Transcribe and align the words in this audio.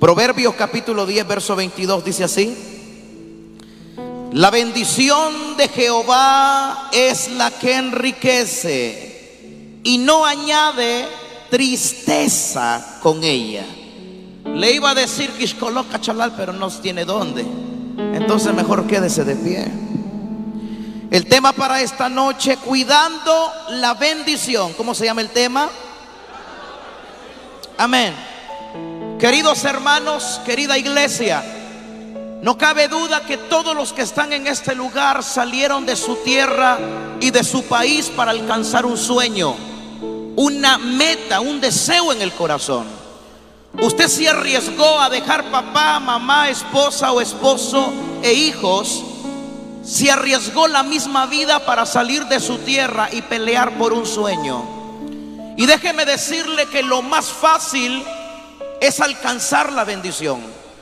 Proverbios 0.00 0.54
capítulo 0.54 1.06
10, 1.06 1.26
verso 1.26 1.56
22 1.56 2.04
dice 2.04 2.22
así. 2.22 2.56
La 4.32 4.50
bendición 4.50 5.56
de 5.56 5.68
Jehová 5.68 6.88
es 6.92 7.32
la 7.32 7.50
que 7.50 7.74
enriquece 7.74 9.80
y 9.82 9.98
no 9.98 10.24
añade 10.24 11.04
tristeza 11.50 13.00
con 13.02 13.24
ella. 13.24 13.64
Le 14.44 14.70
iba 14.70 14.90
a 14.90 14.94
decir 14.94 15.30
que 15.30 15.52
coloca 15.56 16.00
chalal, 16.00 16.32
pero 16.36 16.52
no 16.52 16.70
tiene 16.70 17.04
dónde. 17.04 17.42
Entonces 17.42 18.54
mejor 18.54 18.86
quédese 18.86 19.24
de 19.24 19.34
pie. 19.34 19.66
El 21.10 21.26
tema 21.26 21.52
para 21.52 21.80
esta 21.80 22.08
noche, 22.08 22.56
cuidando 22.58 23.50
la 23.70 23.94
bendición. 23.94 24.74
¿Cómo 24.74 24.94
se 24.94 25.06
llama 25.06 25.22
el 25.22 25.30
tema? 25.30 25.68
Amén. 27.76 28.27
Queridos 29.18 29.64
hermanos, 29.64 30.40
querida 30.46 30.78
iglesia, 30.78 31.42
no 32.40 32.56
cabe 32.56 32.86
duda 32.86 33.26
que 33.26 33.36
todos 33.36 33.74
los 33.74 33.92
que 33.92 34.02
están 34.02 34.32
en 34.32 34.46
este 34.46 34.76
lugar 34.76 35.24
salieron 35.24 35.84
de 35.84 35.96
su 35.96 36.14
tierra 36.22 36.78
y 37.20 37.32
de 37.32 37.42
su 37.42 37.64
país 37.64 38.12
para 38.14 38.30
alcanzar 38.30 38.86
un 38.86 38.96
sueño, 38.96 39.56
una 40.36 40.78
meta, 40.78 41.40
un 41.40 41.60
deseo 41.60 42.12
en 42.12 42.22
el 42.22 42.30
corazón. 42.30 42.86
Usted 43.80 44.06
se 44.06 44.28
arriesgó 44.28 45.00
a 45.00 45.10
dejar 45.10 45.50
papá, 45.50 45.98
mamá, 45.98 46.48
esposa 46.48 47.10
o 47.10 47.20
esposo 47.20 47.92
e 48.22 48.32
hijos. 48.32 49.02
Se 49.82 50.12
arriesgó 50.12 50.68
la 50.68 50.84
misma 50.84 51.26
vida 51.26 51.66
para 51.66 51.86
salir 51.86 52.24
de 52.26 52.38
su 52.38 52.58
tierra 52.58 53.08
y 53.10 53.22
pelear 53.22 53.78
por 53.78 53.92
un 53.92 54.06
sueño. 54.06 54.62
Y 55.56 55.66
déjeme 55.66 56.04
decirle 56.04 56.66
que 56.66 56.84
lo 56.84 57.02
más 57.02 57.26
fácil 57.26 58.04
es 58.80 59.00
alcanzar 59.00 59.72
la 59.72 59.84
bendición. 59.84 60.40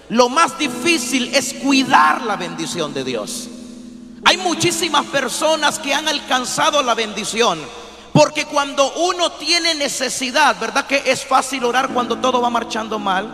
Lo 0.09 0.29
más 0.29 0.59
difícil 0.59 1.35
es 1.35 1.55
cuidar 1.55 2.23
la 2.23 2.37
bendición 2.37 2.95
de 2.95 3.05
Dios. 3.05 3.49
Hay 4.25 4.37
muchísimas 4.38 5.07
personas 5.07 5.79
que 5.79 5.95
han 5.95 6.09
alcanzado 6.09 6.83
la 6.83 6.95
bendición. 6.95 7.59
Porque 8.13 8.47
cuando 8.47 8.93
uno 8.95 9.33
tiene 9.33 9.75
necesidad, 9.75 10.59
¿verdad 10.59 10.87
que 10.87 11.03
es 11.05 11.25
fácil 11.25 11.65
orar 11.65 11.91
cuando 11.91 12.16
todo 12.16 12.41
va 12.41 12.49
marchando 12.49 12.99
mal? 12.99 13.29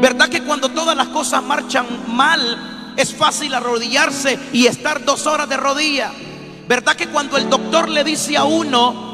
¿Verdad 0.00 0.28
que 0.28 0.42
cuando 0.42 0.70
todas 0.70 0.96
las 0.96 1.08
cosas 1.08 1.42
marchan 1.42 1.86
mal, 2.08 2.94
es 2.96 3.14
fácil 3.14 3.54
arrodillarse 3.54 4.38
y 4.52 4.66
estar 4.66 5.04
dos 5.04 5.26
horas 5.26 5.48
de 5.48 5.56
rodilla? 5.56 6.12
¿Verdad 6.66 6.96
que 6.96 7.08
cuando 7.08 7.36
el 7.36 7.48
doctor 7.48 7.88
le 7.88 8.02
dice 8.02 8.36
a 8.36 8.44
uno 8.44 9.10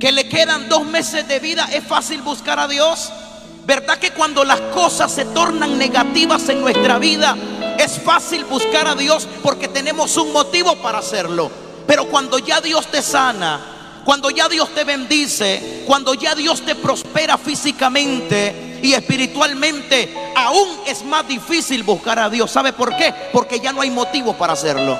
que 0.00 0.10
le 0.10 0.28
quedan 0.28 0.68
dos 0.68 0.84
meses 0.84 1.28
de 1.28 1.38
vida, 1.38 1.68
es 1.72 1.84
fácil 1.84 2.22
buscar 2.22 2.58
a 2.58 2.66
Dios? 2.66 3.12
¿Verdad 3.64 3.98
que 3.98 4.10
cuando 4.10 4.44
las 4.44 4.60
cosas 4.72 5.12
se 5.12 5.24
tornan 5.26 5.78
negativas 5.78 6.48
en 6.48 6.60
nuestra 6.60 6.98
vida, 6.98 7.36
es 7.78 7.98
fácil 8.00 8.44
buscar 8.44 8.86
a 8.88 8.94
Dios 8.94 9.28
porque 9.42 9.68
tenemos 9.68 10.16
un 10.16 10.32
motivo 10.32 10.76
para 10.76 10.98
hacerlo? 10.98 11.50
Pero 11.86 12.06
cuando 12.06 12.38
ya 12.38 12.60
Dios 12.60 12.86
te 12.86 13.02
sana, 13.02 13.60
cuando 14.04 14.30
ya 14.30 14.48
Dios 14.48 14.74
te 14.74 14.84
bendice, 14.84 15.84
cuando 15.86 16.14
ya 16.14 16.34
Dios 16.34 16.62
te 16.62 16.74
prospera 16.74 17.36
físicamente 17.36 18.80
y 18.82 18.94
espiritualmente, 18.94 20.32
aún 20.34 20.68
es 20.86 21.04
más 21.04 21.28
difícil 21.28 21.82
buscar 21.82 22.18
a 22.18 22.30
Dios. 22.30 22.50
¿Sabe 22.50 22.72
por 22.72 22.96
qué? 22.96 23.14
Porque 23.32 23.60
ya 23.60 23.72
no 23.72 23.82
hay 23.82 23.90
motivo 23.90 24.34
para 24.34 24.54
hacerlo. 24.54 24.98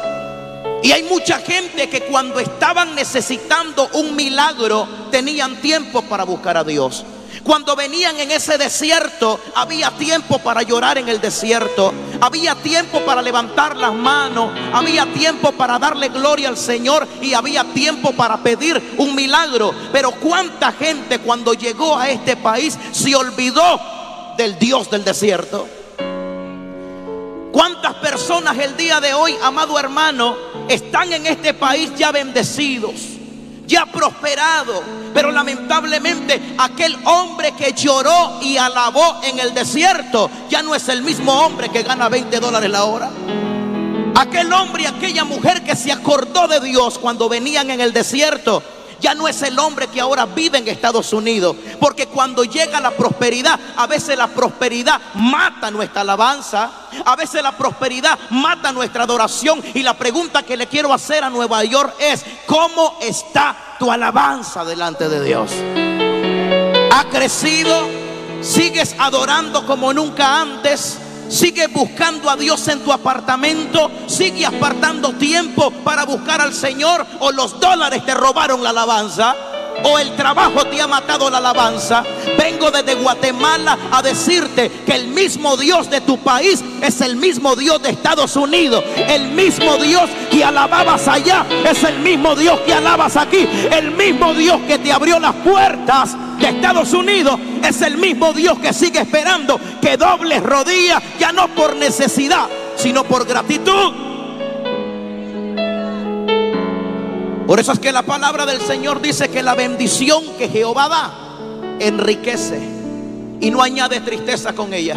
Y 0.83 0.93
hay 0.93 1.03
mucha 1.03 1.39
gente 1.39 1.89
que 1.89 2.03
cuando 2.03 2.41
estaban 2.41 2.95
necesitando 2.95 3.89
un 3.95 4.17
milagro 4.17 4.89
tenían 5.11 5.57
tiempo 5.61 6.03
para 6.03 6.25
buscar 6.25 6.57
a 6.57 6.65
Dios. 6.65 7.05
Cuando 7.45 7.75
venían 7.75 8.19
en 8.21 8.31
ese 8.31 8.59
desierto, 8.59 9.41
había 9.55 9.91
tiempo 9.93 10.39
para 10.39 10.63
llorar 10.63 10.99
en 10.99 11.09
el 11.09 11.21
desierto. 11.21 11.93
Había 12.21 12.55
tiempo 12.55 13.01
para 13.01 13.23
levantar 13.23 13.77
las 13.77 13.95
manos. 13.95 14.53
Había 14.73 15.07
tiempo 15.13 15.53
para 15.53 15.79
darle 15.79 16.09
gloria 16.09 16.49
al 16.49 16.57
Señor. 16.57 17.07
Y 17.23 17.35
había 17.35 17.65
tiempo 17.65 18.13
para 18.13 18.43
pedir 18.43 18.95
un 18.99 19.15
milagro. 19.15 19.75
Pero 19.93 20.13
cuánta 20.13 20.73
gente 20.73 21.19
cuando 21.19 21.55
llegó 21.55 21.99
a 21.99 22.11
este 22.11 22.37
país 22.37 22.79
se 22.93 23.17
olvidó 23.17 23.81
del 24.37 24.59
Dios 24.59 24.91
del 24.91 25.05
desierto. 25.05 25.67
¿Cuántas 27.53 27.95
personas 27.95 28.57
el 28.59 28.77
día 28.77 29.01
de 29.01 29.13
hoy, 29.13 29.37
amado 29.43 29.79
hermano, 29.79 30.37
están 30.69 31.13
en 31.13 31.27
este 31.27 31.53
país 31.53 31.91
ya 31.97 32.13
bendecidos? 32.13 33.10
Ya 33.71 33.87
prosperado. 33.87 34.83
Pero 35.15 35.31
lamentablemente 35.31 36.55
aquel 36.59 36.97
hombre 37.05 37.53
que 37.53 37.73
lloró 37.73 38.41
y 38.43 38.57
alabó 38.57 39.21
en 39.23 39.39
el 39.39 39.55
desierto 39.55 40.31
ya 40.49 40.63
no 40.63 40.75
es 40.75 40.89
el 40.89 41.03
mismo 41.03 41.33
hombre 41.33 41.71
que 41.71 41.83
gana 41.83 42.09
20 42.09 42.41
dólares 42.41 42.71
la 42.71 42.85
hora. 42.85 43.11
Aquel 44.17 44.53
hombre 44.53 44.83
y 44.83 44.87
aquella 44.87 45.25
mujer 45.25 45.63
que 45.63 45.77
se 45.77 45.93
acordó 45.93 46.49
de 46.49 46.61
Dios 46.61 46.99
cuando 46.99 47.29
venían 47.29 47.71
en 47.71 47.81
el 47.81 47.93
desierto 47.93 48.63
ya 49.01 49.15
no 49.15 49.29
es 49.29 49.43
el 49.43 49.59
hombre 49.59 49.89
que 49.89 50.01
ahora 50.01 50.27
vive 50.27 50.59
en 50.59 50.69
Estados 50.69 51.13
Unidos. 51.13 51.57
Porque 51.81 52.07
cuando 52.07 52.45
llega 52.45 52.81
la 52.81 52.91
prosperidad, 52.91 53.59
a 53.77 53.87
veces 53.87 54.17
la 54.17 54.29
prosperidad 54.29 55.01
mata 55.15 55.71
nuestra 55.71 56.03
alabanza. 56.03 56.71
A 57.05 57.17
veces 57.17 57.43
la 57.43 57.53
prosperidad 57.53 58.19
mata 58.31 58.73
nuestra 58.73 59.05
adoración. 59.05 59.63
Y 59.75 59.83
la 59.83 59.95
pregunta 59.95 60.43
que 60.43 60.57
le 60.57 60.67
quiero 60.67 60.93
hacer 60.93 61.25
a 61.25 61.31
Nueva 61.31 61.65
York 61.65 61.95
es, 61.99 62.25
¿cómo 62.47 62.99
está 63.01 63.77
tu 63.79 63.91
alabanza 63.91 64.65
delante 64.65 65.09
de 65.09 65.25
Dios? 65.25 65.51
¿Ha 66.93 67.05
crecido? 67.11 67.89
¿Sigues 68.43 68.95
adorando 68.99 69.67
como 69.67 69.93
nunca 69.93 70.41
antes? 70.41 70.99
Sigue 71.31 71.69
buscando 71.69 72.29
a 72.29 72.37
Dios 72.37 72.67
en 72.69 72.81
tu 72.81 72.93
apartamento. 72.93 73.91
Sigue 74.07 74.45
apartando 74.45 75.13
tiempo 75.15 75.71
para 75.71 76.05
buscar 76.05 76.41
al 76.41 76.53
Señor. 76.53 77.07
O 77.21 77.31
los 77.31 77.59
dólares 77.61 78.05
te 78.05 78.15
robaron 78.15 78.63
la 78.63 78.71
alabanza. 78.71 79.37
O 79.85 79.99
el 79.99 80.15
trabajo 80.17 80.65
te 80.67 80.81
ha 80.81 80.87
matado 80.87 81.31
la 81.31 81.39
alabanza. 81.39 82.05
Vengo 82.39 82.71
desde 82.71 82.95
Guatemala 82.95 83.79
a 83.91 84.03
decirte 84.03 84.71
que 84.87 84.95
el 84.95 85.09
mismo 85.09 85.57
Dios 85.57 85.91
de 85.91 86.01
tu 86.01 86.19
país 86.19 86.63
es 86.83 87.01
el 87.01 87.17
mismo 87.17 87.57
Dios 87.57 87.83
de 87.83 87.91
Estados 87.91 88.37
Unidos. 88.37 88.85
El 88.97 89.31
mismo 89.31 89.77
Dios 89.79 90.09
que 90.31 90.45
alababas 90.45 91.09
allá 91.09 91.47
es 91.69 91.83
el 91.85 91.99
mismo 92.01 92.35
Dios 92.35 92.61
que 92.61 92.75
alabas 92.75 93.17
aquí. 93.17 93.49
El 93.71 93.93
mismo 93.93 94.35
Dios 94.35 94.61
que 94.67 94.79
te 94.79 94.93
abrió 94.93 95.19
las 95.19 95.35
puertas 95.37 96.17
de 96.39 96.49
Estados 96.49 96.93
Unidos 96.93 97.39
es 97.63 97.81
el 97.83 97.99
mismo 97.99 98.33
Dios 98.33 98.59
que 98.59 98.73
sigue 98.73 99.01
esperando 99.01 99.61
que 99.81 99.97
dobles 99.97 100.43
rodillas, 100.43 101.03
ya 101.19 101.33
no 101.33 101.49
por 101.49 101.77
necesidad, 101.77 102.49
sino 102.77 103.05
por 103.05 103.27
gratitud. 103.27 104.10
Por 107.51 107.59
eso 107.59 107.73
es 107.73 107.81
que 107.81 107.91
la 107.91 108.03
palabra 108.03 108.47
del 108.47 108.61
Señor 108.61 109.03
dice 109.03 109.29
que 109.29 109.43
la 109.43 109.57
bendición 109.57 110.23
que 110.39 110.49
Jehová 110.49 110.89
da 110.89 111.13
enriquece 111.81 112.61
y 113.41 113.51
no 113.51 113.61
añade 113.61 113.99
tristeza 114.03 114.53
con 114.53 114.73
ella. 114.73 114.95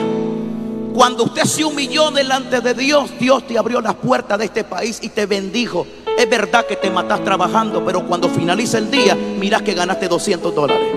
Cuando 0.93 1.23
usted 1.23 1.45
se 1.45 1.65
humilló 1.65 2.11
delante 2.11 2.61
de 2.61 2.75
Dios, 2.75 3.09
Dios 3.19 3.47
te 3.47 3.57
abrió 3.57 3.81
las 3.81 3.95
puertas 3.95 4.37
de 4.37 4.45
este 4.45 4.63
país 4.63 4.99
y 5.01 5.09
te 5.09 5.25
bendijo. 5.25 5.87
Es 6.15 6.29
verdad 6.29 6.67
que 6.67 6.75
te 6.75 6.91
matas 6.91 7.23
trabajando, 7.23 7.83
pero 7.83 8.05
cuando 8.05 8.29
finaliza 8.29 8.77
el 8.77 8.91
día, 8.91 9.15
miras 9.15 9.63
que 9.63 9.73
ganaste 9.73 10.07
200 10.07 10.53
dólares. 10.53 10.87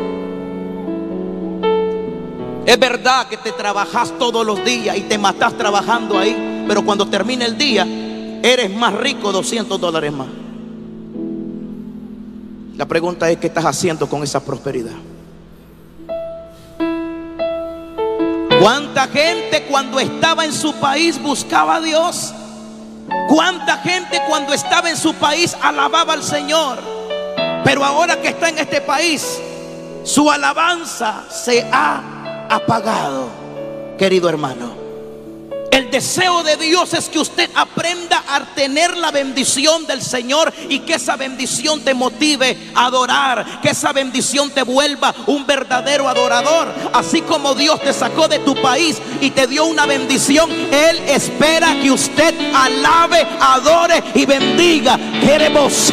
Es 2.66 2.78
verdad 2.78 3.28
que 3.28 3.38
te 3.38 3.52
trabajas 3.52 4.12
todos 4.18 4.44
los 4.44 4.62
días 4.62 4.94
y 4.98 5.04
te 5.04 5.16
matas 5.16 5.56
trabajando 5.56 6.18
ahí, 6.18 6.64
pero 6.68 6.84
cuando 6.84 7.08
termine 7.08 7.46
el 7.46 7.56
día, 7.56 7.86
eres 8.42 8.70
más 8.76 8.92
rico 8.92 9.32
200 9.32 9.80
dólares 9.80 10.12
más. 10.12 10.28
La 12.76 12.84
pregunta 12.84 13.30
es, 13.30 13.38
¿qué 13.38 13.46
estás 13.46 13.64
haciendo 13.64 14.06
con 14.06 14.22
esa 14.22 14.40
prosperidad? 14.40 14.92
¿Cuánta 18.60 19.08
gente 19.08 19.64
cuando 19.70 19.98
estaba 19.98 20.44
en 20.44 20.52
su 20.52 20.74
país 20.74 21.20
buscaba 21.22 21.76
a 21.76 21.80
Dios? 21.80 22.34
¿Cuánta 23.28 23.78
gente 23.78 24.20
cuando 24.28 24.52
estaba 24.52 24.90
en 24.90 24.96
su 24.96 25.14
país 25.14 25.56
alababa 25.62 26.12
al 26.12 26.22
Señor? 26.22 26.78
Pero 27.64 27.82
ahora 27.82 28.20
que 28.20 28.28
está 28.28 28.50
en 28.50 28.58
este 28.58 28.82
país, 28.82 29.40
su 30.04 30.30
alabanza 30.30 31.24
se 31.30 31.66
ha 31.72 32.46
apagado, 32.50 33.28
querido 33.98 34.28
hermano. 34.28 34.85
Deseo 35.90 36.42
de 36.42 36.56
Dios 36.56 36.94
es 36.94 37.08
que 37.08 37.18
usted 37.18 37.50
aprenda 37.54 38.22
a 38.28 38.40
tener 38.54 38.96
la 38.96 39.10
bendición 39.10 39.86
del 39.86 40.02
Señor 40.02 40.52
y 40.68 40.80
que 40.80 40.94
esa 40.94 41.16
bendición 41.16 41.80
te 41.82 41.94
motive 41.94 42.56
a 42.74 42.86
adorar, 42.86 43.60
que 43.60 43.70
esa 43.70 43.92
bendición 43.92 44.50
te 44.50 44.62
vuelva 44.62 45.14
un 45.26 45.46
verdadero 45.46 46.08
adorador. 46.08 46.72
Así 46.92 47.22
como 47.22 47.54
Dios 47.54 47.80
te 47.80 47.92
sacó 47.92 48.28
de 48.28 48.38
tu 48.40 48.54
país 48.60 48.98
y 49.20 49.30
te 49.30 49.46
dio 49.46 49.66
una 49.66 49.86
bendición, 49.86 50.50
Él 50.50 50.98
espera 51.08 51.76
que 51.80 51.90
usted 51.90 52.34
alabe, 52.54 53.26
adore 53.40 54.02
y 54.14 54.26
bendiga. 54.26 54.98
Queremos 55.20 55.92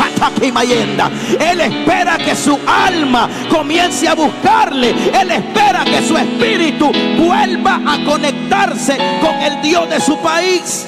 Él 1.39 1.61
espera 1.61 2.17
que 2.17 2.35
su 2.35 2.57
alma 2.65 3.29
comience 3.49 4.07
a 4.07 4.15
buscarle. 4.15 4.89
Él 4.89 5.31
espera 5.31 5.83
que 5.85 6.05
su 6.07 6.17
espíritu 6.17 6.91
vuelva 7.17 7.81
a 7.85 8.03
conectarse 8.05 8.97
con 9.21 9.35
el 9.41 9.61
Dios 9.61 9.82
de 9.89 9.99
su 9.99 10.17
país. 10.19 10.85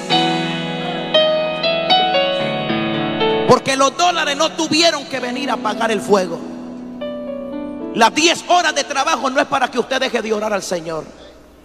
Porque 3.48 3.76
los 3.76 3.96
dólares 3.96 4.36
no 4.36 4.52
tuvieron 4.52 5.06
que 5.06 5.20
venir 5.20 5.50
a 5.50 5.56
pagar 5.56 5.90
el 5.90 6.00
fuego. 6.00 6.38
Las 7.94 8.14
10 8.14 8.44
horas 8.48 8.74
de 8.74 8.84
trabajo 8.84 9.30
no 9.30 9.40
es 9.40 9.46
para 9.46 9.70
que 9.70 9.78
usted 9.78 10.00
deje 10.00 10.20
de 10.20 10.32
orar 10.32 10.52
al 10.52 10.62
Señor. 10.62 11.04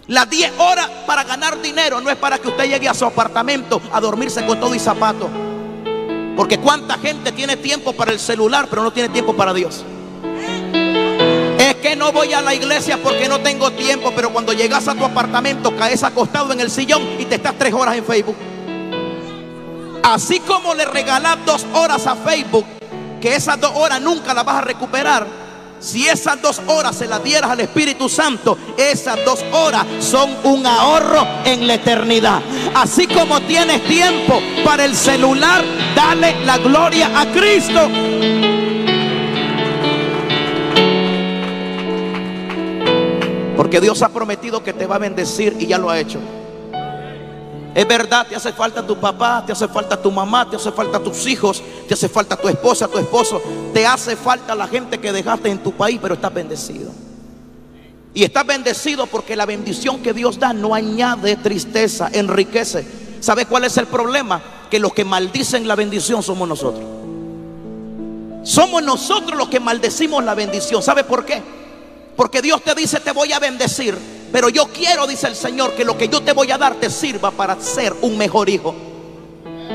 Las 0.08 0.30
10 0.30 0.60
horas 0.60 0.90
para 1.06 1.24
ganar 1.24 1.62
dinero 1.62 2.02
no 2.02 2.10
es 2.10 2.18
para 2.18 2.38
que 2.38 2.48
usted 2.48 2.66
llegue 2.66 2.88
a 2.88 2.94
su 2.94 3.06
apartamento 3.06 3.82
a 3.92 4.00
dormirse 4.00 4.46
con 4.46 4.60
todo 4.60 4.74
y 4.76 4.80
zapato. 4.80 5.30
Porque 6.36 6.60
cuánta 6.60 6.98
gente 6.98 7.32
tiene 7.32 7.58
tiempo 7.58 7.94
para 7.94 8.12
el 8.12 8.20
celular, 8.20 8.68
pero 8.70 8.84
no 8.84 8.92
tiene 8.92 9.10
tiempo 9.10 9.36
para 9.36 9.54
Dios. 9.54 9.84
Que 11.82 11.96
no 11.96 12.12
voy 12.12 12.32
a 12.34 12.42
la 12.42 12.54
iglesia 12.54 12.98
porque 13.02 13.28
no 13.28 13.40
tengo 13.40 13.72
tiempo, 13.72 14.12
pero 14.16 14.32
cuando 14.32 14.54
llegas 14.54 14.88
a 14.88 14.94
tu 14.94 15.04
apartamento 15.04 15.76
caes 15.76 16.04
acostado 16.04 16.54
en 16.54 16.60
el 16.60 16.70
sillón 16.70 17.02
y 17.20 17.26
te 17.26 17.36
estás 17.36 17.56
tres 17.58 17.74
horas 17.74 17.98
en 17.98 18.06
Facebook. 18.06 18.36
Así 20.04 20.40
como 20.42 20.74
le 20.76 20.86
regalas 20.86 21.38
dos 21.46 21.66
horas 21.74 22.06
a 22.06 22.16
Facebook, 22.16 22.66
que 23.20 23.36
esas 23.36 23.60
dos 23.60 23.72
horas 23.76 24.00
nunca 24.02 24.34
las 24.34 24.46
vas 24.46 24.58
a 24.58 24.62
recuperar. 24.62 25.26
Si 25.80 26.08
esas 26.08 26.40
dos 26.40 26.62
horas 26.68 26.96
se 26.96 27.08
las 27.08 27.24
dieras 27.24 27.50
al 27.50 27.60
Espíritu 27.62 28.08
Santo, 28.08 28.56
esas 28.78 29.18
dos 29.26 29.44
horas 29.52 29.86
son 30.00 30.30
un 30.44 30.64
ahorro 30.66 31.26
en 31.46 31.66
la 31.66 31.74
eternidad. 31.74 32.42
Así 32.76 33.08
como 33.08 33.42
tienes 33.42 33.84
tiempo 33.88 34.40
para 34.64 34.86
el 34.86 34.96
celular, 34.96 35.64
dale 35.96 36.46
la 36.46 36.60
gloria 36.60 37.10
a 37.20 37.26
Cristo. 37.32 37.90
Porque 43.62 43.80
Dios 43.80 44.02
ha 44.02 44.10
prometido 44.10 44.64
que 44.64 44.74
te 44.74 44.88
va 44.88 44.96
a 44.96 44.98
bendecir 44.98 45.56
y 45.60 45.68
ya 45.68 45.78
lo 45.78 45.92
ha 45.92 46.00
hecho. 46.00 46.18
Es 47.76 47.88
verdad, 47.88 48.26
te 48.26 48.36
hace 48.36 48.52
falta 48.54 48.82
tu 48.88 49.00
papá, 49.00 49.44
te 49.46 49.52
hace 49.52 49.68
falta 49.68 50.02
tu 50.02 50.10
mamá, 50.10 50.50
te 50.50 50.56
hace 50.56 50.72
falta 50.72 51.00
tus 51.00 51.28
hijos, 51.28 51.62
te 51.88 51.94
hace 51.94 52.10
falta 52.10 52.36
tu 52.36 52.48
esposa, 52.48 52.88
tu 52.88 52.98
esposo, 52.98 53.40
te 53.72 53.86
hace 53.86 54.16
falta 54.16 54.56
la 54.56 54.68
gente 54.68 55.00
que 55.00 55.12
dejaste 55.14 55.52
en 55.52 55.60
tu 55.60 55.74
país, 55.74 56.00
pero 56.02 56.16
estás 56.16 56.34
bendecido. 56.34 56.92
Y 58.16 58.24
estás 58.24 58.48
bendecido 58.48 59.06
porque 59.06 59.36
la 59.36 59.46
bendición 59.46 60.02
que 60.02 60.12
Dios 60.12 60.40
da 60.40 60.54
no 60.54 60.74
añade 60.74 61.36
tristeza, 61.36 62.10
enriquece. 62.12 62.84
¿Sabe 63.20 63.46
cuál 63.46 63.66
es 63.66 63.78
el 63.78 63.86
problema? 63.86 64.42
Que 64.72 64.80
los 64.80 64.92
que 64.92 65.06
maldicen 65.06 65.68
la 65.68 65.76
bendición 65.76 66.24
somos 66.24 66.50
nosotros. 66.50 66.84
Somos 68.42 68.82
nosotros 68.82 69.38
los 69.38 69.50
que 69.50 69.60
maldecimos 69.60 70.24
la 70.24 70.34
bendición. 70.34 70.82
¿Sabe 70.82 71.04
por 71.04 71.26
qué? 71.26 71.61
Porque 72.16 72.42
Dios 72.42 72.62
te 72.64 72.76
dice, 72.76 73.00
te 73.00 73.12
voy 73.12 73.32
a 73.34 73.40
bendecir. 73.40 73.98
Pero 74.32 74.50
yo 74.50 74.68
quiero, 74.68 75.08
dice 75.08 75.28
el 75.28 75.36
Señor, 75.36 75.74
que 75.74 75.86
lo 75.86 75.98
que 75.98 76.08
yo 76.08 76.22
te 76.22 76.34
voy 76.34 76.52
a 76.52 76.58
dar 76.58 76.76
te 76.76 76.90
sirva 76.90 77.32
para 77.32 77.60
ser 77.60 77.94
un 78.02 78.18
mejor 78.18 78.50
hijo. 78.50 78.76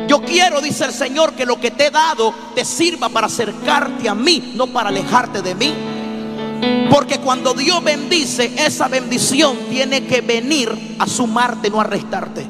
Yo 0.08 0.22
quiero, 0.22 0.60
dice 0.60 0.84
el 0.84 0.92
Señor, 0.92 1.34
que 1.34 1.44
lo 1.44 1.60
que 1.60 1.70
te 1.70 1.86
he 1.86 1.90
dado 1.90 2.32
te 2.54 2.64
sirva 2.64 3.08
para 3.08 3.26
acercarte 3.26 4.08
a 4.08 4.14
mí, 4.14 4.52
no 4.54 4.68
para 4.68 4.90
alejarte 4.90 5.42
de 5.42 5.54
mí. 5.54 5.74
Porque 6.90 7.18
cuando 7.18 7.54
Dios 7.54 7.82
bendice, 7.82 8.52
esa 8.56 8.88
bendición 8.88 9.56
tiene 9.68 10.06
que 10.06 10.20
venir 10.20 10.96
a 10.98 11.06
sumarte, 11.06 11.68
no 11.68 11.80
a 11.80 11.84
restarte. 11.84 12.46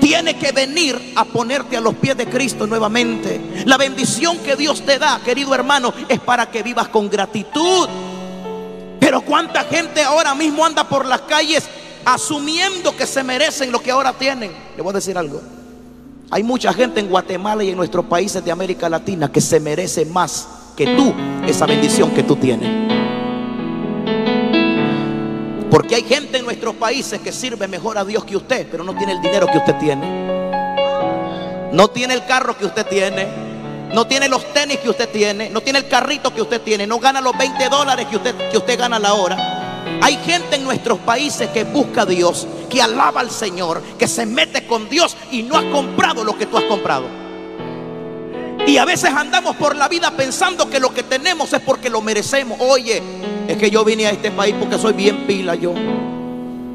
Tiene 0.00 0.36
que 0.36 0.52
venir 0.52 1.14
a 1.16 1.24
ponerte 1.24 1.76
a 1.76 1.80
los 1.80 1.94
pies 1.94 2.16
de 2.16 2.26
Cristo 2.26 2.66
nuevamente. 2.66 3.64
La 3.64 3.78
bendición 3.78 4.38
que 4.38 4.56
Dios 4.56 4.84
te 4.84 4.98
da, 4.98 5.20
querido 5.24 5.54
hermano, 5.54 5.94
es 6.08 6.20
para 6.20 6.50
que 6.50 6.62
vivas 6.62 6.88
con 6.88 7.08
gratitud. 7.08 7.88
Pero 9.04 9.20
cuánta 9.20 9.64
gente 9.64 10.02
ahora 10.02 10.34
mismo 10.34 10.64
anda 10.64 10.88
por 10.88 11.04
las 11.04 11.20
calles 11.20 11.68
asumiendo 12.06 12.96
que 12.96 13.06
se 13.06 13.22
merecen 13.22 13.70
lo 13.70 13.78
que 13.78 13.90
ahora 13.90 14.14
tienen. 14.14 14.50
Le 14.74 14.82
voy 14.82 14.92
a 14.92 14.94
decir 14.94 15.18
algo. 15.18 15.42
Hay 16.30 16.42
mucha 16.42 16.72
gente 16.72 17.00
en 17.00 17.10
Guatemala 17.10 17.62
y 17.62 17.68
en 17.68 17.76
nuestros 17.76 18.06
países 18.06 18.42
de 18.42 18.50
América 18.50 18.88
Latina 18.88 19.30
que 19.30 19.42
se 19.42 19.60
merece 19.60 20.06
más 20.06 20.48
que 20.74 20.86
tú 20.96 21.12
esa 21.46 21.66
bendición 21.66 22.12
que 22.12 22.22
tú 22.22 22.36
tienes. 22.36 22.66
Porque 25.70 25.96
hay 25.96 26.04
gente 26.04 26.38
en 26.38 26.46
nuestros 26.46 26.74
países 26.76 27.20
que 27.20 27.30
sirve 27.30 27.68
mejor 27.68 27.98
a 27.98 28.06
Dios 28.06 28.24
que 28.24 28.38
usted, 28.38 28.66
pero 28.70 28.84
no 28.84 28.96
tiene 28.96 29.12
el 29.12 29.20
dinero 29.20 29.46
que 29.52 29.58
usted 29.58 29.76
tiene. 29.76 31.70
No 31.74 31.88
tiene 31.88 32.14
el 32.14 32.24
carro 32.24 32.56
que 32.56 32.64
usted 32.64 32.86
tiene 32.86 33.43
no 33.94 34.08
tiene 34.08 34.28
los 34.28 34.52
tenis 34.52 34.78
que 34.78 34.90
usted 34.90 35.08
tiene, 35.08 35.48
no 35.50 35.60
tiene 35.60 35.78
el 35.78 35.88
carrito 35.88 36.34
que 36.34 36.42
usted 36.42 36.60
tiene, 36.62 36.84
no 36.84 36.98
gana 36.98 37.20
los 37.20 37.38
20 37.38 37.68
dólares 37.68 38.06
que 38.10 38.16
usted, 38.16 38.50
que 38.50 38.58
usted 38.58 38.76
gana 38.76 38.96
a 38.96 38.98
la 38.98 39.14
hora. 39.14 40.00
Hay 40.02 40.16
gente 40.16 40.56
en 40.56 40.64
nuestros 40.64 40.98
países 40.98 41.48
que 41.50 41.62
busca 41.62 42.02
a 42.02 42.06
Dios, 42.06 42.44
que 42.68 42.82
alaba 42.82 43.20
al 43.20 43.30
Señor, 43.30 43.80
que 43.96 44.08
se 44.08 44.26
mete 44.26 44.66
con 44.66 44.88
Dios 44.88 45.16
y 45.30 45.44
no 45.44 45.56
ha 45.56 45.70
comprado 45.70 46.24
lo 46.24 46.36
que 46.36 46.46
tú 46.46 46.58
has 46.58 46.64
comprado. 46.64 47.06
Y 48.66 48.78
a 48.78 48.84
veces 48.84 49.10
andamos 49.14 49.54
por 49.56 49.76
la 49.76 49.86
vida 49.86 50.10
pensando 50.10 50.68
que 50.68 50.80
lo 50.80 50.92
que 50.92 51.04
tenemos 51.04 51.52
es 51.52 51.60
porque 51.60 51.88
lo 51.88 52.00
merecemos. 52.00 52.58
Oye, 52.60 53.00
es 53.46 53.56
que 53.56 53.70
yo 53.70 53.84
vine 53.84 54.06
a 54.06 54.10
este 54.10 54.32
país 54.32 54.56
porque 54.58 54.76
soy 54.76 54.94
bien 54.94 55.24
pila 55.24 55.54
yo. 55.54 55.72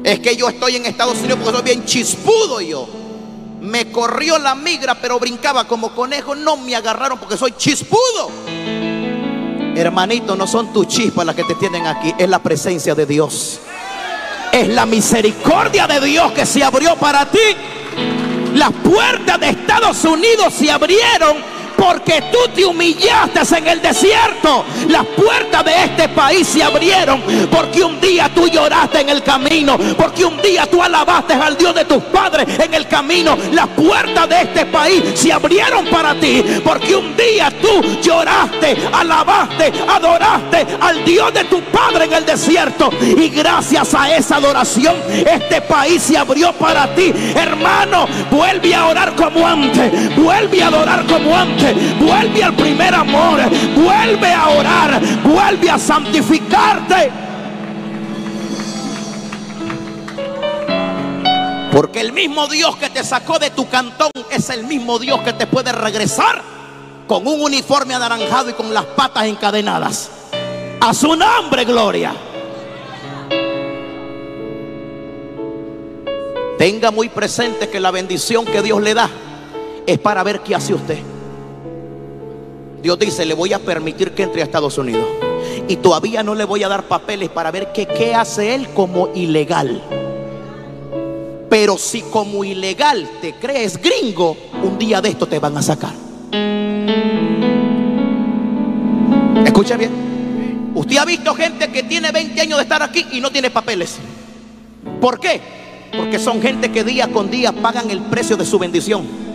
Es 0.04 0.20
que 0.20 0.34
yo 0.36 0.48
estoy 0.48 0.76
en 0.76 0.86
Estados 0.86 1.18
Unidos 1.18 1.40
porque 1.42 1.58
soy 1.58 1.64
bien 1.64 1.84
chispudo 1.84 2.62
yo. 2.62 2.99
Me 3.60 3.92
corrió 3.92 4.38
la 4.38 4.54
migra, 4.54 4.94
pero 4.94 5.18
brincaba 5.18 5.66
como 5.66 5.94
conejo. 5.94 6.34
No 6.34 6.56
me 6.56 6.74
agarraron 6.74 7.18
porque 7.18 7.36
soy 7.36 7.52
chispudo. 7.52 8.30
Hermanito, 9.76 10.34
no 10.34 10.46
son 10.46 10.72
tus 10.72 10.88
chispas 10.88 11.24
las 11.24 11.34
que 11.34 11.44
te 11.44 11.54
tienen 11.54 11.86
aquí, 11.86 12.14
es 12.18 12.28
la 12.28 12.40
presencia 12.40 12.94
de 12.94 13.06
Dios. 13.06 13.60
Es 14.52 14.68
la 14.68 14.84
misericordia 14.84 15.86
de 15.86 16.00
Dios 16.00 16.32
que 16.32 16.44
se 16.44 16.64
abrió 16.64 16.96
para 16.96 17.24
ti. 17.26 17.38
Las 18.54 18.72
puertas 18.72 19.38
de 19.38 19.50
Estados 19.50 20.04
Unidos 20.04 20.52
se 20.52 20.70
abrieron 20.70 21.36
porque 21.80 22.22
tú 22.30 22.38
te 22.54 22.64
humillaste 22.66 23.40
en 23.56 23.66
el 23.66 23.80
desierto. 23.80 24.64
Las 24.88 25.06
puertas 25.06 25.64
de 25.64 25.84
este 25.84 26.08
país 26.10 26.46
se 26.46 26.62
abrieron 26.62 27.22
porque 27.50 27.82
un 27.82 27.98
día 28.00 28.30
tú 28.34 28.48
lloraste 28.48 29.00
en 29.00 29.08
el 29.08 29.22
camino, 29.22 29.78
porque 29.96 30.26
un 30.26 30.40
día 30.42 30.66
tú 30.66 30.82
alabaste 30.82 31.32
al 31.34 31.56
Dios 31.56 31.74
de 31.74 31.86
tus 31.86 32.02
padres 32.04 32.46
en 32.58 32.74
el 32.74 32.86
camino. 32.86 33.36
Las 33.52 33.68
puertas 33.68 34.28
de 34.28 34.42
este 34.42 34.66
país 34.66 35.02
se 35.14 35.32
abrieron 35.32 35.86
para 35.86 36.14
ti 36.20 36.44
porque 36.62 36.94
un 36.94 37.16
día 37.16 37.50
tú 37.62 37.82
lloraste, 38.02 38.76
alabaste, 38.92 39.72
adoraste 39.88 40.66
al 40.80 41.02
Dios 41.04 41.32
de 41.32 41.44
tu 41.44 41.62
padre 41.62 42.04
en 42.04 42.12
el 42.12 42.26
desierto. 42.26 42.90
Y 43.00 43.30
gracias 43.30 43.94
a 43.94 44.14
esa 44.14 44.36
adoración, 44.36 44.96
este 45.08 45.62
país 45.62 46.02
se 46.02 46.18
abrió 46.18 46.52
para 46.52 46.94
ti. 46.94 47.12
Hermano, 47.34 48.06
vuelve 48.30 48.74
a 48.74 48.86
orar 48.86 49.14
como 49.16 49.46
antes, 49.46 50.14
vuelve 50.16 50.62
a 50.62 50.66
adorar 50.66 51.06
como 51.06 51.34
antes 51.34 51.69
vuelve 51.98 52.42
al 52.42 52.54
primer 52.54 52.94
amor, 52.94 53.40
vuelve 53.74 54.32
a 54.32 54.48
orar, 54.48 55.00
vuelve 55.24 55.70
a 55.70 55.78
santificarte. 55.78 57.10
Porque 61.72 62.00
el 62.00 62.12
mismo 62.12 62.46
Dios 62.48 62.76
que 62.76 62.90
te 62.90 63.04
sacó 63.04 63.38
de 63.38 63.50
tu 63.50 63.68
cantón 63.68 64.10
es 64.30 64.50
el 64.50 64.64
mismo 64.64 64.98
Dios 64.98 65.20
que 65.20 65.32
te 65.32 65.46
puede 65.46 65.72
regresar 65.72 66.42
con 67.06 67.26
un 67.26 67.40
uniforme 67.40 67.94
anaranjado 67.94 68.50
y 68.50 68.52
con 68.52 68.72
las 68.74 68.84
patas 68.84 69.26
encadenadas. 69.26 70.10
A 70.80 70.94
su 70.94 71.14
nombre, 71.14 71.64
gloria. 71.64 72.12
Tenga 76.58 76.90
muy 76.90 77.08
presente 77.08 77.68
que 77.68 77.80
la 77.80 77.90
bendición 77.90 78.44
que 78.44 78.60
Dios 78.60 78.82
le 78.82 78.92
da 78.92 79.08
es 79.86 79.98
para 79.98 80.22
ver 80.22 80.40
qué 80.40 80.54
hace 80.54 80.74
usted. 80.74 81.09
Dios 82.82 82.98
dice, 82.98 83.24
le 83.26 83.34
voy 83.34 83.52
a 83.52 83.58
permitir 83.58 84.12
que 84.12 84.22
entre 84.22 84.40
a 84.40 84.44
Estados 84.44 84.78
Unidos. 84.78 85.06
Y 85.68 85.76
todavía 85.76 86.22
no 86.22 86.34
le 86.34 86.44
voy 86.44 86.62
a 86.62 86.68
dar 86.68 86.84
papeles 86.84 87.28
para 87.28 87.50
ver 87.50 87.72
qué 87.72 88.14
hace 88.14 88.54
él 88.54 88.68
como 88.74 89.08
ilegal. 89.14 89.82
Pero 91.48 91.76
si 91.76 92.02
como 92.02 92.44
ilegal 92.44 93.08
te 93.20 93.34
crees 93.34 93.80
gringo, 93.80 94.36
un 94.62 94.78
día 94.78 95.00
de 95.00 95.10
esto 95.10 95.26
te 95.26 95.38
van 95.38 95.56
a 95.56 95.62
sacar. 95.62 95.92
Escucha 99.44 99.76
bien. 99.76 100.72
Usted 100.74 100.96
ha 100.96 101.04
visto 101.04 101.34
gente 101.34 101.68
que 101.68 101.82
tiene 101.82 102.12
20 102.12 102.40
años 102.40 102.56
de 102.58 102.62
estar 102.62 102.82
aquí 102.82 103.04
y 103.12 103.20
no 103.20 103.30
tiene 103.30 103.50
papeles. 103.50 103.98
¿Por 105.00 105.18
qué? 105.18 105.40
Porque 105.96 106.18
son 106.18 106.40
gente 106.40 106.70
que 106.70 106.84
día 106.84 107.08
con 107.08 107.30
día 107.30 107.52
pagan 107.52 107.90
el 107.90 108.00
precio 108.02 108.36
de 108.36 108.46
su 108.46 108.58
bendición. 108.58 109.29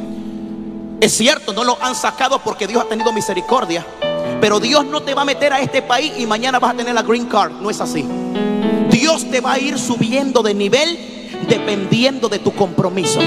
Es 1.01 1.17
cierto, 1.17 1.53
no 1.53 1.63
lo 1.63 1.77
han 1.81 1.95
sacado 1.95 2.39
porque 2.39 2.67
Dios 2.67 2.83
ha 2.83 2.87
tenido 2.87 3.11
misericordia. 3.11 3.85
Pero 4.41 4.59
Dios 4.59 4.85
no 4.85 5.01
te 5.01 5.13
va 5.13 5.23
a 5.23 5.25
meter 5.25 5.53
a 5.53 5.59
este 5.59 5.81
país 5.81 6.13
y 6.17 6.25
mañana 6.25 6.59
vas 6.59 6.73
a 6.73 6.77
tener 6.77 6.93
la 6.93 7.03
green 7.03 7.25
card. 7.25 7.53
No 7.53 7.69
es 7.69 7.81
así. 7.81 8.05
Dios 8.89 9.29
te 9.29 9.41
va 9.41 9.53
a 9.53 9.59
ir 9.59 9.77
subiendo 9.77 10.41
de 10.41 10.53
nivel 10.53 10.97
dependiendo 11.47 12.29
de 12.29 12.39
tu 12.39 12.53
compromiso. 12.53 13.19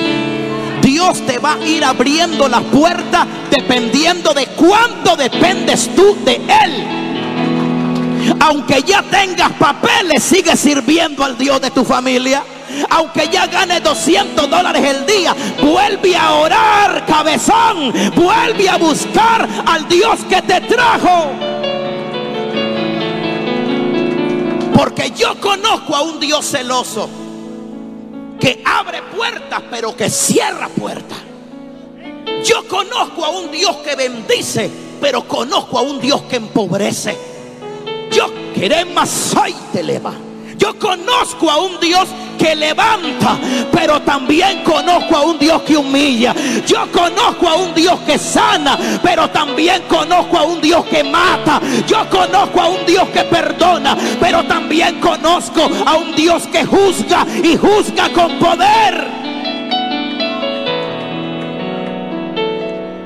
Dios 0.82 1.20
te 1.26 1.38
va 1.38 1.54
a 1.54 1.66
ir 1.66 1.84
abriendo 1.84 2.48
la 2.48 2.60
puerta 2.60 3.26
dependiendo 3.50 4.32
de 4.32 4.46
cuánto 4.46 5.16
dependes 5.16 5.94
tú 5.94 6.16
de 6.24 6.36
Él. 6.36 8.34
Aunque 8.40 8.82
ya 8.82 9.02
tengas 9.02 9.52
papeles, 9.52 10.22
sigue 10.22 10.56
sirviendo 10.56 11.24
al 11.24 11.36
Dios 11.36 11.60
de 11.60 11.70
tu 11.70 11.84
familia. 11.84 12.42
Aunque 12.90 13.28
ya 13.28 13.46
gane 13.46 13.80
200 13.80 14.48
dólares 14.48 14.82
el 14.84 15.06
día, 15.06 15.34
vuelve 15.62 16.16
a 16.16 16.34
orar, 16.34 17.04
cabezón. 17.06 17.92
Vuelve 18.14 18.68
a 18.68 18.76
buscar 18.76 19.48
al 19.66 19.88
Dios 19.88 20.20
que 20.28 20.42
te 20.42 20.60
trajo. 20.62 21.32
Porque 24.74 25.10
yo 25.10 25.40
conozco 25.40 25.96
a 25.96 26.02
un 26.02 26.20
Dios 26.20 26.46
celoso 26.46 27.08
que 28.38 28.62
abre 28.64 29.02
puertas, 29.02 29.62
pero 29.70 29.96
que 29.96 30.08
cierra 30.08 30.68
puertas. 30.68 31.18
Yo 32.44 32.66
conozco 32.68 33.24
a 33.24 33.30
un 33.30 33.50
Dios 33.50 33.76
que 33.78 33.96
bendice, 33.96 34.70
pero 35.00 35.26
conozco 35.26 35.78
a 35.78 35.82
un 35.82 36.00
Dios 36.00 36.22
que 36.22 36.36
empobrece. 36.36 37.16
Yo 38.12 38.26
queremos 38.54 39.08
soy 39.08 39.54
te 39.72 39.82
leva. 39.82 40.27
Yo 40.58 40.76
conozco 40.78 41.48
a 41.48 41.58
un 41.58 41.78
Dios 41.78 42.08
que 42.36 42.54
levanta, 42.54 43.38
pero 43.72 44.02
también 44.02 44.64
conozco 44.64 45.16
a 45.16 45.22
un 45.22 45.38
Dios 45.38 45.62
que 45.62 45.76
humilla. 45.76 46.34
Yo 46.66 46.90
conozco 46.90 47.48
a 47.48 47.54
un 47.54 47.74
Dios 47.74 47.98
que 48.00 48.18
sana, 48.18 48.76
pero 49.02 49.30
también 49.30 49.82
conozco 49.88 50.36
a 50.36 50.42
un 50.42 50.60
Dios 50.60 50.84
que 50.86 51.04
mata. 51.04 51.60
Yo 51.86 52.08
conozco 52.10 52.60
a 52.60 52.68
un 52.68 52.84
Dios 52.86 53.08
que 53.10 53.22
perdona, 53.22 53.96
pero 54.20 54.44
también 54.44 55.00
conozco 55.00 55.68
a 55.86 55.96
un 55.96 56.14
Dios 56.16 56.46
que 56.48 56.64
juzga 56.64 57.24
y 57.42 57.56
juzga 57.56 58.12
con 58.12 58.38
poder. 58.38 59.06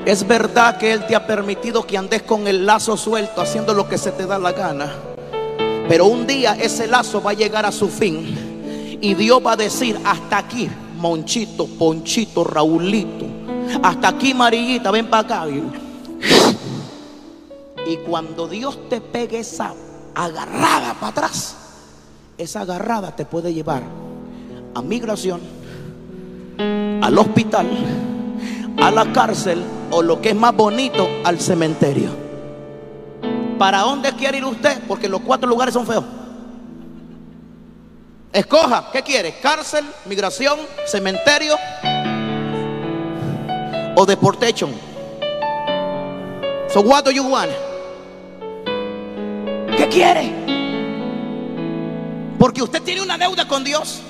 Es 0.05 0.27
verdad 0.27 0.77
que 0.77 0.91
Él 0.91 1.05
te 1.07 1.15
ha 1.15 1.25
permitido 1.25 1.87
que 1.87 1.97
andes 1.97 2.23
con 2.23 2.47
el 2.47 2.65
lazo 2.65 2.97
suelto 2.97 3.41
haciendo 3.41 3.73
lo 3.73 3.87
que 3.87 3.97
se 3.97 4.11
te 4.11 4.25
da 4.25 4.37
la 4.37 4.51
gana. 4.51 5.12
Pero 5.93 6.07
un 6.07 6.25
día 6.25 6.57
ese 6.59 6.87
lazo 6.87 7.21
va 7.21 7.29
a 7.29 7.33
llegar 7.35 7.67
a 7.67 7.71
su 7.71 7.87
fin. 7.87 8.97
Y 8.99 9.13
Dios 9.13 9.39
va 9.45 9.51
a 9.51 9.55
decir, 9.55 9.95
hasta 10.03 10.39
aquí, 10.39 10.67
Monchito, 10.97 11.67
Ponchito, 11.67 12.43
Raulito. 12.43 13.27
Hasta 13.83 14.07
aquí, 14.07 14.33
Marillita, 14.33 14.89
ven 14.89 15.07
para 15.07 15.43
acá. 15.43 15.45
Y 17.85 17.97
cuando 17.97 18.47
Dios 18.47 18.89
te 18.89 19.01
pegue 19.01 19.41
esa 19.41 19.75
agarrada 20.15 20.95
para 20.95 21.09
atrás, 21.09 21.57
esa 22.39 22.61
agarrada 22.61 23.15
te 23.15 23.25
puede 23.25 23.53
llevar 23.53 23.83
a 24.73 24.81
migración, 24.81 25.41
al 26.57 27.15
hospital, 27.19 27.67
a 28.81 28.89
la 28.89 29.13
cárcel 29.13 29.61
o 29.91 30.01
lo 30.01 30.19
que 30.19 30.29
es 30.29 30.35
más 30.35 30.55
bonito, 30.55 31.07
al 31.23 31.39
cementerio. 31.39 32.22
¿Para 33.57 33.79
dónde 33.81 34.11
quiere 34.13 34.37
ir 34.37 34.45
usted? 34.45 34.81
Porque 34.87 35.07
los 35.07 35.21
cuatro 35.21 35.47
lugares 35.47 35.73
son 35.73 35.85
feos. 35.85 36.03
Escoja, 38.31 38.89
¿qué 38.91 39.03
quiere? 39.03 39.39
¿Cárcel, 39.39 39.85
migración, 40.05 40.59
cementerio 40.87 41.55
o 43.95 44.05
deportation? 44.05 44.73
So 46.73 46.81
what 46.81 47.03
do 47.05 47.11
you 47.11 47.23
want? 47.23 47.51
¿Qué 49.77 49.87
quiere? 49.87 50.33
Porque 52.39 52.63
usted 52.63 52.81
tiene 52.81 53.01
una 53.01 53.17
deuda 53.17 53.47
con 53.47 53.63
Dios. 53.63 54.01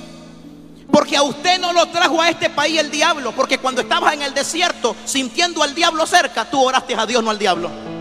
Porque 0.89 1.17
a 1.17 1.23
usted 1.23 1.59
no 1.59 1.73
lo 1.73 1.87
trajo 1.87 2.21
a 2.21 2.29
este 2.29 2.49
país 2.49 2.79
el 2.79 2.89
diablo. 2.89 3.33
Porque 3.33 3.57
cuando 3.57 3.81
estabas 3.81 4.13
en 4.13 4.21
el 4.21 4.33
desierto 4.33 4.95
sintiendo 5.03 5.61
al 5.63 5.75
diablo 5.75 6.05
cerca, 6.05 6.49
tú 6.49 6.63
oraste 6.63 6.95
a 6.95 7.05
Dios, 7.05 7.21
no 7.21 7.29
al 7.29 7.39
diablo. 7.39 7.92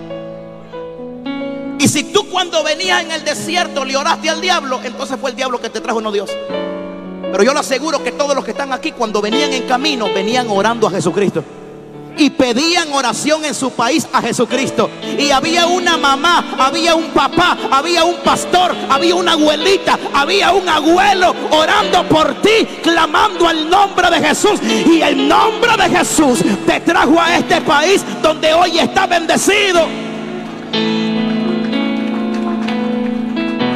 Y 1.83 1.89
si 1.89 2.05
tú 2.05 2.29
cuando 2.31 2.63
venías 2.63 3.03
en 3.03 3.11
el 3.11 3.25
desierto 3.25 3.85
le 3.85 3.97
oraste 3.97 4.31
al 4.31 4.41
diablo, 4.41 4.81
entonces 4.85 5.19
fue 5.21 5.31
el 5.31 5.37
diablo 5.37 5.61
que 5.61 5.69
te 5.69 5.81
trajo, 5.81 6.01
no 6.01 6.13
Dios. 6.13 6.31
Pero 7.33 7.43
yo 7.43 7.53
le 7.53 7.59
aseguro 7.59 8.05
que 8.05 8.13
todos 8.13 8.37
los 8.37 8.45
que 8.45 8.53
están 8.53 8.73
aquí, 8.73 8.93
cuando 8.93 9.21
venían 9.21 9.53
en 9.53 9.65
camino, 9.65 10.07
venían 10.15 10.47
orando 10.49 10.87
a 10.87 10.93
Jesucristo 10.93 11.43
y 12.17 12.31
pedían 12.31 12.93
oración 12.93 13.45
en 13.45 13.53
su 13.53 13.73
país 13.73 14.07
a 14.13 14.23
Jesucristo. 14.23 14.91
Y 15.19 15.33
había 15.33 15.67
una 15.67 15.97
mamá, 15.97 16.55
había 16.57 16.95
un 16.95 17.07
papá, 17.09 17.59
había 17.73 18.05
un 18.05 18.19
pastor, 18.19 18.77
había 18.89 19.17
una 19.17 19.33
abuelita, 19.33 19.99
había 20.15 20.53
un 20.53 20.69
abuelo 20.69 21.35
orando 21.51 22.05
por 22.05 22.41
ti, 22.43 22.65
clamando 22.81 23.49
al 23.49 23.69
nombre 23.69 24.09
de 24.09 24.29
Jesús. 24.29 24.61
Y 24.63 25.01
el 25.01 25.27
nombre 25.27 25.73
de 25.77 25.99
Jesús 25.99 26.45
te 26.65 26.79
trajo 26.79 27.21
a 27.21 27.39
este 27.39 27.61
país 27.63 28.05
donde 28.23 28.55
hoy 28.55 28.79
está 28.79 29.09
bendecido. 29.09 29.89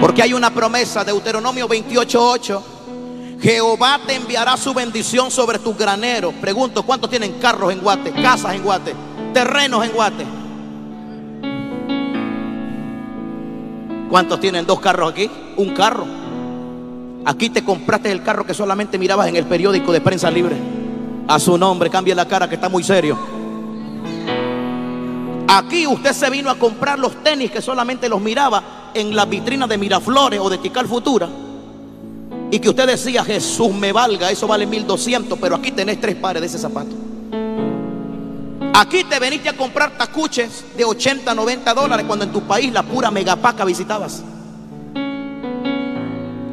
Porque 0.07 0.23
hay 0.23 0.33
una 0.33 0.55
promesa, 0.55 1.03
Deuteronomio 1.03 1.67
28:8 1.67 2.63
Jehová 3.41 3.99
te 4.07 4.15
enviará 4.15 4.57
su 4.57 4.73
bendición 4.73 5.33
sobre 5.33 5.59
tus 5.59 5.77
graneros. 5.77 6.33
Pregunto, 6.35 6.85
¿cuántos 6.85 7.11
tienen 7.11 7.41
carros 7.41 7.73
en 7.73 7.81
Guate? 7.81 8.13
Casas 8.13 8.55
en 8.55 8.63
Guate, 8.63 8.95
terrenos 9.35 9.85
en 9.85 9.91
Guate. 9.91 10.25
¿Cuántos 14.09 14.39
tienen 14.39 14.65
dos 14.65 14.79
carros 14.79 15.11
aquí? 15.11 15.29
Un 15.57 15.75
carro. 15.75 16.07
Aquí 17.25 17.51
te 17.51 17.65
compraste 17.65 18.13
el 18.13 18.23
carro 18.23 18.47
que 18.47 18.55
solamente 18.55 18.99
mirabas 18.99 19.27
en 19.27 19.35
el 19.35 19.47
periódico 19.47 19.91
de 19.91 20.01
prensa 20.01 20.31
libre. 20.31 20.55
A 21.27 21.41
su 21.41 21.59
nombre, 21.59 21.91
cambie 21.91 22.15
la 22.15 22.29
cara 22.29 22.49
que 22.49 22.55
está 22.55 22.69
muy 22.69 22.85
serio. 22.85 23.19
Aquí 25.49 25.85
usted 25.85 26.13
se 26.13 26.31
vino 26.31 26.49
a 26.49 26.55
comprar 26.55 26.97
los 26.97 27.25
tenis 27.25 27.51
que 27.51 27.61
solamente 27.61 28.09
los 28.09 28.21
miraba 28.21 28.86
en 28.97 29.15
la 29.15 29.25
vitrina 29.27 29.67
de 29.67 29.79
Miraflores 29.79 30.41
o 30.41 30.49
de 30.49 30.59
Tical 30.59 30.87
Futura 30.87 31.29
y 32.51 32.59
que 32.59 32.69
usted 32.69 32.87
decía, 32.87 33.25
Jesús 33.25 33.73
me 33.75 33.93
valga, 33.93 34.31
eso 34.31 34.47
vale 34.47 34.67
1200, 34.67 35.39
pero 35.39 35.57
aquí 35.57 35.73
tenés 35.73 36.01
tres 36.01 36.17
pares 36.17 36.41
de 36.41 36.47
ese 36.47 36.59
zapato. 36.59 36.95
Aquí 38.75 39.05
te 39.05 39.19
veniste 39.19 39.49
a 39.49 39.57
comprar 39.57 39.97
tacuches 39.97 40.65
de 40.77 40.85
80, 40.85 41.35
90 41.35 41.75
dólares 41.75 42.07
cuando 42.07 42.25
en 42.25 42.33
tu 42.33 42.43
país 42.43 42.73
la 42.73 42.83
pura 42.83 43.11
megapaca 43.11 43.65
visitabas. 43.65 44.23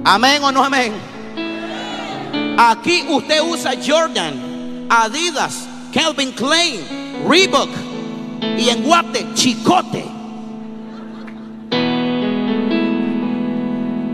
Amén 0.06 0.44
o 0.44 0.52
no 0.52 0.64
amén. 0.64 0.94
Aquí 2.58 3.06
usted 3.10 3.42
usa 3.42 3.74
Jordan, 3.86 4.88
Adidas, 4.90 5.68
Calvin 5.94 6.32
Klein, 6.32 6.82
Reebok 7.28 7.70
y 8.58 8.70
en 8.70 8.84
Guate, 8.84 9.28
Chicote. 9.34 10.13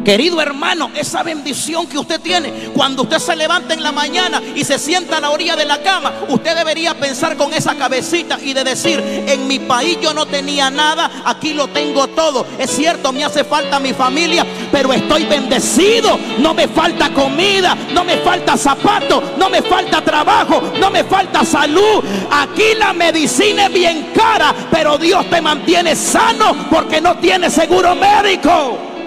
Querido 0.04 0.42
hermano, 0.42 0.90
esa 0.96 1.24
bendición 1.24 1.86
que 1.86 1.98
usted 1.98 2.22
tiene, 2.22 2.72
cuando 2.74 3.04
usted 3.04 3.20
se 3.20 3.36
levanta 3.36 3.74
en 3.74 3.84
la 3.84 3.92
mañana 3.92 4.42
y 4.56 4.64
se 4.64 4.80
sienta 4.80 5.18
a 5.18 5.20
la 5.20 5.30
orilla 5.30 5.56
de 5.56 5.66
la 5.66 5.82
cama, 5.84 6.14
usted 6.30 6.56
debería 6.56 6.98
pensar 6.98 7.36
con 7.36 7.54
esa 7.54 7.76
cabecita 7.76 8.40
y 8.42 8.54
de 8.54 8.64
decir, 8.64 9.00
en 9.28 9.46
mi 9.48 9.60
país 9.60 9.98
yo 10.02 10.14
no 10.14 10.26
tenía 10.26 10.70
nada, 10.70 11.12
aquí 11.26 11.54
lo 11.54 11.68
tengo 11.68 12.08
todo. 12.08 12.46
Es 12.58 12.72
cierto, 12.72 13.12
me 13.12 13.26
hace 13.26 13.44
falta 13.44 13.80
mi 13.80 13.94
familia, 13.94 14.46
pero 14.72 14.94
estoy 14.94 15.26
bendecido. 15.26 16.18
No 16.40 16.54
me 16.54 16.68
falta 16.68 17.14
comida, 17.14 17.76
no 17.94 18.04
me 18.04 18.18
falta 18.18 18.56
zapato, 18.58 19.22
no 19.38 19.50
me 19.50 19.62
falta 19.62 20.02
trabajo, 20.02 20.62
no 20.80 20.90
me 20.90 21.04
falta 21.04 21.44
salud. 21.44 22.04
Aquí 22.32 22.74
la 22.78 22.94
medicina 22.94 23.66
es 23.66 23.74
bien 23.74 24.12
cara, 24.16 24.56
pero 24.72 24.98
Dios 24.98 25.30
te 25.30 25.42
mantiene 25.42 25.96
sano 25.96 26.56
porque 26.72 27.02
no 27.02 27.18
tiene 27.18 27.50
seguro 27.50 27.96
médico. 27.96 28.99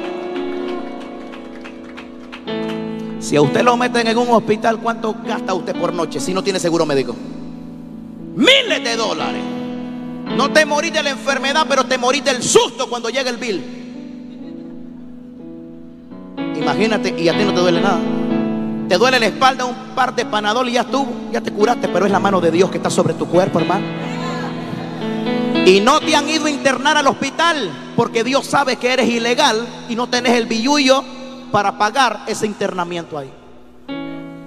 Si 3.33 3.37
a 3.37 3.41
usted 3.41 3.63
lo 3.63 3.79
meten 3.79 4.07
en 4.07 4.19
un 4.19 4.29
hospital, 4.29 4.79
¿cuánto 4.79 5.17
gasta 5.25 5.55
usted 5.55 5.75
por 5.75 5.91
noche 5.95 6.21
si 6.21 6.35
no 6.35 6.45
tiene 6.45 6.61
seguro 6.61 6.85
médico? 6.85 7.17
Miles 8.37 8.85
de 8.85 8.95
dólares. 8.95 9.43
No 10.37 10.51
te 10.53 10.67
morís 10.67 10.93
la 11.03 11.09
enfermedad, 11.09 11.65
pero 11.67 11.85
te 11.85 11.97
morís 11.97 12.23
del 12.23 12.43
susto 12.43 12.91
cuando 12.91 13.09
llega 13.09 13.31
el 13.31 13.39
bill. 13.39 13.65
Imagínate, 16.61 17.19
y 17.19 17.27
a 17.31 17.39
ti 17.39 17.43
no 17.43 17.55
te 17.55 17.61
duele 17.61 17.81
nada. 17.81 18.01
Te 18.87 18.99
duele 18.99 19.19
la 19.19 19.29
espalda, 19.29 19.65
un 19.65 19.95
par 19.95 20.15
de 20.15 20.27
panadol 20.27 20.69
y 20.69 20.73
ya 20.73 20.83
estuvo, 20.83 21.11
ya 21.33 21.41
te 21.41 21.51
curaste, 21.51 21.89
pero 21.89 22.05
es 22.05 22.13
la 22.13 22.21
mano 22.21 22.39
de 22.39 22.51
Dios 22.51 22.71
que 22.71 22.77
está 22.77 22.91
sobre 22.91 23.15
tu 23.15 23.27
cuerpo, 23.29 23.61
hermano. 23.61 23.87
Y 25.65 25.81
no 25.81 26.01
te 26.01 26.15
han 26.15 26.29
ido 26.29 26.45
a 26.45 26.51
internar 26.51 26.99
al 26.99 27.07
hospital 27.07 27.71
porque 27.97 28.25
Dios 28.25 28.45
sabe 28.45 28.77
que 28.77 28.93
eres 28.93 29.09
ilegal 29.09 29.67
y 29.89 29.97
no 29.97 30.07
tenés 30.07 30.35
el 30.35 30.45
billullo 30.45 31.22
para 31.53 31.77
pagar 31.79 32.25
ese 32.27 32.47
internamiento 32.47 33.17
ahí. 33.17 33.31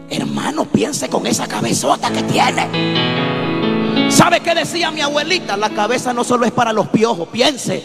Hermano, 0.09 0.65
piense 0.65 1.07
con 1.07 1.25
esa 1.25 1.47
cabezota 1.47 2.11
que 2.11 2.23
tiene. 2.23 4.11
¿Sabe 4.11 4.41
qué 4.41 4.53
decía 4.53 4.91
mi 4.91 5.01
abuelita? 5.01 5.55
La 5.55 5.69
cabeza 5.69 6.13
no 6.13 6.23
solo 6.23 6.45
es 6.45 6.51
para 6.51 6.73
los 6.73 6.89
piojos, 6.89 7.29
piense. 7.29 7.83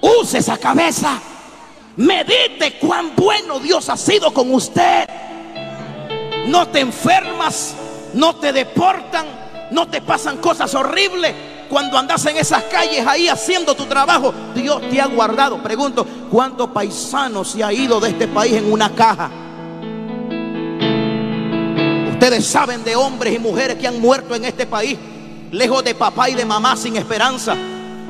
Use 0.00 0.38
esa 0.38 0.58
cabeza. 0.58 1.20
Medite 1.96 2.78
cuán 2.80 3.12
bueno 3.14 3.60
Dios 3.60 3.88
ha 3.88 3.96
sido 3.96 4.32
con 4.32 4.52
usted. 4.52 5.08
No 6.46 6.68
te 6.68 6.80
enfermas, 6.80 7.74
no 8.14 8.36
te 8.36 8.52
deportan, 8.52 9.26
no 9.70 9.86
te 9.88 10.02
pasan 10.02 10.38
cosas 10.38 10.74
horribles 10.74 11.34
cuando 11.68 11.98
andas 11.98 12.24
en 12.26 12.36
esas 12.36 12.64
calles 12.64 13.06
ahí 13.06 13.28
haciendo 13.28 13.74
tu 13.74 13.86
trabajo, 13.86 14.32
Dios 14.54 14.80
te 14.90 15.00
ha 15.00 15.06
guardado. 15.06 15.62
Pregunto, 15.62 16.06
¿cuántos 16.30 16.70
paisanos 16.70 17.50
se 17.50 17.64
ha 17.64 17.72
ido 17.72 18.00
de 18.00 18.10
este 18.10 18.28
país 18.28 18.54
en 18.54 18.72
una 18.72 18.90
caja? 18.94 19.30
Ustedes 22.10 22.46
saben 22.46 22.84
de 22.84 22.96
hombres 22.96 23.34
y 23.34 23.38
mujeres 23.38 23.76
que 23.76 23.86
han 23.86 24.00
muerto 24.00 24.34
en 24.34 24.44
este 24.44 24.66
país, 24.66 24.98
lejos 25.50 25.84
de 25.84 25.94
papá 25.94 26.30
y 26.30 26.34
de 26.34 26.44
mamá 26.44 26.76
sin 26.76 26.96
esperanza. 26.96 27.56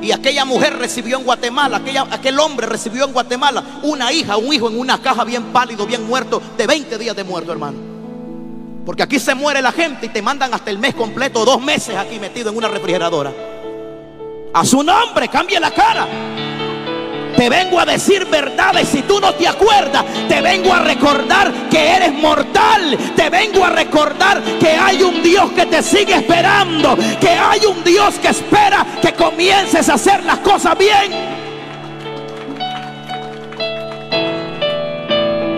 Y 0.01 0.11
aquella 0.11 0.45
mujer 0.45 0.77
recibió 0.77 1.17
en 1.17 1.23
Guatemala, 1.23 1.81
aquel 2.11 2.39
hombre 2.39 2.67
recibió 2.67 3.05
en 3.05 3.13
Guatemala 3.13 3.79
una 3.83 4.11
hija, 4.11 4.37
un 4.37 4.53
hijo 4.53 4.69
en 4.69 4.79
una 4.79 5.01
caja 5.01 5.23
bien 5.23 5.45
pálido, 5.45 5.85
bien 5.85 6.05
muerto, 6.05 6.41
de 6.57 6.67
20 6.67 6.97
días 6.97 7.15
de 7.15 7.23
muerto, 7.23 7.51
hermano. 7.51 7.94
Porque 8.85 9.03
aquí 9.03 9.19
se 9.19 9.33
muere 9.33 9.61
la 9.61 9.71
gente 9.71 10.05
y 10.05 10.09
te 10.09 10.21
mandan 10.21 10.53
hasta 10.53 10.69
el 10.69 10.77
mes 10.77 10.93
completo, 10.93 11.43
dos 11.43 11.59
meses 11.61 11.95
aquí 11.95 12.19
metido 12.19 12.51
en 12.51 12.57
una 12.57 12.67
refrigeradora. 12.67 13.33
A 14.53 14.63
su 14.63 14.83
nombre, 14.83 15.27
cambie 15.27 15.59
la 15.59 15.71
cara. 15.71 16.07
Te 17.35 17.49
vengo 17.49 17.79
a 17.79 17.85
decir 17.85 18.25
verdades. 18.25 18.87
Si 18.87 19.01
tú 19.01 19.19
no 19.19 19.33
te 19.33 19.47
acuerdas, 19.47 20.05
te 20.29 20.39
vengo 20.39 20.73
a 20.73 20.79
recordar 20.79 21.51
que 21.69 21.95
eres 21.95 22.13
mortal. 22.13 22.97
Te 23.15 23.29
vengo 23.29 23.65
a 23.65 23.71
recordar 23.71 24.41
que 24.59 24.69
hay 24.69 25.03
un 25.03 25.21
Dios 25.21 25.51
que 25.51 25.65
te 25.65 25.83
sigue 25.83 26.15
esperando. 26.15 26.95
Que 27.19 27.29
hay 27.29 27.65
un 27.65 27.83
Dios 27.83 28.15
que 28.15 28.29
espera 28.29 28.85
que 29.01 29.13
comiences 29.13 29.89
a 29.89 29.95
hacer 29.95 30.23
las 30.23 30.37
cosas 30.39 30.77
bien. 30.77 31.34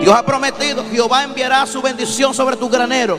Dios 0.08 0.18
ha 0.18 0.24
prometido, 0.24 0.86
Jehová 0.90 1.22
enviará 1.22 1.66
su 1.66 1.82
bendición 1.82 2.32
sobre 2.32 2.56
tu 2.56 2.70
granero 2.70 3.18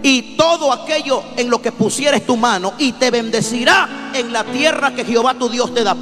y 0.00 0.36
todo 0.36 0.72
aquello 0.72 1.24
en 1.36 1.50
lo 1.50 1.60
que 1.60 1.72
pusieres 1.72 2.24
tu 2.24 2.36
mano 2.36 2.74
y 2.78 2.92
te 2.92 3.10
bendecirá 3.10 4.12
en 4.14 4.32
la 4.32 4.44
tierra 4.44 4.94
que 4.94 5.04
Jehová 5.04 5.34
tu 5.34 5.48
Dios 5.48 5.74
te 5.74 5.82
da. 5.82 5.96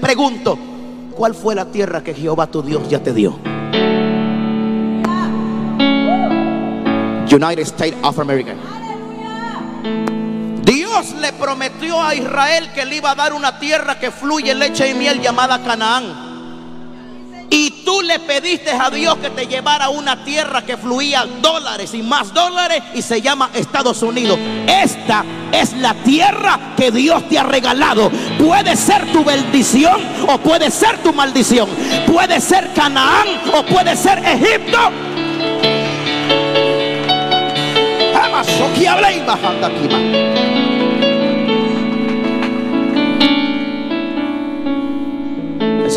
pregunto, 0.00 0.58
¿cuál 1.14 1.34
fue 1.34 1.54
la 1.54 1.66
tierra 1.66 2.02
que 2.02 2.14
Jehová 2.14 2.46
tu 2.46 2.62
Dios 2.62 2.88
ya 2.88 3.02
te 3.02 3.12
dio? 3.12 3.38
United 7.30 7.66
States 7.66 7.96
of 8.00 8.18
America. 8.20 8.54
Dios 10.62 11.12
le 11.20 11.34
prometió 11.34 12.02
a 12.02 12.14
Israel 12.14 12.72
que 12.72 12.86
le 12.86 12.96
iba 12.96 13.10
a 13.10 13.14
dar 13.14 13.34
una 13.34 13.58
tierra 13.58 13.98
que 13.98 14.10
fluye 14.10 14.54
leche 14.54 14.88
y 14.88 14.94
miel 14.94 15.20
llamada 15.20 15.62
Canaán. 15.62 16.27
Y 17.50 17.82
tú 17.84 18.02
le 18.02 18.18
pediste 18.18 18.70
a 18.70 18.90
Dios 18.90 19.16
que 19.18 19.30
te 19.30 19.46
llevara 19.46 19.86
a 19.86 19.88
una 19.88 20.24
tierra 20.24 20.62
que 20.62 20.76
fluía 20.76 21.26
dólares 21.40 21.94
y 21.94 22.02
más 22.02 22.34
dólares 22.34 22.82
y 22.94 23.02
se 23.02 23.22
llama 23.22 23.50
Estados 23.54 24.02
Unidos. 24.02 24.38
Esta 24.66 25.24
es 25.52 25.72
la 25.74 25.94
tierra 25.94 26.74
que 26.76 26.90
Dios 26.90 27.26
te 27.28 27.38
ha 27.38 27.44
regalado. 27.44 28.10
Puede 28.38 28.76
ser 28.76 29.10
tu 29.12 29.24
bendición 29.24 30.00
o 30.28 30.38
puede 30.38 30.70
ser 30.70 30.98
tu 31.02 31.12
maldición. 31.12 31.68
Puede 32.06 32.40
ser 32.40 32.72
Canaán 32.74 33.26
o 33.54 33.62
puede 33.64 33.96
ser 33.96 34.18
Egipto. 34.18 34.78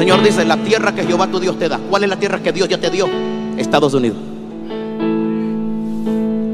Señor 0.01 0.23
dice, 0.23 0.43
la 0.45 0.57
tierra 0.57 0.95
que 0.95 1.03
Jehová 1.03 1.27
tu 1.27 1.39
Dios 1.39 1.59
te 1.59 1.69
da. 1.69 1.77
¿Cuál 1.77 2.01
es 2.01 2.09
la 2.09 2.17
tierra 2.17 2.41
que 2.41 2.51
Dios 2.51 2.67
ya 2.67 2.79
te 2.79 2.89
dio? 2.89 3.07
Estados 3.55 3.93
Unidos. 3.93 4.17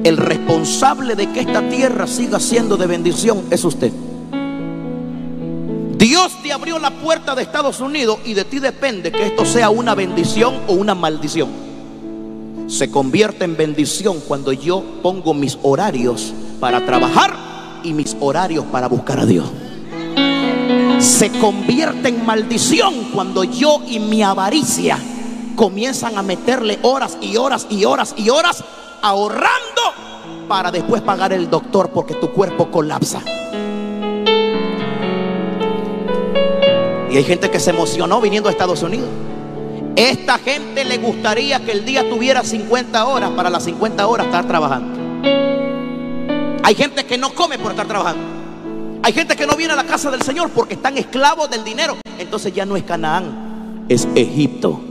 El 0.04 0.18
responsable 0.18 1.16
de 1.16 1.32
que 1.32 1.40
esta 1.40 1.62
tierra 1.70 2.08
siga 2.08 2.42
siendo 2.42 2.76
de 2.76 2.88
bendición 2.88 3.46
es 3.50 3.64
usted. 3.64 3.94
Dios 5.98 6.34
te 6.44 6.52
abrió 6.52 6.78
la 6.78 6.92
puerta 6.92 7.36
de 7.36 7.44
Estados 7.44 7.80
Unidos 7.80 8.20
y 8.26 8.34
de 8.34 8.44
ti 8.44 8.60
depende 8.60 9.14
que 9.14 9.28
esto 9.28 9.46
sea 9.46 9.70
una 9.70 9.96
bendición 9.96 10.54
o 10.68 10.74
una 10.74 10.94
maldición. 10.94 11.48
Se 12.68 12.92
convierte 12.92 13.46
en 13.46 13.56
bendición 13.56 14.20
cuando 14.28 14.52
yo 14.52 14.84
pongo 15.02 15.34
mis 15.34 15.58
horarios 15.64 16.34
para 16.60 16.86
trabajar 16.86 17.34
y 17.82 17.94
mis 17.94 18.14
horarios 18.20 18.66
para 18.66 18.90
buscar 18.90 19.22
a 19.22 19.26
Dios 19.26 19.46
se 21.00 21.32
convierte 21.40 22.10
en 22.10 22.26
maldición 22.26 23.10
cuando 23.14 23.44
yo 23.44 23.82
y 23.88 24.00
mi 24.00 24.24
avaricia 24.24 24.98
comienzan 25.56 26.18
a 26.18 26.24
meterle 26.24 26.80
horas 26.82 27.18
y 27.22 27.38
horas 27.38 27.68
y 27.70 27.86
horas 27.86 28.14
y 28.18 28.30
horas 28.30 28.64
ahorrando 29.02 29.82
para 30.48 30.72
después 30.72 31.02
pagar 31.02 31.34
el 31.34 31.50
doctor 31.50 31.90
porque 31.90 32.16
tu 32.16 32.32
cuerpo 32.32 32.72
colapsa. 32.72 33.22
Y 37.10 37.16
hay 37.16 37.24
gente 37.24 37.50
que 37.50 37.60
se 37.60 37.70
emocionó 37.70 38.20
viniendo 38.22 38.50
a 38.50 38.52
Estados 38.52 38.82
Unidos. 38.84 39.10
Esta 39.96 40.38
gente 40.38 40.86
le 40.86 40.98
gustaría 40.98 41.60
que 41.60 41.72
el 41.72 41.86
día 41.86 42.08
tuviera 42.08 42.44
50 42.44 43.06
horas 43.06 43.32
para 43.32 43.50
las 43.50 43.64
50 43.64 44.06
horas 44.06 44.28
estar 44.28 44.48
trabajando. 44.48 44.98
Hay 46.64 46.76
gente 46.76 47.06
que 47.06 47.18
no 47.18 47.34
come 47.34 47.58
por 47.58 47.72
estar 47.72 47.88
trabajando. 47.88 48.37
Hay 49.04 49.14
gente 49.14 49.36
que 49.36 49.48
no 49.48 49.56
viene 49.56 49.74
a 49.74 49.76
la 49.76 49.86
casa 49.86 50.12
del 50.12 50.22
Señor 50.22 50.50
porque 50.50 50.74
están 50.76 50.98
esclavos 50.98 51.50
del 51.50 51.64
dinero. 51.64 51.98
Entonces 52.20 52.54
ya 52.54 52.66
no 52.66 52.76
es 52.76 52.84
Canaán, 52.84 53.86
es 53.88 54.08
Egipto. 54.16 54.82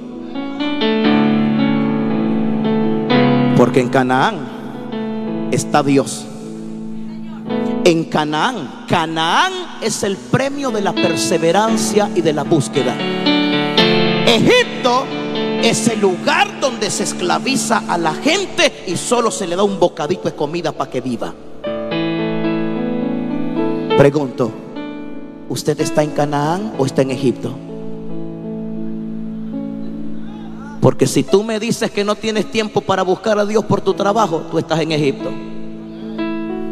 Porque 3.57 3.81
en 3.81 3.88
Canaán 3.88 5.49
está 5.51 5.83
Dios. 5.83 6.27
En 7.85 8.05
Canaán, 8.05 8.85
Canaán 8.88 9.53
es 9.81 10.03
el 10.03 10.16
premio 10.16 10.71
de 10.71 10.81
la 10.81 10.92
perseverancia 10.92 12.11
y 12.14 12.21
de 12.21 12.33
la 12.33 12.42
búsqueda. 12.42 12.95
Egipto 14.27 15.05
es 15.62 15.88
el 15.88 16.01
lugar 16.01 16.61
donde 16.61 16.90
se 16.90 17.05
esclaviza 17.05 17.85
a 17.88 17.97
la 17.97 18.14
gente 18.14 18.85
y 18.87 18.97
solo 18.97 19.31
se 19.31 19.47
le 19.47 19.57
da 19.57 19.62
un 19.62 19.79
bocadito 19.79 20.25
de 20.29 20.35
comida 20.35 20.73
para 20.73 20.90
que 20.90 21.01
viva. 21.01 21.33
Pregunto, 23.97 24.51
¿usted 25.49 25.81
está 25.81 26.03
en 26.03 26.11
Canaán 26.11 26.75
o 26.77 26.85
está 26.85 27.01
en 27.01 27.13
Egipto? 27.13 27.51
Porque 30.83 31.07
si 31.07 31.23
tú 31.23 31.43
me 31.43 31.59
dices 31.59 31.91
que 31.91 32.05
no 32.05 32.15
tienes 32.15 32.51
tiempo 32.51 32.83
para 32.83 33.03
buscar 33.03 33.39
a 33.39 33.47
Dios 33.47 33.65
por 33.65 33.81
tu 33.81 33.95
trabajo, 33.95 34.43
tú 34.51 34.59
estás 34.59 34.81
en 34.81 34.93
Egipto. 34.93 35.31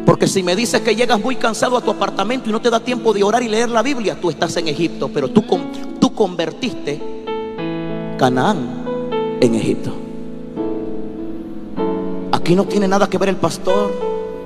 Porque 0.04 0.26
si 0.26 0.42
me 0.42 0.54
dices 0.54 0.82
que 0.82 0.94
llegas 0.94 1.18
muy 1.18 1.36
cansado 1.36 1.78
a 1.78 1.80
tu 1.80 1.90
apartamento 1.90 2.50
y 2.50 2.52
no 2.52 2.60
te 2.60 2.68
da 2.68 2.78
tiempo 2.78 3.14
de 3.14 3.22
orar 3.22 3.42
y 3.42 3.48
leer 3.48 3.70
la 3.70 3.82
Biblia, 3.82 4.18
tú 4.20 4.28
estás 4.28 4.54
en 4.58 4.68
Egipto. 4.68 5.10
Pero 5.12 5.28
tú, 5.28 5.42
tú 5.98 6.14
convertiste 6.14 7.00
Canaán 8.18 8.84
en 9.40 9.54
Egipto. 9.54 9.94
Aquí 12.32 12.54
no 12.54 12.66
tiene 12.66 12.86
nada 12.86 13.08
que 13.08 13.16
ver 13.16 13.30
el 13.30 13.36
pastor, 13.36 13.90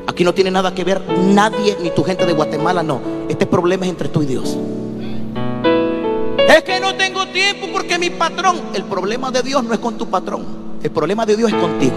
Aquí 0.09 0.25
no 0.25 0.33
tiene 0.33 0.51
nada 0.51 0.75
que 0.75 0.85
ver 0.85 1.03
nadie, 1.07 1.77
ni 1.83 1.91
tu 1.91 2.03
gente 2.03 2.25
de 2.25 2.33
Guatemala, 2.33 2.83
no. 2.83 2.99
Este 3.29 3.45
problema 3.45 3.85
es 3.85 3.91
entre 3.91 4.09
tú 4.09 4.23
y 4.23 4.27
Dios. 4.27 4.57
Es 6.49 6.63
que 6.63 6.81
no 6.81 6.95
tengo 6.95 7.27
tiempo 7.27 7.67
porque 7.71 7.99
mi 7.99 8.09
patrón. 8.09 8.57
El 8.73 8.85
problema 8.85 9.31
de 9.31 9.43
Dios 9.43 9.63
no 9.63 9.75
es 9.75 9.79
con 9.79 9.99
tu 9.99 10.07
patrón. 10.09 10.47
El 10.83 10.91
problema 10.91 11.27
de 11.27 11.37
Dios 11.37 11.53
es 11.53 11.59
contigo. 11.59 11.97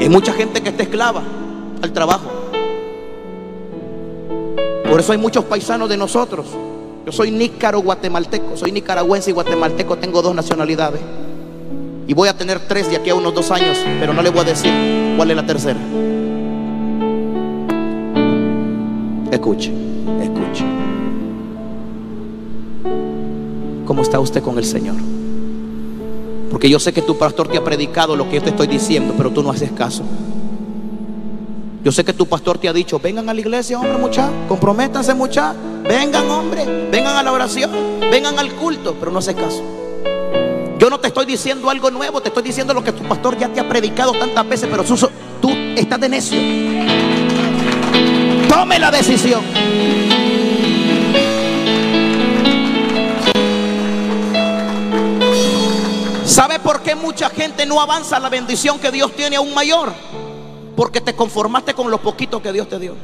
Hay 0.00 0.08
mucha 0.08 0.32
gente 0.32 0.60
que 0.60 0.70
está 0.70 0.82
esclava 0.82 1.22
al 1.80 1.92
trabajo. 1.92 2.28
Por 4.90 4.98
eso 4.98 5.12
hay 5.12 5.18
muchos 5.18 5.44
paisanos 5.44 5.88
de 5.88 5.96
nosotros. 5.96 6.46
Yo 7.06 7.12
soy 7.12 7.30
nícaro 7.30 7.78
guatemalteco, 7.78 8.56
soy 8.56 8.72
nicaragüense 8.72 9.30
y 9.30 9.34
guatemalteco, 9.34 9.98
tengo 9.98 10.20
dos 10.20 10.34
nacionalidades. 10.34 11.00
Y 12.06 12.14
voy 12.14 12.28
a 12.28 12.36
tener 12.36 12.60
tres 12.60 12.90
de 12.90 12.96
aquí 12.96 13.10
a 13.10 13.14
unos 13.14 13.34
dos 13.34 13.50
años, 13.50 13.78
pero 14.00 14.12
no 14.12 14.22
le 14.22 14.30
voy 14.30 14.40
a 14.40 14.44
decir 14.44 14.72
cuál 15.16 15.30
es 15.30 15.36
la 15.36 15.46
tercera. 15.46 15.78
Escuche, 19.30 19.72
escuche. 20.20 20.64
¿Cómo 23.86 24.02
está 24.02 24.18
usted 24.20 24.42
con 24.42 24.58
el 24.58 24.64
Señor? 24.64 24.96
Porque 26.50 26.68
yo 26.68 26.78
sé 26.78 26.92
que 26.92 27.02
tu 27.02 27.16
pastor 27.16 27.48
te 27.48 27.56
ha 27.56 27.64
predicado 27.64 28.16
lo 28.16 28.28
que 28.28 28.36
yo 28.36 28.42
te 28.42 28.50
estoy 28.50 28.66
diciendo, 28.66 29.14
pero 29.16 29.30
tú 29.30 29.42
no 29.42 29.50
haces 29.50 29.70
caso. 29.72 30.02
Yo 31.84 31.90
sé 31.90 32.04
que 32.04 32.12
tu 32.12 32.26
pastor 32.26 32.58
te 32.58 32.68
ha 32.68 32.72
dicho, 32.72 33.00
vengan 33.00 33.28
a 33.28 33.34
la 33.34 33.40
iglesia, 33.40 33.78
hombre, 33.78 33.98
muchachos, 33.98 34.34
comprométanse, 34.48 35.14
muchachos, 35.14 35.56
vengan, 35.88 36.30
hombre, 36.30 36.88
vengan 36.90 37.16
a 37.16 37.22
la 37.22 37.32
oración, 37.32 37.70
vengan 38.10 38.38
al 38.38 38.52
culto, 38.52 38.94
pero 39.00 39.10
no 39.10 39.18
haces 39.18 39.34
caso. 39.34 39.62
No 40.92 41.00
te 41.00 41.08
estoy 41.08 41.24
diciendo 41.24 41.70
algo 41.70 41.90
nuevo, 41.90 42.20
te 42.20 42.28
estoy 42.28 42.42
diciendo 42.42 42.74
lo 42.74 42.84
que 42.84 42.92
tu 42.92 43.02
pastor 43.04 43.38
ya 43.38 43.48
te 43.48 43.60
ha 43.60 43.66
predicado 43.66 44.12
tantas 44.12 44.46
veces, 44.46 44.68
pero 44.70 44.84
tú 44.84 45.48
estás 45.74 45.98
de 45.98 46.06
necio. 46.06 46.38
Tome 48.46 48.78
la 48.78 48.90
decisión. 48.90 49.40
¿Sabe 56.26 56.58
por 56.58 56.82
qué 56.82 56.94
mucha 56.94 57.30
gente 57.30 57.64
no 57.64 57.80
avanza 57.80 58.20
la 58.20 58.28
bendición 58.28 58.78
que 58.78 58.90
Dios 58.90 59.16
tiene 59.16 59.36
aún 59.36 59.54
mayor? 59.54 59.94
Porque 60.76 61.00
te 61.00 61.16
conformaste 61.16 61.72
con 61.72 61.90
lo 61.90 62.02
poquito 62.02 62.42
que 62.42 62.52
Dios 62.52 62.68
te 62.68 62.78
dio. 62.78 62.96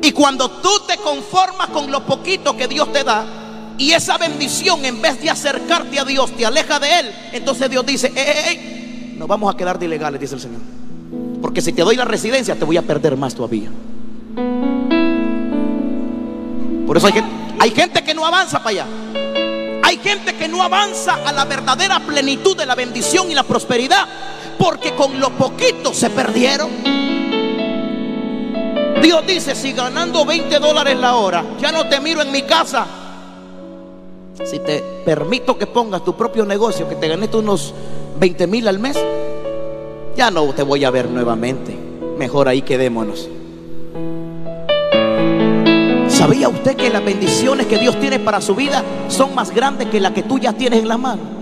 Y 0.00 0.12
cuando 0.12 0.48
tú 0.48 0.70
te 0.86 0.96
conformas 0.98 1.70
con 1.70 1.90
lo 1.90 2.06
poquito 2.06 2.56
que 2.56 2.68
Dios 2.68 2.92
te 2.92 3.02
da, 3.02 3.39
y 3.80 3.94
esa 3.94 4.18
bendición 4.18 4.84
en 4.84 5.00
vez 5.00 5.22
de 5.22 5.30
acercarte 5.30 5.98
a 5.98 6.04
Dios 6.04 6.36
te 6.36 6.44
aleja 6.44 6.78
de 6.78 7.00
Él, 7.00 7.14
entonces 7.32 7.70
Dios 7.70 7.84
dice, 7.86 8.12
¡Ey, 8.14 9.14
nos 9.16 9.26
vamos 9.26 9.52
a 9.52 9.56
quedar 9.56 9.78
de 9.78 9.86
ilegales, 9.86 10.20
dice 10.20 10.34
el 10.34 10.40
Señor. 10.42 10.60
Porque 11.40 11.62
si 11.62 11.72
te 11.72 11.80
doy 11.80 11.96
la 11.96 12.04
residencia, 12.04 12.54
te 12.54 12.66
voy 12.66 12.76
a 12.76 12.82
perder 12.82 13.16
más 13.16 13.34
todavía. 13.34 13.70
Por 16.86 16.94
eso 16.94 17.06
hay 17.06 17.12
gente, 17.14 17.30
hay 17.58 17.70
gente 17.70 18.04
que 18.04 18.12
no 18.12 18.26
avanza 18.26 18.58
para 18.58 18.68
allá. 18.68 18.86
Hay 19.82 19.96
gente 19.96 20.34
que 20.34 20.46
no 20.46 20.62
avanza 20.62 21.14
a 21.26 21.32
la 21.32 21.46
verdadera 21.46 22.00
plenitud 22.00 22.54
de 22.54 22.66
la 22.66 22.74
bendición 22.74 23.30
y 23.30 23.34
la 23.34 23.44
prosperidad. 23.44 24.06
Porque 24.58 24.94
con 24.94 25.18
lo 25.18 25.30
poquito 25.30 25.94
se 25.94 26.10
perdieron. 26.10 26.68
Dios 29.00 29.26
dice, 29.26 29.54
si 29.54 29.72
ganando 29.72 30.26
20 30.26 30.58
dólares 30.58 30.98
la 30.98 31.14
hora, 31.14 31.42
ya 31.58 31.72
no 31.72 31.88
te 31.88 31.98
miro 31.98 32.20
en 32.20 32.30
mi 32.30 32.42
casa. 32.42 32.99
Si 34.44 34.58
te 34.58 34.82
permito 35.04 35.58
que 35.58 35.66
pongas 35.66 36.04
tu 36.04 36.16
propio 36.16 36.44
negocio, 36.44 36.88
que 36.88 36.96
te 36.96 37.08
ganes 37.08 37.32
unos 37.34 37.74
20 38.18 38.46
mil 38.46 38.68
al 38.68 38.78
mes, 38.78 38.96
ya 40.16 40.30
no 40.30 40.44
te 40.52 40.62
voy 40.62 40.84
a 40.84 40.90
ver 40.90 41.08
nuevamente. 41.08 41.76
Mejor 42.18 42.48
ahí 42.48 42.62
quedémonos. 42.62 43.28
¿Sabía 46.08 46.48
usted 46.48 46.76
que 46.76 46.90
las 46.90 47.04
bendiciones 47.04 47.66
que 47.66 47.78
Dios 47.78 47.98
tiene 47.98 48.18
para 48.18 48.40
su 48.40 48.54
vida 48.54 48.84
son 49.08 49.34
más 49.34 49.54
grandes 49.54 49.88
que 49.88 50.00
las 50.00 50.12
que 50.12 50.22
tú 50.22 50.38
ya 50.38 50.52
tienes 50.52 50.80
en 50.80 50.88
la 50.88 50.98
mano? 50.98 51.39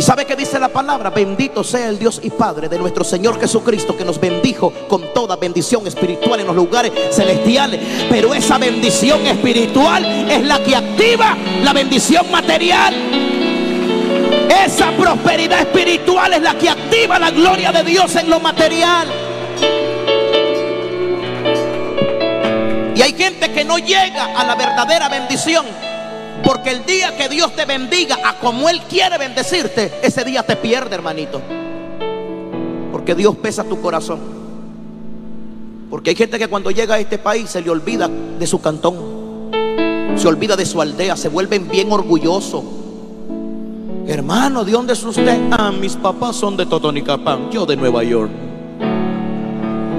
¿Y 0.00 0.02
sabe 0.02 0.24
qué 0.24 0.34
dice 0.34 0.58
la 0.58 0.70
palabra? 0.70 1.10
Bendito 1.10 1.62
sea 1.62 1.90
el 1.90 1.98
Dios 1.98 2.22
y 2.24 2.30
Padre 2.30 2.70
de 2.70 2.78
nuestro 2.78 3.04
Señor 3.04 3.38
Jesucristo 3.38 3.94
que 3.98 4.02
nos 4.02 4.18
bendijo 4.18 4.72
con 4.88 5.12
toda 5.12 5.36
bendición 5.36 5.86
espiritual 5.86 6.40
en 6.40 6.46
los 6.46 6.56
lugares 6.56 6.90
celestiales. 7.12 8.06
Pero 8.08 8.32
esa 8.32 8.56
bendición 8.56 9.26
espiritual 9.26 10.02
es 10.30 10.42
la 10.42 10.58
que 10.64 10.74
activa 10.74 11.36
la 11.62 11.74
bendición 11.74 12.30
material. 12.30 12.94
Esa 14.64 14.90
prosperidad 14.92 15.60
espiritual 15.60 16.32
es 16.32 16.40
la 16.40 16.56
que 16.56 16.70
activa 16.70 17.18
la 17.18 17.30
gloria 17.30 17.70
de 17.70 17.82
Dios 17.82 18.16
en 18.16 18.30
lo 18.30 18.40
material. 18.40 19.06
Y 22.96 23.02
hay 23.02 23.12
gente 23.12 23.52
que 23.52 23.66
no 23.66 23.76
llega 23.76 24.34
a 24.34 24.44
la 24.44 24.54
verdadera 24.54 25.10
bendición. 25.10 25.89
Porque 26.44 26.70
el 26.70 26.84
día 26.86 27.16
que 27.16 27.28
Dios 27.28 27.54
te 27.54 27.64
bendiga 27.64 28.18
a 28.24 28.38
como 28.38 28.68
Él 28.68 28.80
quiere 28.88 29.18
bendecirte, 29.18 29.92
ese 30.02 30.24
día 30.24 30.42
te 30.42 30.56
pierde, 30.56 30.94
hermanito. 30.94 31.40
Porque 32.92 33.14
Dios 33.14 33.36
pesa 33.36 33.64
tu 33.64 33.80
corazón. 33.80 34.18
Porque 35.90 36.10
hay 36.10 36.16
gente 36.16 36.38
que 36.38 36.48
cuando 36.48 36.70
llega 36.70 36.94
a 36.94 36.98
este 36.98 37.18
país 37.18 37.50
se 37.50 37.60
le 37.60 37.70
olvida 37.70 38.08
de 38.08 38.46
su 38.46 38.60
cantón. 38.60 39.50
Se 40.16 40.28
olvida 40.28 40.56
de 40.56 40.64
su 40.64 40.80
aldea. 40.80 41.16
Se 41.16 41.28
vuelven 41.28 41.68
bien 41.68 41.90
orgullosos. 41.90 42.62
Hermano, 44.06 44.64
¿de 44.64 44.72
dónde 44.72 44.92
es 44.92 45.02
usted? 45.02 45.38
Ah, 45.50 45.72
mis 45.72 45.96
papás 45.96 46.36
son 46.36 46.56
de 46.56 46.66
Totonicapán. 46.66 47.50
Yo 47.50 47.66
de 47.66 47.76
Nueva 47.76 48.02
York. 48.02 48.30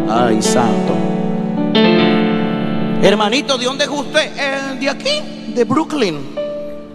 Ay, 0.09 0.41
santo. 0.41 0.93
Hermanito, 3.01 3.57
¿de 3.57 3.65
dónde 3.65 3.85
es 3.85 3.89
usted? 3.89 4.31
Eh, 4.37 4.77
de 4.79 4.89
aquí, 4.89 5.21
de 5.53 5.63
Brooklyn. 5.63 6.35